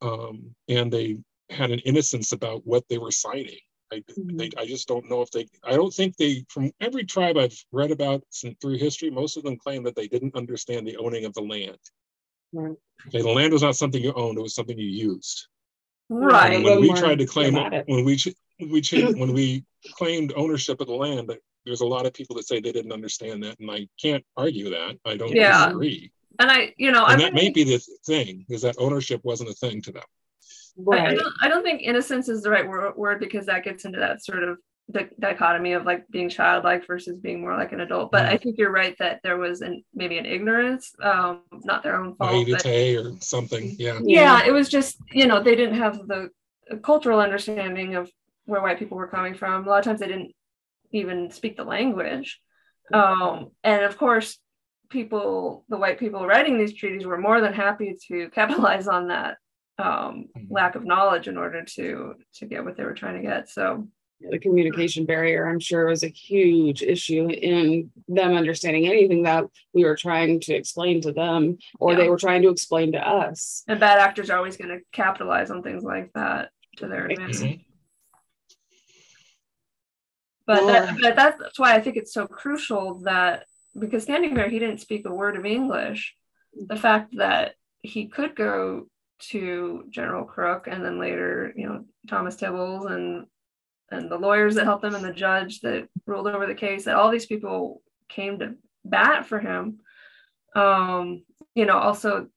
Um, 0.00 0.54
and 0.66 0.90
they 0.90 1.18
had 1.50 1.70
an 1.70 1.80
innocence 1.80 2.32
about 2.32 2.66
what 2.66 2.82
they 2.88 2.96
were 2.96 3.10
signing. 3.10 3.58
I, 3.92 3.96
mm-hmm. 3.96 4.38
they, 4.38 4.50
I 4.56 4.64
just 4.64 4.88
don't 4.88 5.10
know 5.10 5.20
if 5.20 5.30
they, 5.30 5.46
I 5.64 5.72
don't 5.72 5.92
think 5.92 6.16
they, 6.16 6.46
from 6.48 6.72
every 6.80 7.04
tribe 7.04 7.36
I've 7.36 7.62
read 7.72 7.90
about 7.90 8.22
through 8.62 8.78
history, 8.78 9.10
most 9.10 9.36
of 9.36 9.42
them 9.42 9.58
claim 9.58 9.82
that 9.82 9.96
they 9.96 10.08
didn't 10.08 10.34
understand 10.34 10.86
the 10.86 10.96
owning 10.96 11.26
of 11.26 11.34
the 11.34 11.42
land. 11.42 11.76
Right. 12.54 12.76
Okay, 13.08 13.20
the 13.20 13.28
land 13.28 13.52
was 13.52 13.62
not 13.62 13.76
something 13.76 14.02
you 14.02 14.14
owned, 14.14 14.38
it 14.38 14.42
was 14.42 14.54
something 14.54 14.78
you 14.78 14.86
used. 14.86 15.46
Right. 16.08 16.54
And 16.54 16.64
when 16.64 16.80
we 16.80 16.90
tried 16.94 17.18
to 17.18 17.26
claim, 17.26 17.52
when 17.52 18.04
we, 18.06 18.18
we, 18.60 18.82
when 19.14 19.34
we 19.34 19.62
claimed 19.92 20.32
ownership 20.36 20.80
of 20.80 20.86
the 20.86 20.94
land, 20.94 21.30
there's 21.68 21.82
a 21.82 21.86
lot 21.86 22.06
of 22.06 22.14
people 22.14 22.34
that 22.36 22.46
say 22.46 22.60
they 22.60 22.72
didn't 22.72 22.92
understand 22.92 23.42
that, 23.44 23.58
and 23.60 23.70
I 23.70 23.86
can't 24.00 24.24
argue 24.36 24.70
that. 24.70 24.96
I 25.04 25.16
don't 25.16 25.34
yeah. 25.34 25.66
disagree. 25.66 26.12
And 26.40 26.50
I, 26.50 26.72
you 26.76 26.92
know, 26.92 27.04
and 27.04 27.20
I 27.20 27.24
that 27.26 27.34
may 27.34 27.50
be 27.50 27.64
the 27.64 27.82
thing 28.06 28.46
is 28.48 28.62
that 28.62 28.76
ownership 28.78 29.20
wasn't 29.24 29.50
a 29.50 29.54
thing 29.54 29.82
to 29.82 29.92
them. 29.92 30.04
Right. 30.76 31.00
I, 31.00 31.10
I, 31.10 31.14
don't, 31.14 31.34
I 31.42 31.48
don't 31.48 31.62
think 31.62 31.82
innocence 31.82 32.28
is 32.28 32.42
the 32.42 32.50
right 32.50 32.66
word, 32.66 32.96
word 32.96 33.20
because 33.20 33.46
that 33.46 33.64
gets 33.64 33.84
into 33.84 33.98
that 33.98 34.24
sort 34.24 34.44
of 34.44 34.58
the 34.90 35.08
dichotomy 35.18 35.72
of 35.72 35.84
like 35.84 36.08
being 36.08 36.28
childlike 36.30 36.86
versus 36.86 37.18
being 37.18 37.40
more 37.40 37.54
like 37.56 37.72
an 37.72 37.80
adult. 37.80 38.10
But 38.10 38.24
mm. 38.24 38.28
I 38.30 38.36
think 38.38 38.56
you're 38.56 38.70
right 38.70 38.96
that 38.98 39.20
there 39.22 39.36
was 39.36 39.60
an 39.60 39.84
maybe 39.94 40.16
an 40.18 40.26
ignorance, 40.26 40.94
um, 41.02 41.42
not 41.64 41.82
their 41.82 41.96
own 41.96 42.14
fault. 42.14 42.32
Naivete 42.32 42.96
or 42.96 43.12
something. 43.20 43.74
Yeah. 43.78 43.98
Yeah, 44.02 44.46
it 44.46 44.52
was 44.52 44.68
just 44.68 44.98
you 45.12 45.26
know 45.26 45.42
they 45.42 45.56
didn't 45.56 45.76
have 45.76 46.06
the 46.06 46.30
cultural 46.82 47.20
understanding 47.20 47.96
of 47.96 48.10
where 48.46 48.62
white 48.62 48.78
people 48.78 48.96
were 48.96 49.08
coming 49.08 49.34
from. 49.34 49.66
A 49.66 49.70
lot 49.70 49.78
of 49.78 49.84
times 49.84 50.00
they 50.00 50.06
didn't 50.06 50.32
even 50.92 51.30
speak 51.30 51.56
the 51.56 51.64
language. 51.64 52.40
Um, 52.92 53.50
and 53.62 53.84
of 53.84 53.98
course, 53.98 54.38
people, 54.88 55.64
the 55.68 55.76
white 55.76 55.98
people 55.98 56.26
writing 56.26 56.58
these 56.58 56.74
treaties 56.74 57.06
were 57.06 57.18
more 57.18 57.40
than 57.40 57.52
happy 57.52 57.96
to 58.08 58.28
capitalize 58.34 58.88
on 58.88 59.08
that 59.08 59.38
um, 59.78 60.26
mm-hmm. 60.36 60.52
lack 60.52 60.74
of 60.74 60.84
knowledge 60.84 61.28
in 61.28 61.36
order 61.36 61.64
to 61.64 62.14
to 62.34 62.46
get 62.46 62.64
what 62.64 62.76
they 62.76 62.84
were 62.84 62.94
trying 62.94 63.14
to 63.14 63.22
get. 63.22 63.48
So 63.48 63.86
the 64.20 64.38
communication 64.38 65.06
barrier, 65.06 65.48
I'm 65.48 65.60
sure, 65.60 65.86
was 65.86 66.02
a 66.02 66.08
huge 66.08 66.82
issue 66.82 67.28
in 67.30 67.90
them 68.08 68.34
understanding 68.34 68.86
anything 68.86 69.22
that 69.22 69.44
we 69.72 69.84
were 69.84 69.96
trying 69.96 70.40
to 70.40 70.54
explain 70.54 71.00
to 71.02 71.12
them 71.12 71.58
or 71.78 71.92
yeah. 71.92 71.98
they 71.98 72.10
were 72.10 72.18
trying 72.18 72.42
to 72.42 72.48
explain 72.48 72.92
to 72.92 73.08
us. 73.08 73.62
And 73.68 73.78
bad 73.78 73.98
actors 73.98 74.30
are 74.30 74.36
always 74.36 74.56
going 74.56 74.70
to 74.70 74.80
capitalize 74.92 75.50
on 75.50 75.62
things 75.62 75.84
like 75.84 76.12
that 76.14 76.50
to 76.78 76.88
their 76.88 77.06
advantage. 77.06 77.60
But, 80.48 80.66
that, 80.66 80.96
but 81.02 81.14
that's 81.14 81.58
why 81.58 81.74
I 81.74 81.80
think 81.80 81.98
it's 81.98 82.14
so 82.14 82.26
crucial 82.26 83.00
that 83.00 83.44
because 83.78 84.04
Standing 84.04 84.34
Bear, 84.34 84.48
he 84.48 84.58
didn't 84.58 84.80
speak 84.80 85.06
a 85.06 85.12
word 85.12 85.36
of 85.36 85.44
English. 85.44 86.14
The 86.54 86.74
fact 86.74 87.14
that 87.18 87.54
he 87.82 88.06
could 88.06 88.34
go 88.34 88.86
to 89.30 89.84
General 89.90 90.24
Crook 90.24 90.66
and 90.66 90.82
then 90.82 90.98
later, 90.98 91.52
you 91.54 91.68
know, 91.68 91.84
Thomas 92.08 92.36
Tibbles 92.36 92.90
and 92.90 93.26
and 93.90 94.10
the 94.10 94.16
lawyers 94.16 94.54
that 94.54 94.64
helped 94.64 94.84
him 94.84 94.94
and 94.94 95.04
the 95.04 95.12
judge 95.12 95.60
that 95.60 95.86
ruled 96.06 96.28
over 96.28 96.46
the 96.46 96.54
case, 96.54 96.86
that 96.86 96.96
all 96.96 97.10
these 97.10 97.26
people 97.26 97.82
came 98.08 98.38
to 98.38 98.54
bat 98.86 99.26
for 99.26 99.38
him. 99.38 99.80
Um, 100.56 101.24
you 101.54 101.66
know, 101.66 101.76
also 101.78 102.28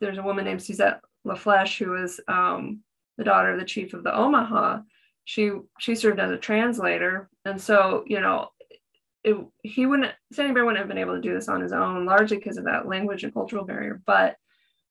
there's 0.00 0.18
a 0.18 0.22
woman 0.22 0.44
named 0.44 0.62
Suzette 0.62 1.00
La 1.24 1.36
Flesche 1.36 1.84
who 1.84 1.92
was 1.92 2.20
um, 2.28 2.80
the 3.16 3.24
daughter 3.24 3.52
of 3.52 3.58
the 3.58 3.64
chief 3.64 3.94
of 3.94 4.04
the 4.04 4.14
Omaha, 4.14 4.80
she 5.26 5.50
she 5.78 5.94
served 5.94 6.20
as 6.20 6.30
a 6.30 6.38
translator. 6.38 7.28
And 7.44 7.60
so 7.60 8.04
you 8.06 8.20
know 8.20 8.48
it, 9.24 9.36
he 9.62 9.84
wouldn't 9.84 10.12
Standing 10.32 10.54
Bear 10.54 10.64
wouldn't 10.64 10.78
have 10.78 10.88
been 10.88 10.98
able 10.98 11.16
to 11.16 11.20
do 11.20 11.34
this 11.34 11.48
on 11.48 11.60
his 11.60 11.72
own 11.72 12.06
largely 12.06 12.38
because 12.38 12.56
of 12.56 12.64
that 12.64 12.88
language 12.88 13.24
and 13.24 13.34
cultural 13.34 13.64
barrier. 13.64 14.00
But 14.06 14.36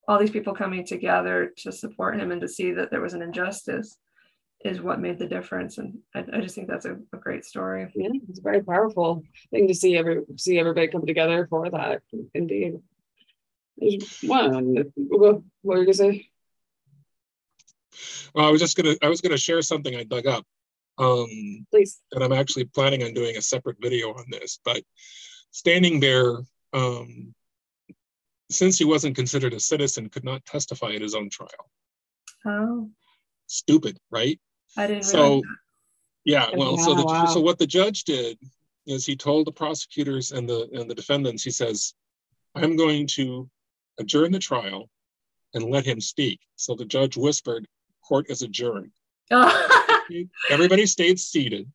all 0.07 0.19
these 0.19 0.29
people 0.29 0.53
coming 0.53 0.85
together 0.85 1.53
to 1.59 1.71
support 1.71 2.19
him 2.19 2.31
and 2.31 2.41
to 2.41 2.47
see 2.47 2.73
that 2.73 2.91
there 2.91 3.01
was 3.01 3.13
an 3.13 3.23
injustice 3.23 3.97
is 4.63 4.81
what 4.81 4.99
made 4.99 5.17
the 5.17 5.27
difference. 5.27 5.77
And 5.77 5.99
i, 6.13 6.25
I 6.33 6.41
just 6.41 6.53
think 6.53 6.67
that's 6.67 6.85
a, 6.85 6.97
a, 7.13 7.17
great 7.17 7.45
story. 7.45 7.89
Yeah 7.95 8.09
it's 8.27 8.39
a 8.39 8.43
very 8.43 8.61
powerful 8.61 9.23
thing 9.51 9.69
to 9.69 9.73
see 9.73 9.95
every 9.95 10.21
see 10.35 10.59
everybody 10.59 10.89
come 10.89 11.05
together 11.05 11.47
for 11.49 11.69
that 11.69 12.01
indeed. 12.33 12.73
One 14.23 14.91
what 14.95 15.41
were 15.63 15.77
you 15.77 15.85
gonna 15.85 15.93
say 15.93 16.29
well, 18.33 18.45
I 18.45 18.51
was 18.51 18.61
just 18.61 18.77
gonna 18.77 18.95
I 19.01 19.09
was 19.09 19.21
gonna 19.21 19.37
share 19.37 19.61
something 19.61 19.95
I 19.95 20.03
dug 20.03 20.27
up. 20.27 20.45
Um, 20.97 21.65
Please. 21.71 22.01
And 22.13 22.23
I'm 22.23 22.33
actually 22.33 22.65
planning 22.65 23.03
on 23.03 23.13
doing 23.13 23.37
a 23.37 23.41
separate 23.41 23.77
video 23.81 24.09
on 24.09 24.25
this. 24.29 24.59
But 24.63 24.81
Standing 25.51 25.99
Bear, 25.99 26.37
um, 26.73 27.33
since 28.49 28.77
he 28.77 28.85
wasn't 28.85 29.15
considered 29.15 29.53
a 29.53 29.59
citizen, 29.59 30.09
could 30.09 30.23
not 30.23 30.45
testify 30.45 30.91
at 30.91 31.01
his 31.01 31.15
own 31.15 31.29
trial. 31.29 31.69
Oh. 32.45 32.91
stupid, 33.47 33.97
right? 34.11 34.39
I 34.77 34.87
didn't 34.87 35.03
So, 35.03 35.41
yeah, 36.25 36.49
well, 36.55 36.77
so 36.77 36.93
the, 36.93 37.03
wow. 37.03 37.25
so 37.25 37.39
what 37.39 37.57
the 37.57 37.67
judge 37.67 38.03
did 38.03 38.37
is 38.85 39.05
he 39.05 39.15
told 39.15 39.47
the 39.47 39.51
prosecutors 39.51 40.31
and 40.31 40.47
the 40.47 40.69
and 40.73 40.89
the 40.89 40.95
defendants, 40.95 41.43
he 41.43 41.51
says, 41.51 41.93
I'm 42.53 42.75
going 42.75 43.07
to 43.07 43.49
adjourn 43.99 44.31
the 44.31 44.39
trial 44.39 44.89
and 45.53 45.63
let 45.63 45.85
him 45.85 45.99
speak. 45.99 46.39
So 46.55 46.75
the 46.75 46.85
judge 46.85 47.17
whispered, 47.17 47.67
court 48.07 48.27
is 48.29 48.41
adjourned. 48.41 48.91
Everybody 50.49 50.85
stayed 50.85 51.19
seated. 51.19 51.69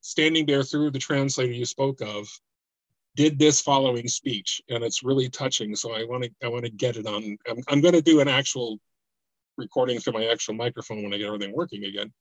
Standing 0.00 0.46
Bear 0.46 0.62
through 0.62 0.92
the 0.92 0.98
translator 0.98 1.52
you 1.52 1.64
spoke 1.64 2.00
of, 2.00 2.28
did 3.16 3.38
this 3.38 3.60
following 3.60 4.06
speech, 4.08 4.62
and 4.68 4.84
it's 4.84 5.02
really 5.02 5.28
touching. 5.28 5.74
So 5.74 5.92
I 5.92 6.04
want 6.04 6.24
to 6.24 6.30
I 6.44 6.48
want 6.48 6.64
to 6.64 6.70
get 6.70 6.96
it 6.96 7.06
on. 7.06 7.36
I'm, 7.48 7.62
I'm 7.68 7.80
going 7.80 7.94
to 7.94 8.02
do 8.02 8.20
an 8.20 8.28
actual 8.28 8.78
recording 9.56 9.98
through 9.98 10.12
my 10.12 10.26
actual 10.26 10.54
microphone 10.54 11.02
when 11.02 11.12
I 11.12 11.18
get 11.18 11.26
everything 11.26 11.54
working 11.54 11.84
again. 11.84 12.12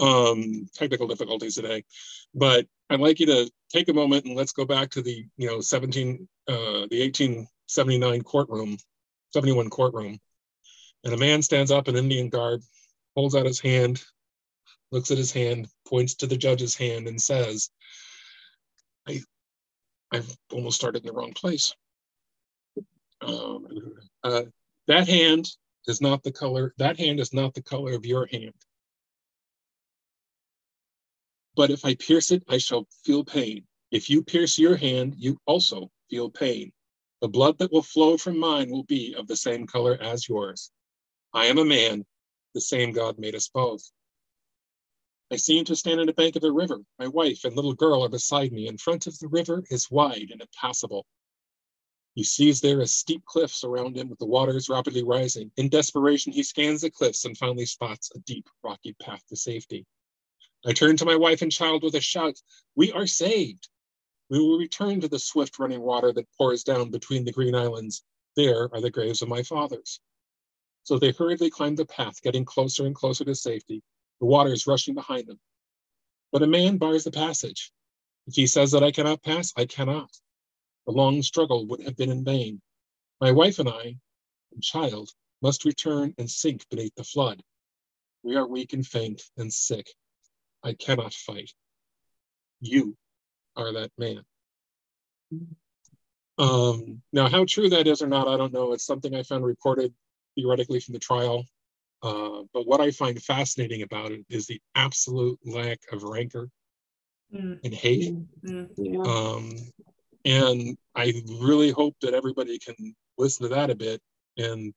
Um, 0.00 0.66
technical 0.74 1.06
difficulties 1.06 1.54
today, 1.54 1.84
but 2.34 2.66
I'd 2.90 2.98
like 2.98 3.20
you 3.20 3.26
to 3.26 3.50
take 3.70 3.88
a 3.88 3.92
moment 3.92 4.24
and 4.24 4.34
let's 4.34 4.52
go 4.52 4.64
back 4.64 4.90
to 4.90 5.02
the 5.02 5.26
you 5.36 5.46
know 5.46 5.60
17 5.60 6.26
uh, 6.48 6.86
the 6.90 7.02
1879 7.02 8.22
courtroom, 8.22 8.76
71 9.32 9.70
courtroom, 9.70 10.18
and 11.04 11.14
a 11.14 11.18
man 11.18 11.42
stands 11.42 11.70
up 11.70 11.88
in 11.88 11.96
Indian 11.96 12.28
garb, 12.28 12.62
holds 13.16 13.34
out 13.34 13.46
his 13.46 13.60
hand, 13.60 14.02
looks 14.90 15.10
at 15.10 15.18
his 15.18 15.32
hand, 15.32 15.68
points 15.86 16.14
to 16.16 16.26
the 16.26 16.36
judge's 16.36 16.76
hand, 16.76 17.08
and 17.08 17.20
says, 17.20 17.70
I, 19.08 19.20
I've 20.12 20.36
almost 20.52 20.76
started 20.76 21.02
in 21.02 21.06
the 21.06 21.12
wrong 21.12 21.32
place. 21.32 21.74
Um, 23.20 23.66
uh, 24.22 24.42
that 24.88 25.08
hand 25.08 25.48
is 25.86 26.00
not 26.00 26.22
the 26.22 26.32
color, 26.32 26.74
that 26.78 26.98
hand 26.98 27.20
is 27.20 27.32
not 27.32 27.54
the 27.54 27.62
color 27.62 27.92
of 27.92 28.06
your 28.06 28.26
hand. 28.26 28.54
But 31.54 31.70
if 31.70 31.84
I 31.84 31.94
pierce 31.96 32.30
it, 32.30 32.42
I 32.48 32.58
shall 32.58 32.86
feel 33.04 33.24
pain. 33.24 33.64
If 33.90 34.08
you 34.08 34.22
pierce 34.22 34.58
your 34.58 34.76
hand, 34.76 35.14
you 35.18 35.38
also 35.46 35.90
feel 36.08 36.30
pain. 36.30 36.72
The 37.20 37.28
blood 37.28 37.58
that 37.58 37.72
will 37.72 37.82
flow 37.82 38.16
from 38.16 38.38
mine 38.38 38.70
will 38.70 38.84
be 38.84 39.14
of 39.16 39.26
the 39.28 39.36
same 39.36 39.66
color 39.66 39.98
as 40.00 40.28
yours. 40.28 40.70
I 41.34 41.46
am 41.46 41.58
a 41.58 41.64
man, 41.64 42.04
the 42.54 42.60
same 42.60 42.92
God 42.92 43.18
made 43.18 43.34
us 43.34 43.48
both. 43.48 43.90
I 45.30 45.36
seem 45.36 45.64
to 45.64 45.76
stand 45.76 45.98
on 45.98 46.06
the 46.06 46.12
bank 46.12 46.36
of 46.36 46.44
a 46.44 46.52
river. 46.52 46.84
My 46.98 47.08
wife 47.08 47.44
and 47.44 47.56
little 47.56 47.72
girl 47.72 48.04
are 48.04 48.10
beside 48.10 48.52
me. 48.52 48.68
In 48.68 48.76
front 48.76 49.06
of 49.06 49.18
the 49.18 49.28
river 49.28 49.64
is 49.70 49.90
wide 49.90 50.28
and 50.30 50.42
impassable. 50.42 51.06
He 52.14 52.22
sees 52.22 52.60
there 52.60 52.82
as 52.82 52.92
steep 52.92 53.24
cliffs 53.24 53.64
around 53.64 53.96
him 53.96 54.10
with 54.10 54.18
the 54.18 54.26
waters 54.26 54.68
rapidly 54.68 55.02
rising. 55.02 55.50
In 55.56 55.70
desperation, 55.70 56.34
he 56.34 56.42
scans 56.42 56.82
the 56.82 56.90
cliffs 56.90 57.24
and 57.24 57.38
finally 57.38 57.64
spots 57.64 58.10
a 58.14 58.18
deep, 58.18 58.46
rocky 58.62 58.92
path 59.00 59.22
to 59.28 59.36
safety. 59.36 59.86
I 60.66 60.74
turn 60.74 60.98
to 60.98 61.06
my 61.06 61.16
wife 61.16 61.40
and 61.40 61.50
child 61.50 61.82
with 61.82 61.94
a 61.94 62.00
shout, 62.02 62.38
We 62.76 62.92
are 62.92 63.06
saved. 63.06 63.70
We 64.28 64.38
will 64.38 64.58
return 64.58 65.00
to 65.00 65.08
the 65.08 65.18
swift 65.18 65.58
running 65.58 65.80
water 65.80 66.12
that 66.12 66.28
pours 66.36 66.62
down 66.62 66.90
between 66.90 67.24
the 67.24 67.32
green 67.32 67.54
islands. 67.54 68.04
There 68.36 68.68
are 68.74 68.80
the 68.82 68.90
graves 68.90 69.22
of 69.22 69.28
my 69.28 69.42
fathers. 69.42 69.98
So 70.84 70.98
they 70.98 71.12
hurriedly 71.12 71.50
climb 71.50 71.76
the 71.76 71.86
path, 71.86 72.22
getting 72.22 72.44
closer 72.44 72.86
and 72.86 72.94
closer 72.94 73.24
to 73.24 73.34
safety. 73.34 73.82
The 74.20 74.26
water 74.26 74.52
is 74.52 74.66
rushing 74.66 74.94
behind 74.94 75.26
them. 75.26 75.38
But 76.32 76.42
a 76.42 76.46
man 76.46 76.78
bars 76.78 77.04
the 77.04 77.10
passage. 77.10 77.72
If 78.26 78.34
he 78.34 78.46
says 78.46 78.72
that 78.72 78.82
I 78.82 78.90
cannot 78.90 79.22
pass, 79.22 79.52
I 79.56 79.66
cannot. 79.66 80.10
The 80.86 80.92
long 80.92 81.22
struggle 81.22 81.66
would 81.66 81.82
have 81.82 81.96
been 81.96 82.10
in 82.10 82.24
vain. 82.24 82.60
My 83.20 83.30
wife 83.30 83.58
and 83.58 83.68
I, 83.68 83.96
and 84.52 84.62
child, 84.62 85.10
must 85.40 85.64
return 85.64 86.14
and 86.18 86.30
sink 86.30 86.68
beneath 86.68 86.94
the 86.94 87.04
flood. 87.04 87.42
We 88.22 88.36
are 88.36 88.46
weak 88.46 88.72
and 88.72 88.86
faint 88.86 89.22
and 89.36 89.52
sick. 89.52 89.88
I 90.62 90.74
cannot 90.74 91.12
fight. 91.12 91.52
You 92.60 92.96
are 93.56 93.72
that 93.72 93.90
man. 93.98 94.24
Um, 96.38 97.02
now, 97.12 97.28
how 97.28 97.44
true 97.44 97.68
that 97.70 97.86
is 97.86 98.02
or 98.02 98.06
not, 98.06 98.28
I 98.28 98.36
don't 98.36 98.52
know. 98.52 98.72
It's 98.72 98.86
something 98.86 99.14
I 99.14 99.22
found 99.22 99.44
recorded 99.44 99.92
theoretically 100.36 100.80
from 100.80 100.92
the 100.94 100.98
trial. 100.98 101.44
Uh, 102.02 102.42
but 102.52 102.66
what 102.66 102.80
I 102.80 102.90
find 102.90 103.22
fascinating 103.22 103.82
about 103.82 104.10
it 104.12 104.24
is 104.28 104.46
the 104.46 104.60
absolute 104.74 105.38
lack 105.44 105.78
of 105.92 106.02
rancor 106.02 106.48
Mm, 107.34 107.58
and 107.64 107.72
hate. 107.72 108.12
mm. 108.44 108.68
Yeah. 108.76 109.00
Um, 109.04 109.56
and 110.26 110.76
I 110.94 111.14
really 111.40 111.70
hope 111.70 111.96
that 112.02 112.12
everybody 112.12 112.58
can 112.58 112.94
listen 113.16 113.48
to 113.48 113.54
that 113.54 113.70
a 113.70 113.74
bit 113.74 114.02
and 114.36 114.74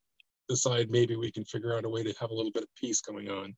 decide 0.47 0.89
maybe 0.89 1.18
we 1.18 1.32
can 1.32 1.43
figure 1.43 1.76
out 1.76 1.84
a 1.84 1.89
way 1.89 2.01
to 2.03 2.14
have 2.18 2.30
a 2.30 2.34
little 2.34 2.51
bit 2.53 2.64
of 2.64 2.70
peace 2.78 3.01
going 3.01 3.30
on. 3.30 3.53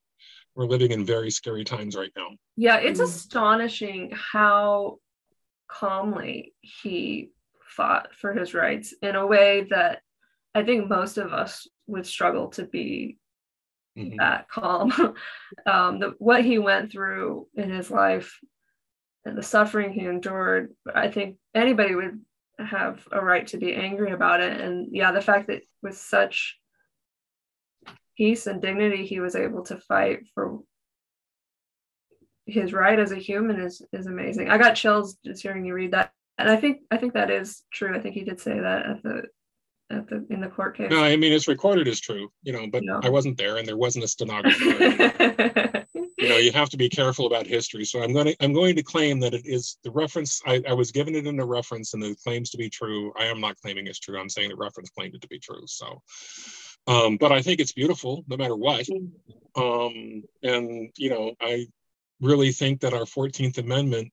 We're 0.56 0.66
living 0.66 0.92
in 0.92 1.06
very 1.06 1.30
scary 1.30 1.64
times 1.64 1.96
right 1.96 2.12
now. 2.18 2.30
Yeah, 2.56 2.78
it's 2.78 3.00
Mm. 3.00 3.04
astonishing 3.04 4.12
how 4.16 4.98
calmly 5.68 6.56
he 6.62 7.30
fought 7.62 8.16
for 8.16 8.34
his 8.34 8.56
rights 8.56 8.94
in 9.04 9.16
a 9.16 9.28
way 9.28 9.68
that 9.70 10.02
I 10.58 10.64
think 10.64 10.90
most 10.90 11.20
of 11.20 11.34
us 11.34 11.68
would 11.86 12.08
struggle 12.08 12.48
to 12.50 12.64
be 12.66 13.20
Mhm. 13.96 14.18
that 14.18 14.50
calm. 14.50 14.92
um, 15.68 16.00
the, 16.00 16.16
what 16.18 16.44
he 16.44 16.58
went 16.58 16.92
through 16.92 17.48
in 17.54 17.70
his 17.70 17.92
life 17.92 18.40
and 19.24 19.38
the 19.38 19.44
suffering 19.44 19.94
he 19.94 20.06
endured, 20.06 20.76
I 20.94 21.10
think 21.10 21.38
anybody 21.54 21.94
would 21.94 22.20
have 22.58 23.08
a 23.12 23.24
right 23.24 23.46
to 23.48 23.58
be 23.58 23.76
angry 23.76 24.12
about 24.14 24.42
it. 24.42 24.60
And 24.60 24.88
yeah, 24.92 25.12
the 25.12 25.22
fact 25.22 25.48
that 25.48 25.62
with 25.84 25.96
such 25.96 26.58
peace 28.18 28.48
and 28.48 28.60
dignity 28.60 29.06
he 29.06 29.20
was 29.20 29.36
able 29.36 29.64
to 29.66 29.78
fight 29.78 30.22
for 30.34 30.60
his 32.48 32.74
right 32.74 32.98
as 32.98 33.12
a 33.12 33.18
human 33.18 33.60
is 33.60 33.84
is 33.94 34.08
amazing. 34.08 34.50
I 34.50 34.58
got 34.58 34.76
chills 34.76 35.18
just 35.24 35.44
hearing 35.44 35.66
you 35.66 35.76
read 35.76 35.92
that. 35.92 36.14
And 36.40 36.50
I 36.50 36.56
think 36.56 36.82
I 36.90 36.98
think 36.98 37.14
that 37.14 37.30
is 37.30 37.64
true. 37.72 37.96
I 37.96 38.00
think 38.00 38.16
he 38.16 38.24
did 38.24 38.40
say 38.40 38.60
that 38.60 38.86
at 38.88 39.04
the 39.04 39.28
at 39.90 40.08
the 40.10 40.26
in 40.30 40.42
the 40.42 40.48
court 40.48 40.78
case. 40.78 40.90
No, 40.90 41.04
I 41.04 41.16
mean 41.16 41.32
it's 41.32 41.48
recorded 41.48 41.88
as 41.88 42.00
true, 42.00 42.30
you 42.44 42.54
know, 42.54 42.68
but 42.72 42.84
No. 42.84 43.00
I 43.04 43.10
wasn't 43.10 43.38
there 43.38 43.58
and 43.58 43.68
there 43.68 43.78
wasn't 43.78 44.06
a 44.06 44.08
stenographer. 44.08 45.86
you 46.18 46.30
know, 46.30 46.38
you 46.38 46.52
have 46.52 46.70
to 46.70 46.78
be 46.78 46.90
careful 46.90 47.28
about 47.28 47.46
history. 47.46 47.86
So 47.86 48.02
I'm 48.02 48.12
going 48.12 48.28
to 48.28 48.36
I'm 48.44 48.54
going 48.54 48.76
to 48.76 48.84
claim 48.84 49.20
that 49.22 49.34
it 49.34 49.46
is 49.46 49.78
the 49.84 49.92
reference. 49.92 50.42
I, 50.46 50.62
I 50.68 50.74
was 50.74 50.92
given 50.92 51.16
it 51.16 51.28
in 51.28 51.40
a 51.40 51.46
reference, 51.46 51.94
and 51.94 52.04
it 52.04 52.20
claims 52.24 52.50
to 52.52 52.58
be 52.58 52.70
true. 52.70 53.14
I 53.18 53.26
am 53.26 53.40
not 53.40 53.58
claiming 53.62 53.88
it's 53.88 54.00
true. 54.00 54.20
I'm 54.20 54.30
saying 54.30 54.50
the 54.50 54.56
reference 54.56 54.90
claimed 54.90 55.16
it 55.16 55.22
to 55.22 55.28
be 55.28 55.40
true. 55.40 55.64
So, 55.68 56.02
um, 56.88 57.18
but 57.18 57.32
I 57.32 57.42
think 57.42 57.60
it's 57.60 57.72
beautiful, 57.72 58.26
no 58.28 58.36
matter 58.36 58.56
what. 58.56 58.86
Mm. 58.88 59.12
Um, 59.56 60.24
and 60.44 60.90
you 60.98 61.10
know, 61.10 61.34
I 61.40 61.68
really 62.20 62.52
think 62.52 62.82
that 62.82 62.94
our 62.94 63.06
Fourteenth 63.06 63.58
Amendment, 63.58 64.12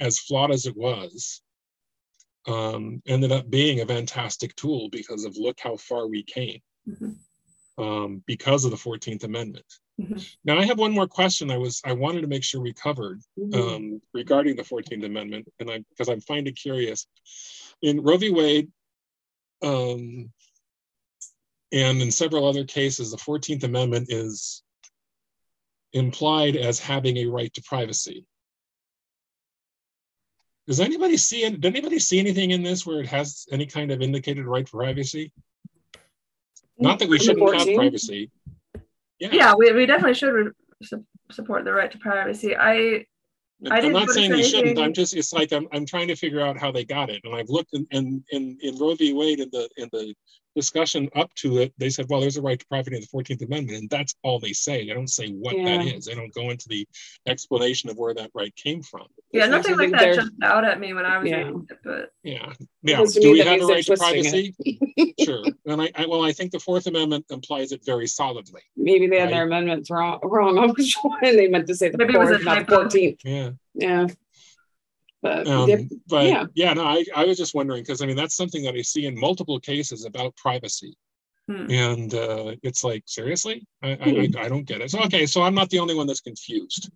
as 0.00 0.18
flawed 0.18 0.52
as 0.52 0.66
it 0.66 0.76
was, 0.76 1.42
um, 2.46 3.02
ended 3.06 3.32
up 3.32 3.50
being 3.50 3.80
a 3.80 3.86
fantastic 3.86 4.54
tool 4.56 4.88
because 4.90 5.24
of 5.24 5.36
look 5.36 5.58
how 5.60 5.76
far 5.76 6.06
we 6.06 6.22
came 6.22 6.60
Mhm. 6.88 7.16
um, 7.78 8.22
because 8.26 8.64
of 8.64 8.70
the 8.70 8.76
Fourteenth 8.76 9.24
Amendment. 9.24 9.66
Mhm. 10.00 10.36
Now, 10.44 10.58
I 10.58 10.64
have 10.64 10.78
one 10.78 10.92
more 10.92 11.08
question. 11.08 11.50
I 11.50 11.58
was 11.58 11.80
I 11.84 11.92
wanted 11.92 12.20
to 12.22 12.28
make 12.28 12.44
sure 12.44 12.60
we 12.60 12.72
covered 12.72 13.20
Mhm. 13.38 13.54
um, 13.54 14.02
regarding 14.12 14.56
the 14.56 14.64
Fourteenth 14.64 15.04
Amendment, 15.04 15.48
and 15.58 15.70
I 15.70 15.78
because 15.90 16.08
I'm 16.08 16.20
finding 16.20 16.54
curious 16.54 17.06
in 17.82 18.00
Roe 18.02 18.16
v. 18.16 18.30
Wade, 18.30 18.70
um, 19.62 20.32
and 21.72 22.00
in 22.00 22.10
several 22.10 22.46
other 22.46 22.64
cases, 22.64 23.10
the 23.10 23.18
Fourteenth 23.18 23.64
Amendment 23.64 24.06
is 24.12 24.62
implied 25.92 26.56
as 26.56 26.78
having 26.78 27.16
a 27.16 27.26
right 27.26 27.52
to 27.54 27.62
privacy. 27.62 28.26
Does 30.66 30.80
anybody 30.80 31.16
see 31.16 31.44
it? 31.44 31.60
Did 31.60 31.76
anybody 31.76 31.98
see 31.98 32.18
anything 32.18 32.50
in 32.50 32.62
this 32.62 32.84
where 32.84 33.00
it 33.00 33.06
has 33.06 33.46
any 33.52 33.66
kind 33.66 33.90
of 33.90 34.02
indicated 34.02 34.46
right 34.46 34.68
for 34.68 34.78
privacy? 34.78 35.32
Not 36.78 36.98
that 36.98 37.08
we 37.08 37.18
shouldn't 37.18 37.54
have 37.54 37.74
privacy. 37.74 38.30
Yeah. 39.18 39.28
yeah, 39.32 39.54
we, 39.56 39.72
we 39.72 39.86
definitely 39.86 40.14
should 40.14 40.32
re- 40.32 40.52
support 41.30 41.64
the 41.64 41.72
right 41.72 41.90
to 41.90 41.98
privacy. 41.98 42.56
I 42.56 43.06
I 43.70 43.76
I'm 43.76 43.82
didn't 43.82 43.92
not 43.92 44.10
saying 44.10 44.32
we 44.32 44.42
shouldn't. 44.42 44.78
I'm 44.78 44.92
just 44.92 45.16
it's 45.16 45.32
like 45.32 45.52
I'm 45.52 45.66
I'm 45.72 45.86
trying 45.86 46.08
to 46.08 46.16
figure 46.16 46.42
out 46.42 46.58
how 46.58 46.70
they 46.70 46.84
got 46.84 47.08
it. 47.08 47.22
And 47.24 47.34
I've 47.34 47.48
looked 47.48 47.72
in 47.72 47.86
in 47.92 48.22
in, 48.30 48.58
in 48.60 48.76
Roe 48.76 48.94
v. 48.94 49.14
Wade 49.14 49.40
in 49.40 49.48
the 49.50 49.68
in 49.78 49.88
the 49.92 50.14
discussion 50.56 51.08
up 51.14 51.32
to 51.34 51.58
it, 51.58 51.72
they 51.78 51.90
said, 51.90 52.06
well, 52.08 52.20
there's 52.20 52.38
a 52.38 52.42
right 52.42 52.58
to 52.58 52.66
privacy 52.66 52.96
in 52.96 53.02
the 53.02 53.06
14th 53.06 53.44
Amendment, 53.44 53.78
and 53.78 53.90
that's 53.90 54.14
all 54.24 54.40
they 54.40 54.52
say. 54.52 54.86
They 54.86 54.94
don't 54.94 55.06
say 55.08 55.28
what 55.28 55.54
that 55.54 55.84
Yeah. 55.84 55.92
is. 55.94 56.06
They 56.06 56.14
don't 56.14 56.32
go 56.34 56.50
into 56.50 56.66
the 56.68 56.88
explanation 57.28 57.90
of 57.90 57.96
where 57.98 58.14
that 58.14 58.30
right 58.34 58.54
came 58.56 58.82
from. 58.82 59.06
yeah, 59.32 59.42
Which 59.42 59.50
nothing 59.50 59.76
like 59.76 59.90
that 59.92 60.00
they're- 60.00 60.14
jumped 60.16 60.42
out 60.42 60.64
at 60.64 60.80
me 60.80 60.94
when 60.94 61.04
I 61.04 61.18
was 61.18 61.28
Yeah. 61.30 61.36
reading 61.38 61.66
it, 61.70 61.78
but 61.84 62.10
Yeah. 62.24 62.52
Now, 62.82 63.04
do 63.04 63.32
we 63.32 63.40
have 63.40 63.60
a 63.60 63.66
right 63.66 63.84
to 63.84 63.96
privacy? 63.96 64.54
sure. 65.22 65.44
And 65.66 65.82
I, 65.82 65.90
I 65.94 66.06
well, 66.06 66.22
I 66.24 66.32
think 66.32 66.52
the 66.52 66.58
Fourth 66.60 66.86
Amendment 66.86 67.26
implies 67.30 67.72
it 67.72 67.84
very 67.84 68.06
solidly. 68.06 68.62
Maybe 68.76 69.06
they 69.06 69.16
had 69.18 69.24
Right. 69.26 69.30
their 69.34 69.44
amendments 69.46 69.90
wrong, 69.90 70.20
wrong 70.24 70.56
on 70.58 70.70
which 70.70 70.96
one. 71.02 71.18
They 71.22 71.48
meant 71.48 71.66
to 71.66 71.74
say 71.74 71.90
the 71.90 71.98
Maybe 71.98 72.14
it 72.14 72.18
was 72.18 72.28
fourth, 72.30 72.44
not 72.44 72.66
the 72.66 72.74
fourteenth. 72.74 73.20
Yeah. 73.24 73.50
Yeah. 73.74 74.06
But 75.26 75.46
Um, 75.48 75.88
but 76.08 76.26
yeah. 76.26 76.44
yeah. 76.54 76.72
no, 76.74 76.84
I, 76.84 77.04
I 77.14 77.24
was 77.24 77.36
just 77.36 77.54
wondering 77.54 77.82
because 77.82 78.00
I 78.02 78.06
mean 78.06 78.16
that's 78.16 78.36
something 78.36 78.62
that 78.64 78.74
I 78.74 78.82
see 78.82 79.06
in 79.06 79.18
multiple 79.18 79.58
cases 79.60 80.04
about 80.04 80.36
privacy. 80.36 80.96
Hmm. 81.48 81.70
And 81.70 82.14
uh, 82.14 82.56
it's 82.62 82.82
like, 82.82 83.04
seriously? 83.06 83.66
I, 83.82 83.90
I, 83.90 83.94
Hmm. 83.94 84.36
I, 84.36 84.44
I 84.44 84.48
don't 84.48 84.64
get 84.64 84.80
it. 84.80 84.90
So, 84.90 85.00
okay, 85.04 85.26
so 85.26 85.42
I'm 85.42 85.54
not 85.54 85.70
the 85.70 85.78
only 85.78 85.94
one 85.94 86.06
that's 86.06 86.20
confused. 86.20 86.90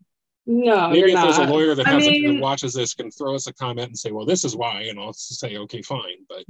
No, 0.46 0.88
Maybe 0.88 1.10
you're 1.10 1.18
if 1.18 1.22
there's 1.22 1.38
a 1.38 1.44
lawyer 1.44 1.74
that 1.76 1.86
I 1.86 1.90
has 1.90 2.06
a, 2.06 2.26
that 2.26 2.40
watches 2.40 2.74
this 2.74 2.94
can 2.94 3.10
throw 3.10 3.34
us 3.36 3.46
a 3.46 3.52
comment 3.52 3.88
and 3.88 3.98
say, 3.98 4.10
well, 4.10 4.26
this 4.26 4.44
is 4.44 4.56
why, 4.56 4.82
and 4.82 4.98
I'll 4.98 5.12
say, 5.12 5.56
okay, 5.56 5.82
fine. 5.82 6.24
But 6.28 6.44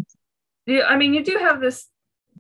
Yeah, 0.66 0.84
I 0.88 0.96
mean, 0.96 1.12
you 1.12 1.22
do 1.22 1.36
have 1.38 1.60
this, 1.60 1.88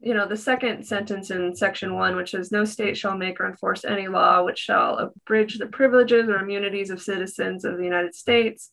you 0.00 0.14
know, 0.14 0.26
the 0.26 0.36
second 0.36 0.86
sentence 0.86 1.30
in 1.30 1.54
section 1.54 1.94
one, 1.94 2.16
which 2.16 2.32
is 2.32 2.50
no 2.50 2.64
state 2.64 2.96
shall 2.96 3.16
make 3.16 3.38
or 3.40 3.46
enforce 3.46 3.84
any 3.84 4.08
law 4.08 4.42
which 4.44 4.58
shall 4.58 4.96
abridge 4.96 5.58
the 5.58 5.66
privileges 5.66 6.30
or 6.30 6.38
immunities 6.38 6.88
of 6.88 7.02
citizens 7.02 7.66
of 7.66 7.76
the 7.76 7.84
United 7.84 8.14
States, 8.14 8.70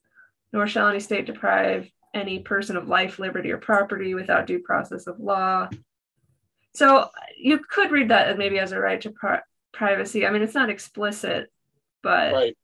nor 0.57 0.67
shall 0.67 0.87
any 0.89 0.99
state 0.99 1.27
deprive 1.27 1.87
any 2.15 2.39
person 2.39 2.75
of 2.77 2.87
life, 2.87 3.19
liberty, 3.19 3.51
or 3.51 3.59
property 3.59 4.15
without 4.15 4.47
due 4.47 4.57
process 4.57 5.05
of 5.05 5.19
law. 5.19 5.69
So 6.73 7.09
you 7.37 7.59
could 7.59 7.91
read 7.91 8.09
that 8.09 8.27
as 8.29 8.37
maybe 8.39 8.57
as 8.57 8.71
a 8.71 8.79
right 8.79 8.99
to 9.01 9.11
pri- 9.11 9.41
privacy. 9.71 10.25
I 10.25 10.31
mean, 10.31 10.41
it's 10.41 10.55
not 10.55 10.71
explicit, 10.71 11.51
but 12.01 12.33
right, 12.33 12.57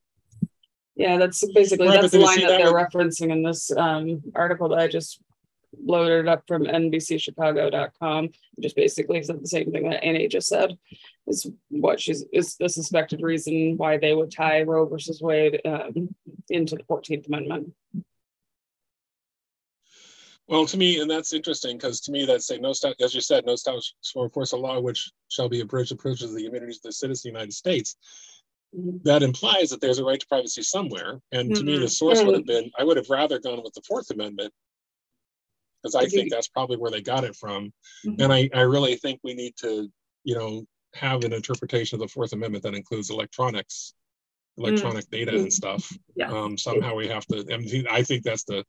Yeah, 0.95 1.17
that's 1.17 1.43
basically, 1.53 1.87
Right, 1.87 2.01
that's 2.01 2.13
the 2.13 2.19
line 2.19 2.39
that 2.41 2.49
that 2.49 2.57
they're 2.63 2.73
would- 2.73 2.81
referencing 2.91 3.31
in 3.31 3.43
this 3.43 3.71
um 3.77 4.23
article 4.33 4.69
that 4.69 4.79
I 4.79 4.87
just 4.87 5.19
loaded 5.83 6.27
up 6.27 6.43
from 6.47 6.63
NBCchicago.com. 6.63 8.29
Just 8.59 8.75
basically 8.75 9.23
said 9.23 9.41
the 9.41 9.47
same 9.47 9.71
thing 9.71 9.89
that 9.89 10.03
Annie 10.03 10.27
just 10.27 10.47
said. 10.47 10.77
Is 11.27 11.49
what 11.69 12.01
she's, 12.01 12.23
is 12.33 12.55
the 12.57 12.67
suspected 12.67 13.21
reason 13.21 13.77
why 13.77 13.97
they 13.97 14.13
would 14.13 14.31
tie 14.31 14.63
Roe 14.63 14.85
versus 14.85 15.21
Wade 15.21 15.61
um 15.65 16.13
into 16.49 16.75
the 16.75 16.83
Fourteenth 16.83 17.27
Amendment. 17.27 17.73
Well, 20.47 20.65
to 20.65 20.77
me, 20.77 20.99
and 20.99 21.09
that's 21.09 21.33
interesting 21.33 21.77
because 21.77 22.01
to 22.01 22.11
me, 22.11 22.25
that's 22.25 22.47
say 22.47 22.59
no 22.59 22.73
state, 22.73 22.95
as 23.01 23.15
you 23.15 23.21
said, 23.21 23.45
no 23.45 23.55
state 23.55 23.81
shall 24.01 24.23
enforce 24.23 24.51
a 24.51 24.57
law 24.57 24.79
which 24.79 25.09
shall 25.29 25.47
be 25.47 25.61
abridged 25.61 25.93
of 25.93 25.99
the 25.99 26.45
immunities 26.45 26.77
of 26.77 26.83
the 26.83 26.91
citizens 26.91 27.19
of 27.19 27.23
the 27.23 27.29
United 27.29 27.53
States. 27.53 27.95
Mhm. 28.77 29.03
That 29.03 29.23
implies 29.23 29.69
that 29.69 29.79
there's 29.81 29.99
a 29.99 30.03
right 30.03 30.19
to 30.19 30.27
privacy 30.27 30.63
somewhere. 30.63 31.21
And 31.31 31.55
to 31.55 31.63
me, 31.63 31.77
the 31.77 31.87
source 31.87 32.23
would 32.23 32.35
have 32.35 32.45
been, 32.45 32.71
I 32.77 32.83
would 32.83 32.97
have 32.97 33.09
rather 33.09 33.39
gone 33.39 33.61
with 33.63 33.73
the 33.73 33.83
Fourth 33.87 34.09
Amendment. 34.11 34.53
Because 35.83 35.95
I 35.95 36.05
think 36.07 36.31
that's 36.31 36.47
probably 36.47 36.77
where 36.77 36.91
they 36.91 37.01
got 37.01 37.25
it 37.25 37.35
from. 37.35 37.73
Mhm. 38.05 38.21
And 38.21 38.33
I, 38.33 38.49
I 38.53 38.61
really 38.61 38.95
think 38.95 39.19
we 39.23 39.33
need 39.33 39.55
to, 39.57 39.91
you 40.23 40.35
know, 40.35 40.65
have 40.95 41.23
an 41.25 41.33
interpretation 41.33 41.95
of 41.97 41.99
the 42.01 42.07
Fourth 42.07 42.31
Amendment 42.31 42.63
that 42.63 42.73
includes 42.75 43.09
electronics, 43.09 43.93
electronic 44.57 45.09
data 45.09 45.35
and 45.35 45.51
stuff. 45.51 45.91
Yeah. 46.15 46.31
Um, 46.31 46.57
somehow 46.57 46.95
we 46.95 47.07
have 47.09 47.25
to, 47.27 47.45
I 47.89 47.97
I 47.97 48.03
think 48.03 48.23
that's 48.23 48.43
the, 48.45 48.63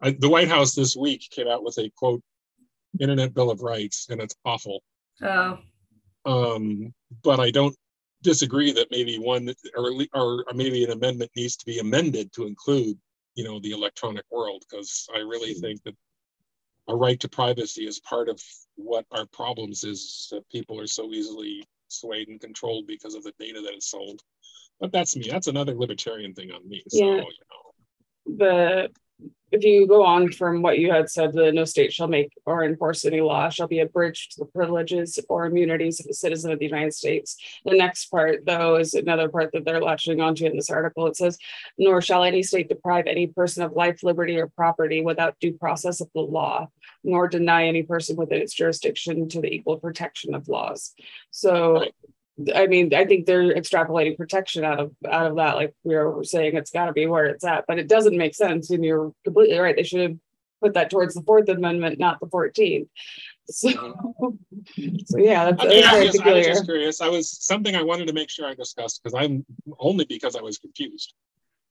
I, 0.00 0.10
the 0.18 0.28
White 0.28 0.48
House 0.48 0.74
this 0.74 0.94
week 0.94 1.26
came 1.30 1.48
out 1.48 1.64
with 1.64 1.78
a 1.78 1.90
quote, 1.96 2.22
Internet 3.00 3.34
Bill 3.34 3.50
of 3.50 3.62
Rights, 3.62 4.06
and 4.10 4.20
it's 4.20 4.36
awful. 4.44 4.82
oh, 5.22 5.58
Um, 6.24 6.94
but 7.22 7.40
I 7.40 7.50
don't 7.50 7.74
disagree 8.22 8.70
that 8.72 8.90
maybe 8.90 9.16
one 9.18 9.48
or, 9.74 9.92
or 10.12 10.44
or 10.46 10.54
maybe 10.54 10.84
an 10.84 10.90
amendment 10.90 11.30
needs 11.34 11.56
to 11.56 11.64
be 11.64 11.78
amended 11.78 12.30
to 12.34 12.46
include, 12.46 12.98
you 13.34 13.44
know, 13.44 13.58
the 13.60 13.70
electronic 13.70 14.24
world, 14.30 14.62
because 14.68 15.08
I 15.14 15.20
really 15.20 15.54
think 15.54 15.82
that 15.84 15.94
a 16.90 16.96
right 16.96 17.20
to 17.20 17.28
privacy 17.28 17.86
is 17.86 18.00
part 18.00 18.28
of 18.28 18.42
what 18.74 19.06
our 19.12 19.26
problems 19.26 19.84
is 19.84 20.28
that 20.32 20.48
people 20.50 20.80
are 20.80 20.86
so 20.86 21.12
easily 21.12 21.64
swayed 21.88 22.28
and 22.28 22.40
controlled 22.40 22.86
because 22.86 23.14
of 23.14 23.22
the 23.22 23.32
data 23.38 23.60
that 23.60 23.76
is 23.76 23.86
sold. 23.86 24.20
But 24.80 24.92
that's 24.92 25.16
me. 25.16 25.28
That's 25.28 25.46
another 25.46 25.74
libertarian 25.74 26.34
thing 26.34 26.50
on 26.50 26.68
me. 26.68 26.82
So, 26.88 26.98
Yeah. 26.98 27.16
you 27.16 27.20
know, 27.22 28.36
the 28.36 28.90
if 29.52 29.64
you 29.64 29.86
go 29.86 30.04
on 30.04 30.30
from 30.30 30.62
what 30.62 30.78
you 30.78 30.92
had 30.92 31.10
said, 31.10 31.32
the 31.32 31.50
no 31.50 31.64
state 31.64 31.92
shall 31.92 32.06
make 32.06 32.30
or 32.46 32.64
enforce 32.64 33.04
any 33.04 33.20
law 33.20 33.48
shall 33.48 33.66
be 33.66 33.80
abridged 33.80 34.32
to 34.32 34.40
the 34.40 34.46
privileges 34.46 35.18
or 35.28 35.46
immunities 35.46 35.98
of 35.98 36.06
a 36.08 36.14
citizen 36.14 36.52
of 36.52 36.60
the 36.60 36.66
United 36.66 36.94
States. 36.94 37.36
The 37.64 37.76
next 37.76 38.06
part, 38.06 38.46
though, 38.46 38.76
is 38.76 38.94
another 38.94 39.28
part 39.28 39.50
that 39.52 39.64
they're 39.64 39.82
latching 39.82 40.20
onto 40.20 40.46
in 40.46 40.54
this 40.54 40.70
article. 40.70 41.06
It 41.06 41.16
says, 41.16 41.36
nor 41.76 42.00
shall 42.00 42.22
any 42.22 42.44
state 42.44 42.68
deprive 42.68 43.06
any 43.08 43.26
person 43.26 43.64
of 43.64 43.72
life, 43.72 44.04
liberty, 44.04 44.38
or 44.38 44.46
property 44.46 45.02
without 45.02 45.38
due 45.40 45.54
process 45.54 46.00
of 46.00 46.08
the 46.14 46.20
law, 46.20 46.68
nor 47.02 47.28
deny 47.28 47.66
any 47.66 47.82
person 47.82 48.16
within 48.16 48.42
its 48.42 48.54
jurisdiction 48.54 49.28
to 49.28 49.40
the 49.40 49.52
equal 49.52 49.78
protection 49.78 50.34
of 50.34 50.48
laws. 50.48 50.92
So 51.30 51.86
I 52.54 52.66
mean, 52.66 52.94
I 52.94 53.04
think 53.04 53.26
they're 53.26 53.54
extrapolating 53.54 54.16
protection 54.16 54.64
out 54.64 54.80
of 54.80 54.92
out 55.08 55.26
of 55.26 55.36
that. 55.36 55.56
Like 55.56 55.74
we 55.84 55.94
are 55.94 56.22
saying, 56.24 56.56
it's 56.56 56.70
got 56.70 56.86
to 56.86 56.92
be 56.92 57.06
where 57.06 57.26
it's 57.26 57.44
at, 57.44 57.66
but 57.66 57.78
it 57.78 57.88
doesn't 57.88 58.16
make 58.16 58.34
sense. 58.34 58.70
And 58.70 58.84
you're 58.84 59.12
completely 59.24 59.58
right. 59.58 59.76
They 59.76 59.82
should 59.82 60.00
have 60.00 60.18
put 60.62 60.74
that 60.74 60.90
towards 60.90 61.14
the 61.14 61.22
Fourth 61.22 61.48
Amendment, 61.48 61.98
not 61.98 62.20
the 62.20 62.28
Fourteenth. 62.28 62.88
So, 63.46 63.68
uh-huh. 63.68 64.30
so 65.06 65.18
yeah, 65.18 65.50
that's, 65.50 65.62
I, 65.62 65.66
mean, 65.66 65.80
that's 65.80 65.94
I, 65.94 65.98
was 65.98 66.12
just, 66.12 66.26
I 66.26 66.32
was 66.32 66.46
just 66.46 66.64
curious. 66.64 67.00
I 67.00 67.08
was 67.08 67.44
something 67.44 67.74
I 67.74 67.82
wanted 67.82 68.06
to 68.06 68.12
make 68.12 68.30
sure 68.30 68.46
I 68.46 68.54
discussed 68.54 69.02
because 69.02 69.14
I'm 69.20 69.44
only 69.78 70.04
because 70.04 70.36
I 70.36 70.40
was 70.40 70.58
confused. 70.58 71.14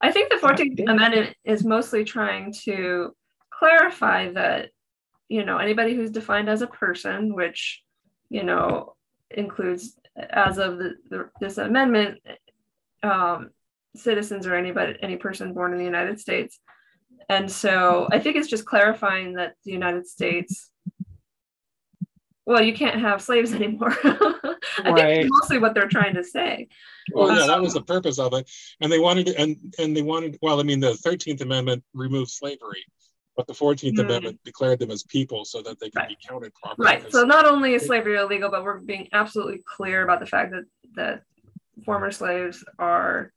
I 0.01 0.11
think 0.11 0.29
the 0.29 0.35
14th. 0.35 0.89
Amendment 0.89 1.35
is 1.45 1.63
mostly 1.63 2.03
trying 2.03 2.53
to 2.65 3.15
clarify 3.49 4.31
that, 4.33 4.71
you 5.29 5.45
know, 5.45 5.57
anybody 5.57 5.95
who's 5.95 6.11
defined 6.11 6.49
as 6.49 6.61
a 6.61 6.67
person, 6.67 7.33
which, 7.35 7.81
you 8.29 8.43
know, 8.43 8.95
includes 9.31 9.97
as 10.17 10.57
of 10.57 10.77
the, 10.79 10.95
the 11.09 11.29
this 11.39 11.57
amendment, 11.57 12.19
um, 13.03 13.51
citizens 13.95 14.45
or 14.45 14.55
anybody, 14.55 14.95
any 15.01 15.17
person 15.17 15.53
born 15.53 15.71
in 15.71 15.77
the 15.79 15.85
United 15.85 16.19
States. 16.19 16.59
And 17.29 17.49
so 17.51 18.07
I 18.11 18.19
think 18.19 18.35
it's 18.35 18.47
just 18.47 18.65
clarifying 18.65 19.33
that 19.33 19.53
the 19.63 19.71
United 19.71 20.07
States, 20.07 20.71
well, 22.45 22.61
you 22.63 22.73
can't 22.73 22.99
have 22.99 23.21
slaves 23.21 23.53
anymore. 23.59 23.91
I 24.03 24.83
think 24.83 24.97
Right. 24.97 25.15
that's 25.21 25.27
mostly 25.29 25.59
what 25.59 25.73
they're 25.75 25.87
trying 25.87 26.15
to 26.15 26.23
say. 26.23 26.67
Well, 27.13 27.29
yeah, 27.37 27.47
that 27.47 27.57
Um, 27.57 27.63
was 27.63 27.73
the 27.73 27.81
purpose 27.81 28.17
of 28.19 28.33
it. 28.33 28.49
And 28.81 28.91
they 28.91 28.99
wanted, 28.99 29.29
and 29.29 29.57
and 29.77 29.95
they 29.95 30.01
wanted. 30.01 30.37
Well, 30.41 30.59
I 30.59 30.63
mean, 30.63 30.79
the 30.79 30.95
Thirteenth 30.95 31.41
Amendment 31.41 31.83
removed 31.93 32.31
slavery, 32.31 32.83
but 33.39 33.47
the 33.47 33.53
Fourteenth 33.53 33.97
Hmm. 33.97 34.05
Amendment 34.05 34.37
declared 34.43 34.79
them 34.79 34.91
as 34.91 35.03
people 35.03 35.45
so 35.45 35.61
that 35.61 35.79
they 35.79 35.89
could 35.89 35.95
Right. 35.99 36.09
be 36.09 36.17
counted 36.27 36.53
properly. 36.55 36.85
Right. 36.85 37.09
So 37.09 37.23
not 37.23 37.45
only 37.45 37.73
is 37.73 37.85
slavery 37.85 38.17
illegal, 38.17 38.51
but 38.51 38.65
we're 38.65 38.79
being 38.81 39.07
absolutely 39.13 39.63
clear 39.65 40.03
about 40.03 40.19
the 40.19 40.25
fact 40.25 40.51
that 40.51 40.65
that 40.95 41.23
former 41.85 42.11
slaves 42.11 42.65
are 42.79 43.31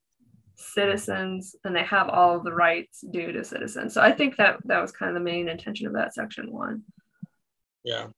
citizens 0.56 1.54
and 1.62 1.76
they 1.76 1.84
have 1.84 2.08
all 2.08 2.36
of 2.36 2.42
the 2.42 2.52
rights 2.52 3.04
due 3.12 3.30
to 3.30 3.44
citizens. 3.44 3.94
So 3.94 4.00
I 4.00 4.10
think 4.10 4.36
that 4.38 4.56
that 4.64 4.80
was 4.82 4.90
kind 4.90 5.08
of 5.08 5.14
the 5.14 5.24
main 5.24 5.48
intention 5.48 5.86
of 5.86 5.92
that 5.92 6.14
section 6.14 6.50
one. 6.50 6.82
Yeah. 7.84 8.08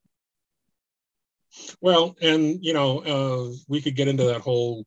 Well, 1.82 2.16
and 2.22 2.64
you 2.64 2.72
know, 2.72 3.01
uh, 3.01 3.53
we 3.68 3.82
could 3.82 3.95
get 3.95 4.09
into 4.09 4.24
that 4.24 4.41
whole, 4.41 4.87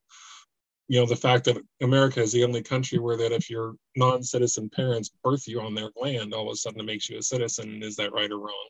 you 0.88 1.00
know, 1.00 1.06
the 1.06 1.16
fact 1.16 1.46
that 1.46 1.58
America 1.82 2.22
is 2.22 2.32
the 2.32 2.44
only 2.44 2.62
country 2.62 2.98
where 2.98 3.18
that 3.18 3.34
if 3.34 3.50
your 3.50 3.76
non-citizen 3.96 4.70
parents 4.70 5.12
birth 5.24 5.48
you 5.48 5.60
on 5.60 5.76
their 5.76 5.90
land, 5.96 6.34
all 6.34 6.48
of 6.48 6.54
a 6.54 6.56
sudden 6.56 6.80
it 6.80 6.86
makes 6.86 7.10
you 7.10 7.18
a 7.18 7.22
citizen. 7.22 7.84
Is 7.84 7.96
that 7.98 8.14
right 8.14 8.32
or 8.32 8.40
wrong? 8.40 8.70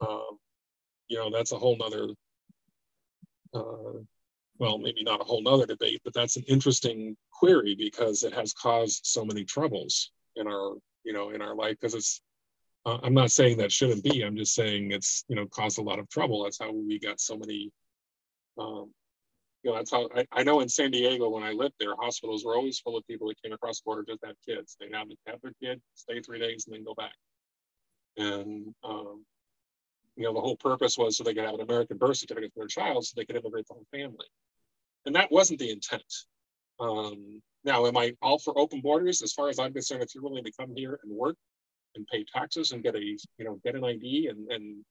Um, 0.00 0.38
you 1.08 1.18
know, 1.18 1.30
that's 1.30 1.52
a 1.52 1.58
whole 1.58 1.76
nother, 1.76 2.08
uh, 3.52 3.98
well, 4.58 4.78
maybe 4.78 5.02
not 5.02 5.20
a 5.20 5.24
whole 5.24 5.42
nother 5.42 5.66
debate, 5.66 6.00
but 6.02 6.14
that's 6.14 6.36
an 6.36 6.44
interesting 6.48 7.14
query 7.30 7.74
because 7.74 8.22
it 8.22 8.32
has 8.32 8.54
caused 8.54 9.02
so 9.04 9.24
many 9.24 9.44
troubles 9.44 10.12
in 10.36 10.46
our, 10.46 10.74
you 11.04 11.12
know, 11.12 11.30
in 11.30 11.42
our 11.42 11.54
life 11.54 11.76
because 11.78 11.94
it's 11.94 12.22
uh, 12.86 12.98
I'm 13.02 13.14
not 13.14 13.30
saying 13.30 13.58
that 13.58 13.72
shouldn't 13.72 14.04
be. 14.04 14.22
I'm 14.22 14.36
just 14.36 14.54
saying 14.54 14.90
it's 14.92 15.24
you 15.28 15.36
know 15.36 15.46
caused 15.46 15.78
a 15.78 15.82
lot 15.82 15.98
of 15.98 16.08
trouble. 16.10 16.44
That's 16.44 16.58
how 16.58 16.70
we 16.72 16.98
got 16.98 17.20
so 17.20 17.36
many. 17.36 17.70
Um, 18.58 18.90
you 19.64 19.70
know, 19.70 19.78
that's 19.78 19.90
how 19.90 20.08
I, 20.14 20.26
I 20.30 20.42
know 20.42 20.60
in 20.60 20.68
San 20.68 20.90
Diego 20.90 21.30
when 21.30 21.42
I 21.42 21.52
lived 21.52 21.74
there, 21.80 21.94
hospitals 21.98 22.44
were 22.44 22.54
always 22.54 22.78
full 22.78 22.98
of 22.98 23.06
people 23.06 23.28
that 23.28 23.42
came 23.42 23.52
across 23.52 23.80
the 23.80 23.84
border 23.86 24.04
just 24.06 24.24
had 24.24 24.34
kids. 24.46 24.76
They 24.78 24.88
have 24.92 25.08
have 25.26 25.40
their 25.42 25.54
kid, 25.60 25.80
stay 25.94 26.20
three 26.20 26.38
days, 26.38 26.66
and 26.66 26.74
then 26.74 26.84
go 26.84 26.94
back. 26.94 27.14
And 28.18 28.74
um, 28.84 29.24
you 30.16 30.24
know, 30.24 30.34
the 30.34 30.40
whole 30.40 30.56
purpose 30.56 30.98
was 30.98 31.16
so 31.16 31.24
they 31.24 31.32
could 31.32 31.44
have 31.44 31.54
an 31.54 31.62
American 31.62 31.96
birth 31.96 32.18
certificate 32.18 32.52
for 32.52 32.60
their 32.60 32.68
child, 32.68 33.06
so 33.06 33.14
they 33.16 33.24
could 33.24 33.36
immigrate 33.36 33.66
the 33.66 33.74
whole 33.74 33.86
family. 33.90 34.26
And 35.06 35.16
that 35.16 35.32
wasn't 35.32 35.58
the 35.58 35.70
intent. 35.70 36.04
Um, 36.78 37.40
now, 37.64 37.86
am 37.86 37.96
I 37.96 38.12
all 38.20 38.38
for 38.38 38.56
open 38.58 38.82
borders? 38.82 39.22
As 39.22 39.32
far 39.32 39.48
as 39.48 39.58
I'm 39.58 39.72
concerned, 39.72 40.02
if 40.02 40.14
you're 40.14 40.22
willing 40.22 40.44
to 40.44 40.52
come 40.52 40.74
here 40.76 41.00
and 41.02 41.10
work 41.10 41.36
and 41.94 42.06
pay 42.06 42.24
taxes 42.24 42.72
and 42.72 42.82
get 42.82 42.96
a 42.96 43.00
you 43.00 43.18
know 43.40 43.58
get 43.64 43.76
an 43.76 43.84
ID 43.84 44.28
and, 44.28 44.50
and 44.50 44.84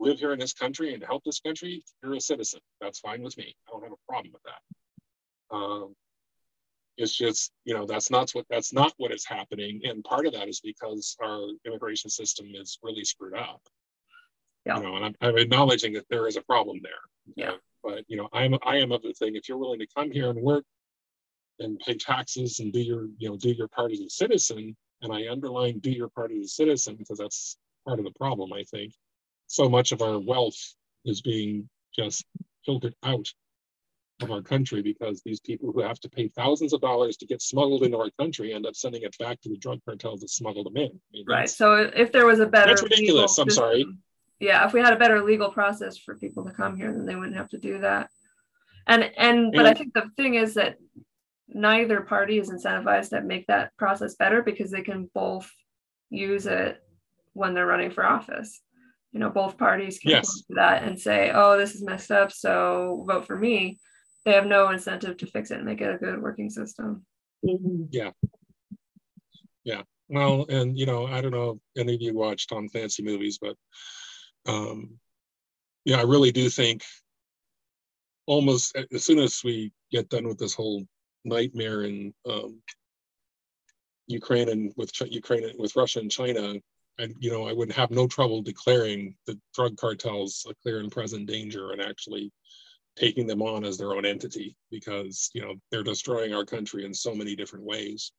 live 0.00 0.18
here 0.18 0.32
in 0.32 0.38
this 0.38 0.52
country 0.52 0.94
and 0.94 1.02
help 1.04 1.22
this 1.24 1.40
country, 1.40 1.82
you're 2.02 2.14
a 2.14 2.20
citizen. 2.20 2.60
That's 2.80 3.00
fine 3.00 3.22
with 3.22 3.36
me. 3.38 3.54
I 3.68 3.72
don't 3.72 3.82
have 3.82 3.92
a 3.92 4.10
problem 4.12 4.32
with 4.32 4.42
that. 4.42 5.56
Um, 5.56 5.94
it's 6.96 7.14
just 7.14 7.52
you 7.64 7.74
know 7.74 7.86
that's 7.86 8.10
not 8.10 8.30
what 8.32 8.46
that's 8.48 8.72
not 8.72 8.92
what 8.98 9.12
is 9.12 9.24
happening, 9.24 9.80
and 9.84 10.04
part 10.04 10.26
of 10.26 10.32
that 10.34 10.48
is 10.48 10.60
because 10.60 11.16
our 11.22 11.48
immigration 11.66 12.10
system 12.10 12.46
is 12.54 12.78
really 12.82 13.04
screwed 13.04 13.36
up. 13.36 13.60
Yeah. 14.64 14.76
You 14.76 14.82
know, 14.84 14.96
and 14.96 15.04
I'm, 15.04 15.14
I'm 15.20 15.36
acknowledging 15.36 15.92
that 15.94 16.06
there 16.08 16.26
is 16.26 16.36
a 16.36 16.42
problem 16.42 16.80
there. 16.82 16.92
Yeah. 17.36 17.56
But 17.82 18.04
you 18.08 18.16
know, 18.16 18.28
I'm 18.32 18.54
I 18.64 18.78
am 18.78 18.92
of 18.92 19.02
the 19.02 19.12
thing. 19.12 19.34
If 19.36 19.48
you're 19.48 19.58
willing 19.58 19.80
to 19.80 19.86
come 19.94 20.10
here 20.10 20.30
and 20.30 20.40
work 20.40 20.64
and 21.58 21.78
pay 21.80 21.94
taxes 21.94 22.60
and 22.60 22.72
do 22.72 22.80
your 22.80 23.08
you 23.18 23.28
know 23.28 23.36
do 23.36 23.50
your 23.50 23.68
part 23.68 23.92
as 23.92 24.00
a 24.00 24.08
citizen, 24.08 24.76
and 25.02 25.12
I 25.12 25.28
underline 25.30 25.80
do 25.80 25.90
your 25.90 26.08
part 26.08 26.32
as 26.32 26.46
a 26.46 26.48
citizen 26.48 26.96
because 26.96 27.18
that's 27.18 27.58
part 27.86 27.98
of 27.98 28.04
the 28.04 28.12
problem, 28.12 28.52
I 28.52 28.62
think. 28.62 28.94
So 29.46 29.68
much 29.68 29.92
of 29.92 30.02
our 30.02 30.18
wealth 30.18 30.58
is 31.04 31.20
being 31.20 31.68
just 31.94 32.24
filtered 32.64 32.94
out 33.02 33.28
of 34.22 34.30
our 34.30 34.42
country 34.42 34.80
because 34.80 35.22
these 35.24 35.40
people 35.40 35.72
who 35.72 35.80
have 35.82 35.98
to 36.00 36.08
pay 36.08 36.28
thousands 36.28 36.72
of 36.72 36.80
dollars 36.80 37.16
to 37.16 37.26
get 37.26 37.42
smuggled 37.42 37.82
into 37.82 37.98
our 37.98 38.10
country 38.18 38.52
end 38.52 38.66
up 38.66 38.76
sending 38.76 39.02
it 39.02 39.16
back 39.18 39.40
to 39.42 39.48
the 39.48 39.56
drug 39.56 39.80
cartels 39.84 40.20
that 40.20 40.30
smuggled 40.30 40.66
them 40.66 40.76
in. 40.76 40.90
I 40.90 41.12
mean, 41.12 41.24
Right. 41.28 41.50
So 41.50 41.76
if 41.76 42.12
there 42.12 42.26
was 42.26 42.40
a 42.40 42.46
better 42.46 42.70
That's 42.70 42.82
ridiculous. 42.82 43.38
I'm 43.38 43.50
sorry. 43.50 43.86
Yeah, 44.40 44.66
if 44.66 44.72
we 44.72 44.80
had 44.80 44.92
a 44.92 44.98
better 44.98 45.22
legal 45.22 45.50
process 45.50 45.96
for 45.96 46.16
people 46.16 46.44
to 46.44 46.52
come 46.52 46.76
here, 46.76 46.92
then 46.92 47.06
they 47.06 47.16
wouldn't 47.16 47.36
have 47.36 47.50
to 47.50 47.58
do 47.58 47.78
that. 47.78 48.10
And 48.86 49.10
and 49.16 49.52
but 49.52 49.66
I 49.66 49.74
think 49.74 49.94
the 49.94 50.10
thing 50.16 50.34
is 50.34 50.54
that 50.54 50.76
neither 51.48 52.00
party 52.00 52.38
is 52.38 52.50
incentivized 52.50 53.10
to 53.10 53.22
make 53.22 53.46
that 53.46 53.76
process 53.76 54.16
better 54.16 54.42
because 54.42 54.70
they 54.70 54.82
can 54.82 55.10
both 55.14 55.50
use 56.10 56.46
it 56.46 56.82
when 57.32 57.54
they're 57.54 57.66
running 57.66 57.90
for 57.90 58.04
office. 58.04 58.60
You 59.14 59.20
know, 59.20 59.30
both 59.30 59.56
parties 59.56 60.00
can 60.00 60.10
Yes. 60.10 60.26
point 60.26 60.46
to 60.48 60.54
that 60.56 60.82
and 60.82 61.00
say, 61.00 61.30
"Oh, 61.32 61.56
this 61.56 61.76
is 61.76 61.84
messed 61.84 62.10
up, 62.10 62.32
so 62.32 63.04
vote 63.06 63.26
for 63.26 63.36
me." 63.36 63.78
They 64.24 64.32
have 64.32 64.46
no 64.46 64.70
incentive 64.70 65.16
to 65.18 65.26
fix 65.26 65.52
it 65.52 65.58
and 65.58 65.64
make 65.64 65.80
it 65.80 65.94
a 65.94 65.98
good 65.98 66.20
working 66.20 66.50
system. 66.50 67.06
Mhm. 67.44 67.88
Yeah 67.90 68.10
yeah 69.64 69.82
well, 70.08 70.46
and 70.48 70.78
you 70.78 70.84
know, 70.84 71.06
I 71.06 71.20
don't 71.20 71.32
know 71.32 71.50
if 71.50 71.80
any 71.80 71.94
of 71.94 72.02
you 72.02 72.12
watch 72.14 72.46
Tom 72.46 72.68
Clancy 72.68 73.02
movies, 73.02 73.38
but 73.40 73.56
um, 74.46 74.98
yeah, 75.84 75.98
I 75.98 76.02
really 76.02 76.32
do 76.32 76.50
think 76.50 76.82
almost 78.26 78.76
as 78.92 79.04
soon 79.04 79.18
as 79.18 79.42
we 79.42 79.72
get 79.90 80.08
done 80.10 80.26
with 80.26 80.38
this 80.38 80.54
whole 80.54 80.84
nightmare 81.24 81.84
in 81.84 82.12
um, 82.28 82.60
Ukraine 84.06 84.48
and 84.50 84.72
with 84.76 84.96
Chi- 84.96 85.06
Ukraine 85.06 85.44
and 85.44 85.58
with 85.58 85.76
Russia 85.76 86.00
and 86.00 86.10
China, 86.10 86.54
and 86.98 87.14
you 87.18 87.30
know, 87.30 87.46
I 87.46 87.52
would 87.52 87.72
have 87.72 87.90
no 87.90 88.06
trouble 88.06 88.42
declaring 88.42 89.16
the 89.26 89.38
drug 89.54 89.76
cartels 89.76 90.46
a 90.48 90.54
clear 90.62 90.80
and 90.80 90.90
present 90.92 91.26
danger 91.26 91.72
and 91.72 91.80
actually 91.82 92.32
taking 92.96 93.26
them 93.26 93.42
on 93.42 93.64
as 93.64 93.76
their 93.76 93.94
own 93.94 94.06
entity 94.06 94.56
because 94.70 95.30
you 95.34 95.42
know 95.42 95.54
they're 95.70 95.82
destroying 95.82 96.32
our 96.32 96.44
country 96.44 96.84
in 96.84 96.94
so 96.94 97.14
many 97.14 97.34
different 97.34 97.64
ways 97.64 98.12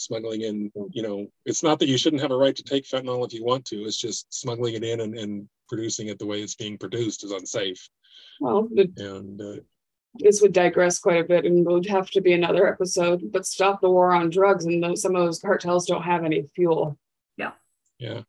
smuggling 0.00 0.40
in, 0.42 0.72
you 0.92 1.02
know, 1.02 1.26
it's 1.44 1.62
not 1.62 1.78
that 1.78 1.88
you 1.88 1.98
shouldn't 1.98 2.22
have 2.22 2.30
a 2.30 2.36
right 2.36 2.56
to 2.56 2.62
take 2.62 2.86
fentanyl 2.86 3.26
if 3.26 3.34
you 3.34 3.44
want 3.44 3.64
to, 3.66 3.84
it's 3.84 4.00
just 4.00 4.32
smuggling 4.32 4.74
it 4.74 4.82
in 4.82 5.00
and, 5.00 5.14
and 5.14 5.48
producing 5.68 6.08
it 6.08 6.18
the 6.18 6.26
way 6.26 6.40
it's 6.40 6.54
being 6.54 6.78
produced 6.78 7.22
is 7.22 7.32
unsafe. 7.32 7.88
Well, 8.40 8.66
the- 8.72 8.90
And 8.96 9.40
uh, 9.40 9.60
this 10.14 10.40
would 10.40 10.52
digress 10.54 10.98
quite 10.98 11.20
a 11.20 11.24
bit 11.24 11.44
and 11.44 11.66
would 11.66 11.86
have 11.86 12.10
to 12.12 12.20
be 12.20 12.32
another 12.32 12.66
episode, 12.66 13.30
but 13.30 13.46
stop 13.46 13.80
the 13.80 13.90
war 13.90 14.12
on 14.12 14.30
drugs 14.30 14.64
and 14.64 14.82
those, 14.82 15.02
some 15.02 15.14
of 15.14 15.24
those 15.24 15.38
cartels 15.38 15.86
don't 15.86 16.02
have 16.02 16.24
any 16.24 16.42
fuel. 16.54 16.98
Yeah, 18.00 18.22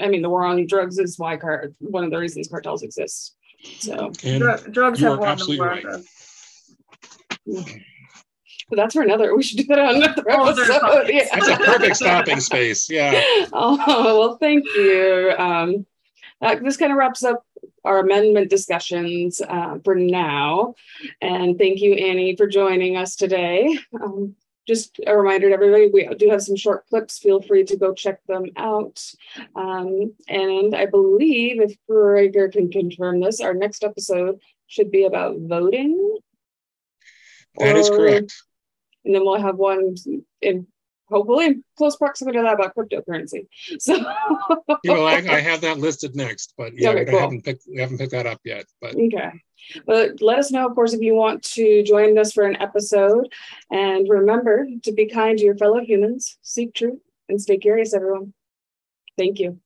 I 0.00 0.08
mean, 0.08 0.22
the 0.22 0.28
war 0.30 0.44
on 0.44 0.66
drugs 0.66 0.98
is 0.98 1.18
why 1.18 1.36
car, 1.36 1.72
one 1.78 2.04
of 2.04 2.10
the 2.10 2.18
reasons 2.18 2.48
cartels 2.48 2.82
exist. 2.82 3.36
So, 3.78 4.12
and 4.24 4.40
Drug, 4.40 4.72
drugs 4.72 5.00
have 5.00 5.18
won 5.18 5.38
the 5.38 5.56
war 5.58 5.70
on 5.70 5.74
right. 5.76 5.82
drugs. 5.82 6.08
but 8.68 8.76
that's 8.76 8.94
for 8.94 9.02
another, 9.02 9.34
we 9.36 9.42
should 9.42 9.58
do 9.58 9.64
that 9.64 9.78
on 9.78 9.96
another 9.96 10.24
Oh, 10.30 10.48
episode. 10.48 10.80
something. 10.80 11.16
Yeah. 11.16 11.28
that's 11.32 11.48
a 11.48 11.56
perfect 11.56 11.96
stopping 11.96 12.40
space. 12.40 12.90
Yeah. 12.90 13.22
Oh, 13.52 14.18
well, 14.18 14.36
thank 14.38 14.64
you. 14.74 15.32
Um, 15.38 15.86
that, 16.40 16.62
this 16.62 16.76
kind 16.76 16.90
of 16.92 16.98
wraps 16.98 17.22
up 17.22 17.44
our 17.84 18.00
amendment 18.00 18.50
discussions 18.50 19.40
uh, 19.40 19.78
for 19.84 19.94
now. 19.94 20.74
And 21.20 21.58
thank 21.58 21.80
you, 21.80 21.94
Annie, 21.94 22.36
for 22.36 22.46
joining 22.46 22.96
us 22.96 23.16
today. 23.16 23.78
Um, 24.00 24.34
just 24.66 25.00
a 25.06 25.16
reminder 25.16 25.48
to 25.48 25.54
everybody, 25.54 25.90
we 25.92 26.06
do 26.14 26.30
have 26.30 26.42
some 26.42 26.56
short 26.56 26.86
clips. 26.86 27.18
Feel 27.18 27.42
free 27.42 27.64
to 27.64 27.76
go 27.76 27.92
check 27.92 28.24
them 28.26 28.46
out. 28.56 29.04
Um, 29.56 30.14
and 30.28 30.74
I 30.74 30.86
believe 30.86 31.60
if 31.60 31.76
Gregor 31.88 32.48
can 32.48 32.70
confirm 32.70 33.20
this, 33.20 33.40
our 33.40 33.54
next 33.54 33.82
episode 33.82 34.40
should 34.68 34.90
be 34.90 35.04
about 35.04 35.36
voting. 35.40 36.18
That 37.56 37.76
is 37.76 37.90
Or- 37.90 37.96
correct. 37.96 38.34
And 39.04 39.14
then 39.14 39.22
we'll 39.22 39.40
have 39.40 39.56
one 39.56 39.96
in 40.40 40.68
hopefully 41.12 41.46
in 41.46 41.64
close 41.78 41.96
proximity 41.96 42.38
to 42.38 42.42
that 42.42 42.54
about 42.54 42.74
cryptocurrency. 42.74 43.46
So 43.78 43.94
You 44.84 44.94
know, 44.94 45.04
I, 45.04 45.16
I 45.16 45.40
have 45.40 45.60
that 45.60 45.78
listed 45.78 46.16
next, 46.16 46.54
but 46.58 46.72
yeah, 46.76 46.90
Okay, 46.90 47.04
cool. 47.04 47.20
haven't 47.20 47.44
picked 47.44 47.64
we 47.68 47.80
haven't 47.80 47.98
picked 47.98 48.12
that 48.12 48.26
up 48.26 48.40
yet. 48.44 48.64
But 48.80 48.96
Okay. 48.96 49.30
But 49.86 50.20
let 50.20 50.38
us 50.40 50.50
know, 50.50 50.66
of 50.66 50.74
course, 50.74 50.92
if 50.92 51.00
you 51.00 51.14
want 51.14 51.42
to 51.54 51.84
join 51.84 52.18
us 52.18 52.32
for 52.32 52.44
an 52.44 52.56
episode. 52.60 53.32
And 53.70 54.08
remember 54.08 54.66
to 54.82 54.92
be 54.92 55.06
kind 55.06 55.38
to 55.38 55.44
your 55.44 55.56
fellow 55.56 55.80
humans, 55.80 56.36
seek 56.42 56.74
truth, 56.74 56.98
and 57.28 57.40
stay 57.40 57.58
curious, 57.58 57.94
everyone. 57.94 58.34
Thank 59.16 59.38
you. 59.38 59.60